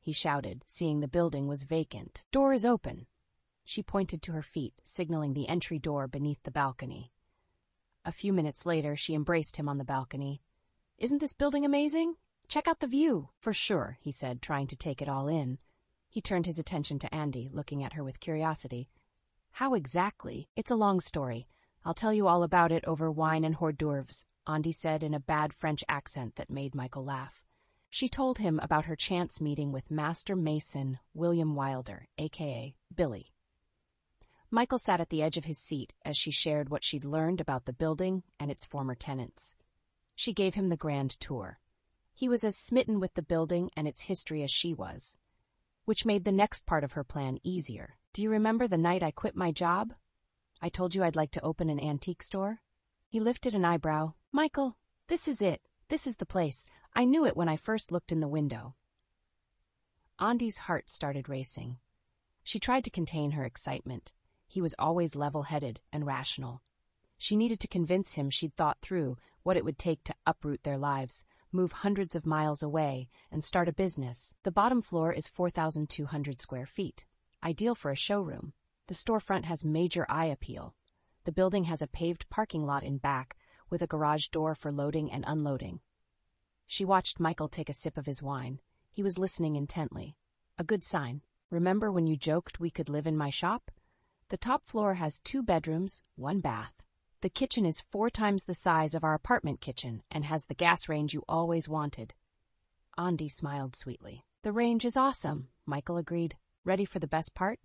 He 0.00 0.12
shouted, 0.12 0.64
seeing 0.66 1.00
the 1.00 1.08
building 1.08 1.46
was 1.46 1.64
vacant. 1.64 2.22
Door 2.32 2.54
is 2.54 2.64
open. 2.64 3.06
She 3.64 3.82
pointed 3.82 4.22
to 4.22 4.32
her 4.32 4.42
feet, 4.42 4.80
signaling 4.82 5.34
the 5.34 5.48
entry 5.48 5.78
door 5.78 6.08
beneath 6.08 6.42
the 6.42 6.50
balcony. 6.50 7.12
A 8.04 8.12
few 8.12 8.32
minutes 8.32 8.64
later, 8.64 8.96
she 8.96 9.14
embraced 9.14 9.56
him 9.56 9.68
on 9.68 9.76
the 9.76 9.84
balcony. 9.84 10.40
Isn't 10.96 11.18
this 11.18 11.34
building 11.34 11.66
amazing? 11.66 12.14
Check 12.48 12.66
out 12.66 12.80
the 12.80 12.86
view. 12.86 13.28
For 13.40 13.52
sure, 13.52 13.98
he 14.00 14.10
said, 14.10 14.40
trying 14.40 14.68
to 14.68 14.76
take 14.76 15.02
it 15.02 15.08
all 15.08 15.28
in. 15.28 15.58
He 16.08 16.22
turned 16.22 16.46
his 16.46 16.58
attention 16.58 16.98
to 17.00 17.10
Andi, 17.10 17.52
looking 17.52 17.84
at 17.84 17.92
her 17.92 18.02
with 18.02 18.20
curiosity. 18.20 18.88
How 19.50 19.74
exactly? 19.74 20.48
It's 20.56 20.70
a 20.70 20.76
long 20.76 21.00
story. 21.00 21.46
I'll 21.84 21.94
tell 21.94 22.14
you 22.14 22.26
all 22.26 22.42
about 22.42 22.72
it 22.72 22.84
over 22.86 23.10
wine 23.10 23.44
and 23.44 23.56
hors 23.56 23.72
d'oeuvres, 23.72 24.24
Andi 24.46 24.74
said 24.74 25.02
in 25.02 25.12
a 25.12 25.20
bad 25.20 25.52
French 25.52 25.84
accent 25.88 26.36
that 26.36 26.48
made 26.48 26.74
Michael 26.74 27.04
laugh. 27.04 27.45
She 27.96 28.10
told 28.10 28.36
him 28.36 28.60
about 28.62 28.84
her 28.84 28.94
chance 28.94 29.40
meeting 29.40 29.72
with 29.72 29.90
Master 29.90 30.36
Mason 30.36 30.98
William 31.14 31.54
Wilder, 31.54 32.08
aka 32.18 32.76
Billy. 32.94 33.32
Michael 34.50 34.78
sat 34.78 35.00
at 35.00 35.08
the 35.08 35.22
edge 35.22 35.38
of 35.38 35.46
his 35.46 35.56
seat 35.56 35.94
as 36.04 36.14
she 36.14 36.30
shared 36.30 36.68
what 36.68 36.84
she'd 36.84 37.06
learned 37.06 37.40
about 37.40 37.64
the 37.64 37.72
building 37.72 38.22
and 38.38 38.50
its 38.50 38.66
former 38.66 38.94
tenants. 38.94 39.54
She 40.14 40.34
gave 40.34 40.56
him 40.56 40.68
the 40.68 40.76
grand 40.76 41.18
tour. 41.20 41.58
He 42.12 42.28
was 42.28 42.44
as 42.44 42.54
smitten 42.54 43.00
with 43.00 43.14
the 43.14 43.22
building 43.22 43.70
and 43.74 43.88
its 43.88 44.02
history 44.02 44.42
as 44.42 44.50
she 44.50 44.74
was, 44.74 45.16
which 45.86 46.04
made 46.04 46.26
the 46.26 46.32
next 46.32 46.66
part 46.66 46.84
of 46.84 46.92
her 46.92 47.02
plan 47.02 47.38
easier. 47.42 47.96
Do 48.12 48.20
you 48.20 48.28
remember 48.28 48.68
the 48.68 48.76
night 48.76 49.02
I 49.02 49.10
quit 49.10 49.34
my 49.34 49.52
job? 49.52 49.94
I 50.60 50.68
told 50.68 50.94
you 50.94 51.02
I'd 51.02 51.16
like 51.16 51.30
to 51.30 51.42
open 51.42 51.70
an 51.70 51.80
antique 51.80 52.22
store? 52.22 52.60
He 53.08 53.20
lifted 53.20 53.54
an 53.54 53.64
eyebrow. 53.64 54.12
Michael, 54.32 54.76
this 55.08 55.26
is 55.26 55.40
it. 55.40 55.62
This 55.88 56.06
is 56.06 56.16
the 56.16 56.26
place. 56.26 56.66
I 56.98 57.04
knew 57.04 57.26
it 57.26 57.36
when 57.36 57.46
I 57.46 57.58
first 57.58 57.92
looked 57.92 58.10
in 58.10 58.20
the 58.20 58.26
window. 58.26 58.74
Andi's 60.18 60.56
heart 60.56 60.88
started 60.88 61.28
racing. 61.28 61.76
She 62.42 62.58
tried 62.58 62.84
to 62.84 62.90
contain 62.90 63.32
her 63.32 63.44
excitement. 63.44 64.14
He 64.48 64.62
was 64.62 64.74
always 64.78 65.14
level 65.14 65.42
headed 65.42 65.82
and 65.92 66.06
rational. 66.06 66.62
She 67.18 67.36
needed 67.36 67.60
to 67.60 67.68
convince 67.68 68.14
him 68.14 68.30
she'd 68.30 68.56
thought 68.56 68.80
through 68.80 69.18
what 69.42 69.58
it 69.58 69.64
would 69.64 69.78
take 69.78 70.04
to 70.04 70.14
uproot 70.26 70.62
their 70.62 70.78
lives, 70.78 71.26
move 71.52 71.72
hundreds 71.72 72.14
of 72.14 72.24
miles 72.24 72.62
away, 72.62 73.10
and 73.30 73.44
start 73.44 73.68
a 73.68 73.74
business. 73.74 74.38
The 74.42 74.50
bottom 74.50 74.80
floor 74.80 75.12
is 75.12 75.28
4,200 75.28 76.40
square 76.40 76.64
feet, 76.64 77.04
ideal 77.44 77.74
for 77.74 77.90
a 77.90 77.96
showroom. 77.96 78.54
The 78.86 78.94
storefront 78.94 79.44
has 79.44 79.66
major 79.66 80.06
eye 80.08 80.26
appeal. 80.26 80.74
The 81.24 81.32
building 81.32 81.64
has 81.64 81.82
a 81.82 81.86
paved 81.86 82.30
parking 82.30 82.64
lot 82.64 82.84
in 82.84 82.96
back 82.96 83.36
with 83.68 83.82
a 83.82 83.86
garage 83.86 84.28
door 84.28 84.54
for 84.54 84.72
loading 84.72 85.12
and 85.12 85.24
unloading. 85.26 85.80
She 86.66 86.84
watched 86.84 87.20
Michael 87.20 87.48
take 87.48 87.68
a 87.68 87.72
sip 87.72 87.96
of 87.96 88.06
his 88.06 88.22
wine. 88.22 88.60
He 88.90 89.02
was 89.02 89.18
listening 89.18 89.56
intently. 89.56 90.16
A 90.58 90.64
good 90.64 90.82
sign. 90.82 91.22
Remember 91.50 91.92
when 91.92 92.06
you 92.06 92.16
joked 92.16 92.58
we 92.58 92.70
could 92.70 92.88
live 92.88 93.06
in 93.06 93.16
my 93.16 93.30
shop? 93.30 93.70
The 94.30 94.36
top 94.36 94.66
floor 94.66 94.94
has 94.94 95.20
two 95.20 95.42
bedrooms, 95.42 96.02
one 96.16 96.40
bath. 96.40 96.72
The 97.20 97.30
kitchen 97.30 97.64
is 97.64 97.80
four 97.80 98.10
times 98.10 98.44
the 98.44 98.54
size 98.54 98.94
of 98.94 99.04
our 99.04 99.14
apartment 99.14 99.60
kitchen 99.60 100.02
and 100.10 100.24
has 100.24 100.46
the 100.46 100.54
gas 100.54 100.88
range 100.88 101.14
you 101.14 101.24
always 101.28 101.68
wanted. 101.68 102.14
Andi 102.98 103.30
smiled 103.30 103.76
sweetly. 103.76 104.24
The 104.42 104.52
range 104.52 104.84
is 104.84 104.96
awesome, 104.96 105.48
Michael 105.66 105.98
agreed. 105.98 106.36
Ready 106.64 106.84
for 106.84 106.98
the 106.98 107.06
best 107.06 107.34
part? 107.34 107.60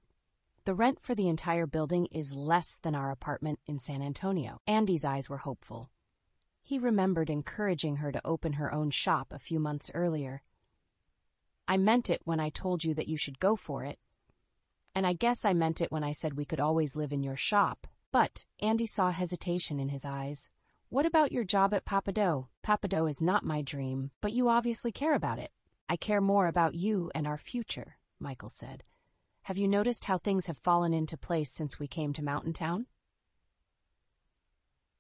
The 0.66 0.76
rent 0.76 1.00
for 1.00 1.16
the 1.16 1.28
entire 1.28 1.66
building 1.66 2.06
is 2.12 2.36
less 2.36 2.78
than 2.84 2.94
our 2.94 3.10
apartment 3.10 3.60
in 3.66 3.80
San 3.80 4.04
Antonio. 4.04 4.60
Andi's 4.68 5.04
eyes 5.04 5.28
were 5.28 5.38
hopeful. 5.38 5.90
He 6.72 6.80
remembered 6.80 7.30
encouraging 7.30 7.98
her 7.98 8.14
to 8.14 8.26
open 8.26 8.54
her 8.54 8.74
own 8.74 8.92
shop 8.92 9.34
a 9.34 9.40
few 9.40 9.60
months 9.60 9.92
earlier. 9.94 10.42
I 11.68 11.76
meant 11.76 12.10
it 12.10 12.22
when 12.24 12.40
I 12.40 12.48
told 12.48 12.86
you 12.86 12.94
that 12.94 13.10
you 13.10 13.18
should 13.18 13.42
go 13.42 13.58
for 13.58 13.84
it, 13.84 14.00
and 14.96 15.06
I 15.06 15.12
guess 15.12 15.44
I 15.44 15.52
meant 15.52 15.82
it 15.82 15.92
when 15.92 16.06
I 16.06 16.14
said 16.14 16.38
we 16.38 16.46
could 16.46 16.62
always 16.62 16.96
live 16.96 17.12
in 17.12 17.24
your 17.24 17.36
shop. 17.36 17.88
But 18.14 18.46
Andi 18.64 18.88
saw 18.88 19.12
hesitation 19.12 19.82
in 19.82 19.90
his 19.90 20.06
eyes. 20.06 20.48
What 20.88 21.06
about 21.06 21.34
your 21.34 21.44
job 21.44 21.74
at 21.74 21.84
Pappadeaux? 21.84 22.48
Pappadeaux 22.64 23.10
is 23.10 23.20
not 23.20 23.44
my 23.44 23.62
dream, 23.62 24.12
but 24.22 24.32
you 24.32 24.48
obviously 24.48 24.94
care 24.94 25.14
about 25.14 25.40
it. 25.40 25.52
I 25.90 25.98
care 25.98 26.22
more 26.22 26.48
about 26.48 26.74
you 26.74 27.12
and 27.14 27.28
our 27.28 27.38
future, 27.38 27.98
Michael 28.18 28.48
said. 28.48 28.86
Have 29.42 29.58
you 29.58 29.68
noticed 29.68 30.06
how 30.06 30.18
things 30.18 30.46
have 30.46 30.58
fallen 30.58 30.94
into 30.94 31.18
place 31.18 31.52
since 31.52 31.80
we 31.80 31.88
came 31.90 32.14
to 32.14 32.24
Mountain 32.24 32.54
Town? 32.54 32.86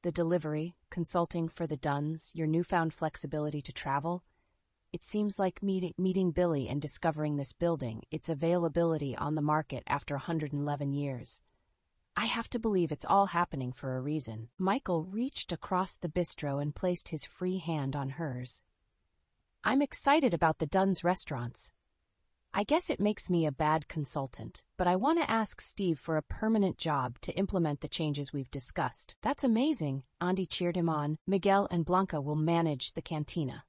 The 0.04 0.12
delivery, 0.12 0.76
consulting 0.90 1.48
for 1.48 1.68
the 1.68 1.78
Dunns, 1.78 2.32
your 2.34 2.48
newfound 2.48 2.92
flexibility 2.92 3.62
to 3.62 3.72
travel, 3.72 4.24
it 4.92 5.04
seems 5.04 5.38
like 5.38 5.62
meeting, 5.62 5.94
meeting 5.96 6.32
Billy 6.32 6.68
and 6.68 6.82
discovering 6.82 7.36
this 7.36 7.54
building, 7.54 8.02
its 8.10 8.28
availability 8.28 9.16
on 9.16 9.36
the 9.36 9.44
market 9.44 9.84
after 9.86 10.16
111 10.16 10.94
years. 10.94 11.44
I 12.18 12.26
have 12.26 12.50
to 12.50 12.60
believe 12.60 12.92
it's 12.92 13.06
all 13.06 13.28
happening 13.28 13.72
for 13.72 13.96
a 13.96 14.02
reason. 14.02 14.50
Michael 14.58 15.04
reached 15.04 15.52
across 15.52 15.96
the 15.96 16.10
bistro 16.10 16.60
and 16.60 16.76
placed 16.76 17.10
his 17.10 17.24
free 17.24 17.60
hand 17.60 17.96
on 17.96 18.10
hers. 18.10 18.64
I'm 19.64 19.84
excited 19.84 20.34
about 20.34 20.58
the 20.58 20.66
Dunn's 20.66 21.04
restaurants. 21.04 21.72
I 22.54 22.64
guess 22.66 22.90
it 22.90 23.00
makes 23.00 23.30
me 23.30 23.46
a 23.46 23.52
bad 23.52 23.88
consultant, 23.88 24.66
but 24.78 24.86
I 24.86 24.98
want 24.98 25.22
to 25.22 25.32
ask 25.32 25.62
Steve 25.62 25.98
for 25.98 26.18
a 26.18 26.22
permanent 26.22 26.78
job 26.78 27.18
to 27.22 27.32
implement 27.38 27.80
the 27.80 27.88
changes 27.88 28.34
we've 28.34 28.52
discussed. 28.52 29.16
That's 29.22 29.46
amazing. 29.46 30.04
Andi 30.22 30.50
cheered 30.50 30.76
him 30.76 30.90
on. 30.90 31.16
Miguel 31.26 31.70
and 31.72 31.86
Blanca 31.86 32.20
will 32.20 32.36
manage 32.36 32.92
the 32.92 33.02
cantina. 33.02 33.64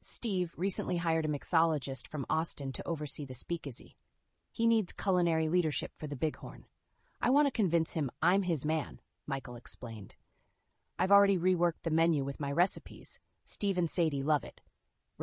Steve 0.00 0.52
recently 0.56 0.96
hired 0.96 1.26
a 1.26 1.28
mixologist 1.28 2.08
from 2.08 2.26
Austin 2.28 2.72
to 2.72 2.88
oversee 2.88 3.24
the 3.24 3.34
speakeasy. 3.34 3.96
He 4.50 4.66
needs 4.66 4.92
culinary 4.92 5.48
leadership 5.48 5.92
for 5.96 6.08
the 6.08 6.16
Bighorn. 6.16 6.64
I 7.20 7.30
want 7.30 7.46
to 7.46 7.52
convince 7.52 7.92
him 7.92 8.10
I'm 8.20 8.42
his 8.42 8.64
man, 8.64 9.00
Michael 9.28 9.54
explained. 9.54 10.16
I've 10.98 11.12
already 11.12 11.38
reworked 11.38 11.84
the 11.84 11.90
menu 11.92 12.24
with 12.24 12.40
my 12.40 12.50
recipes. 12.50 13.20
Steve 13.44 13.78
and 13.78 13.88
Sadie 13.88 14.24
love 14.24 14.42
it. 14.42 14.60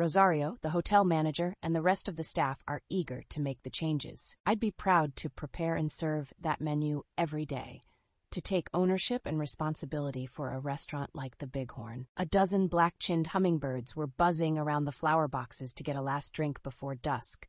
Rosario, 0.00 0.56
the 0.62 0.70
hotel 0.70 1.04
manager, 1.04 1.54
and 1.62 1.74
the 1.74 1.82
rest 1.82 2.08
of 2.08 2.16
the 2.16 2.24
staff 2.24 2.62
are 2.66 2.80
eager 2.88 3.22
to 3.28 3.38
make 3.38 3.62
the 3.62 3.68
changes. 3.68 4.34
I'd 4.46 4.58
be 4.58 4.70
proud 4.70 5.14
to 5.16 5.28
prepare 5.28 5.74
and 5.74 5.92
serve 5.92 6.32
that 6.40 6.58
menu 6.58 7.02
every 7.18 7.44
day 7.44 7.82
to 8.30 8.40
take 8.40 8.70
ownership 8.72 9.26
and 9.26 9.38
responsibility 9.38 10.24
for 10.24 10.52
a 10.52 10.58
restaurant 10.58 11.10
like 11.12 11.36
the 11.36 11.46
Bighorn. 11.46 12.06
A 12.16 12.24
dozen 12.24 12.66
black-chinned 12.66 13.26
hummingbirds 13.26 13.94
were 13.94 14.06
buzzing 14.06 14.56
around 14.56 14.86
the 14.86 14.92
flower 14.92 15.28
boxes 15.28 15.74
to 15.74 15.82
get 15.82 15.96
a 15.96 16.00
last 16.00 16.32
drink 16.32 16.62
before 16.62 16.94
dusk. 16.94 17.46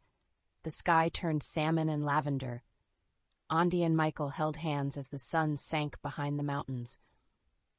The 0.64 0.72
sky 0.72 1.08
turned 1.08 1.43
salmon 1.43 1.88
and 1.88 2.04
lavender. 2.04 2.64
Andi 3.49 3.86
and 3.86 3.95
Michael 3.95 4.30
held 4.30 4.58
hands 4.58 4.97
as 4.97 5.08
the 5.08 5.20
sun 5.20 5.56
sank 5.56 6.02
behind 6.02 6.38
the 6.38 6.43
mountains. 6.43 6.99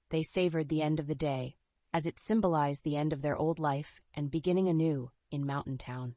They 0.09 0.23
savored 0.23 0.71
the 0.71 0.81
end 0.81 0.99
of 0.99 1.09
the 1.09 1.15
day, 1.15 1.57
as 1.93 2.07
it 2.07 2.19
symbolized 2.19 2.85
the 2.85 2.97
end 2.97 3.13
of 3.13 3.23
their 3.23 3.37
old 3.37 3.59
life 3.59 4.01
and 4.15 4.31
beginning 4.31 4.69
anew 4.69 5.11
in 5.31 5.47
Mountain 5.47 5.79
Town. 5.79 6.15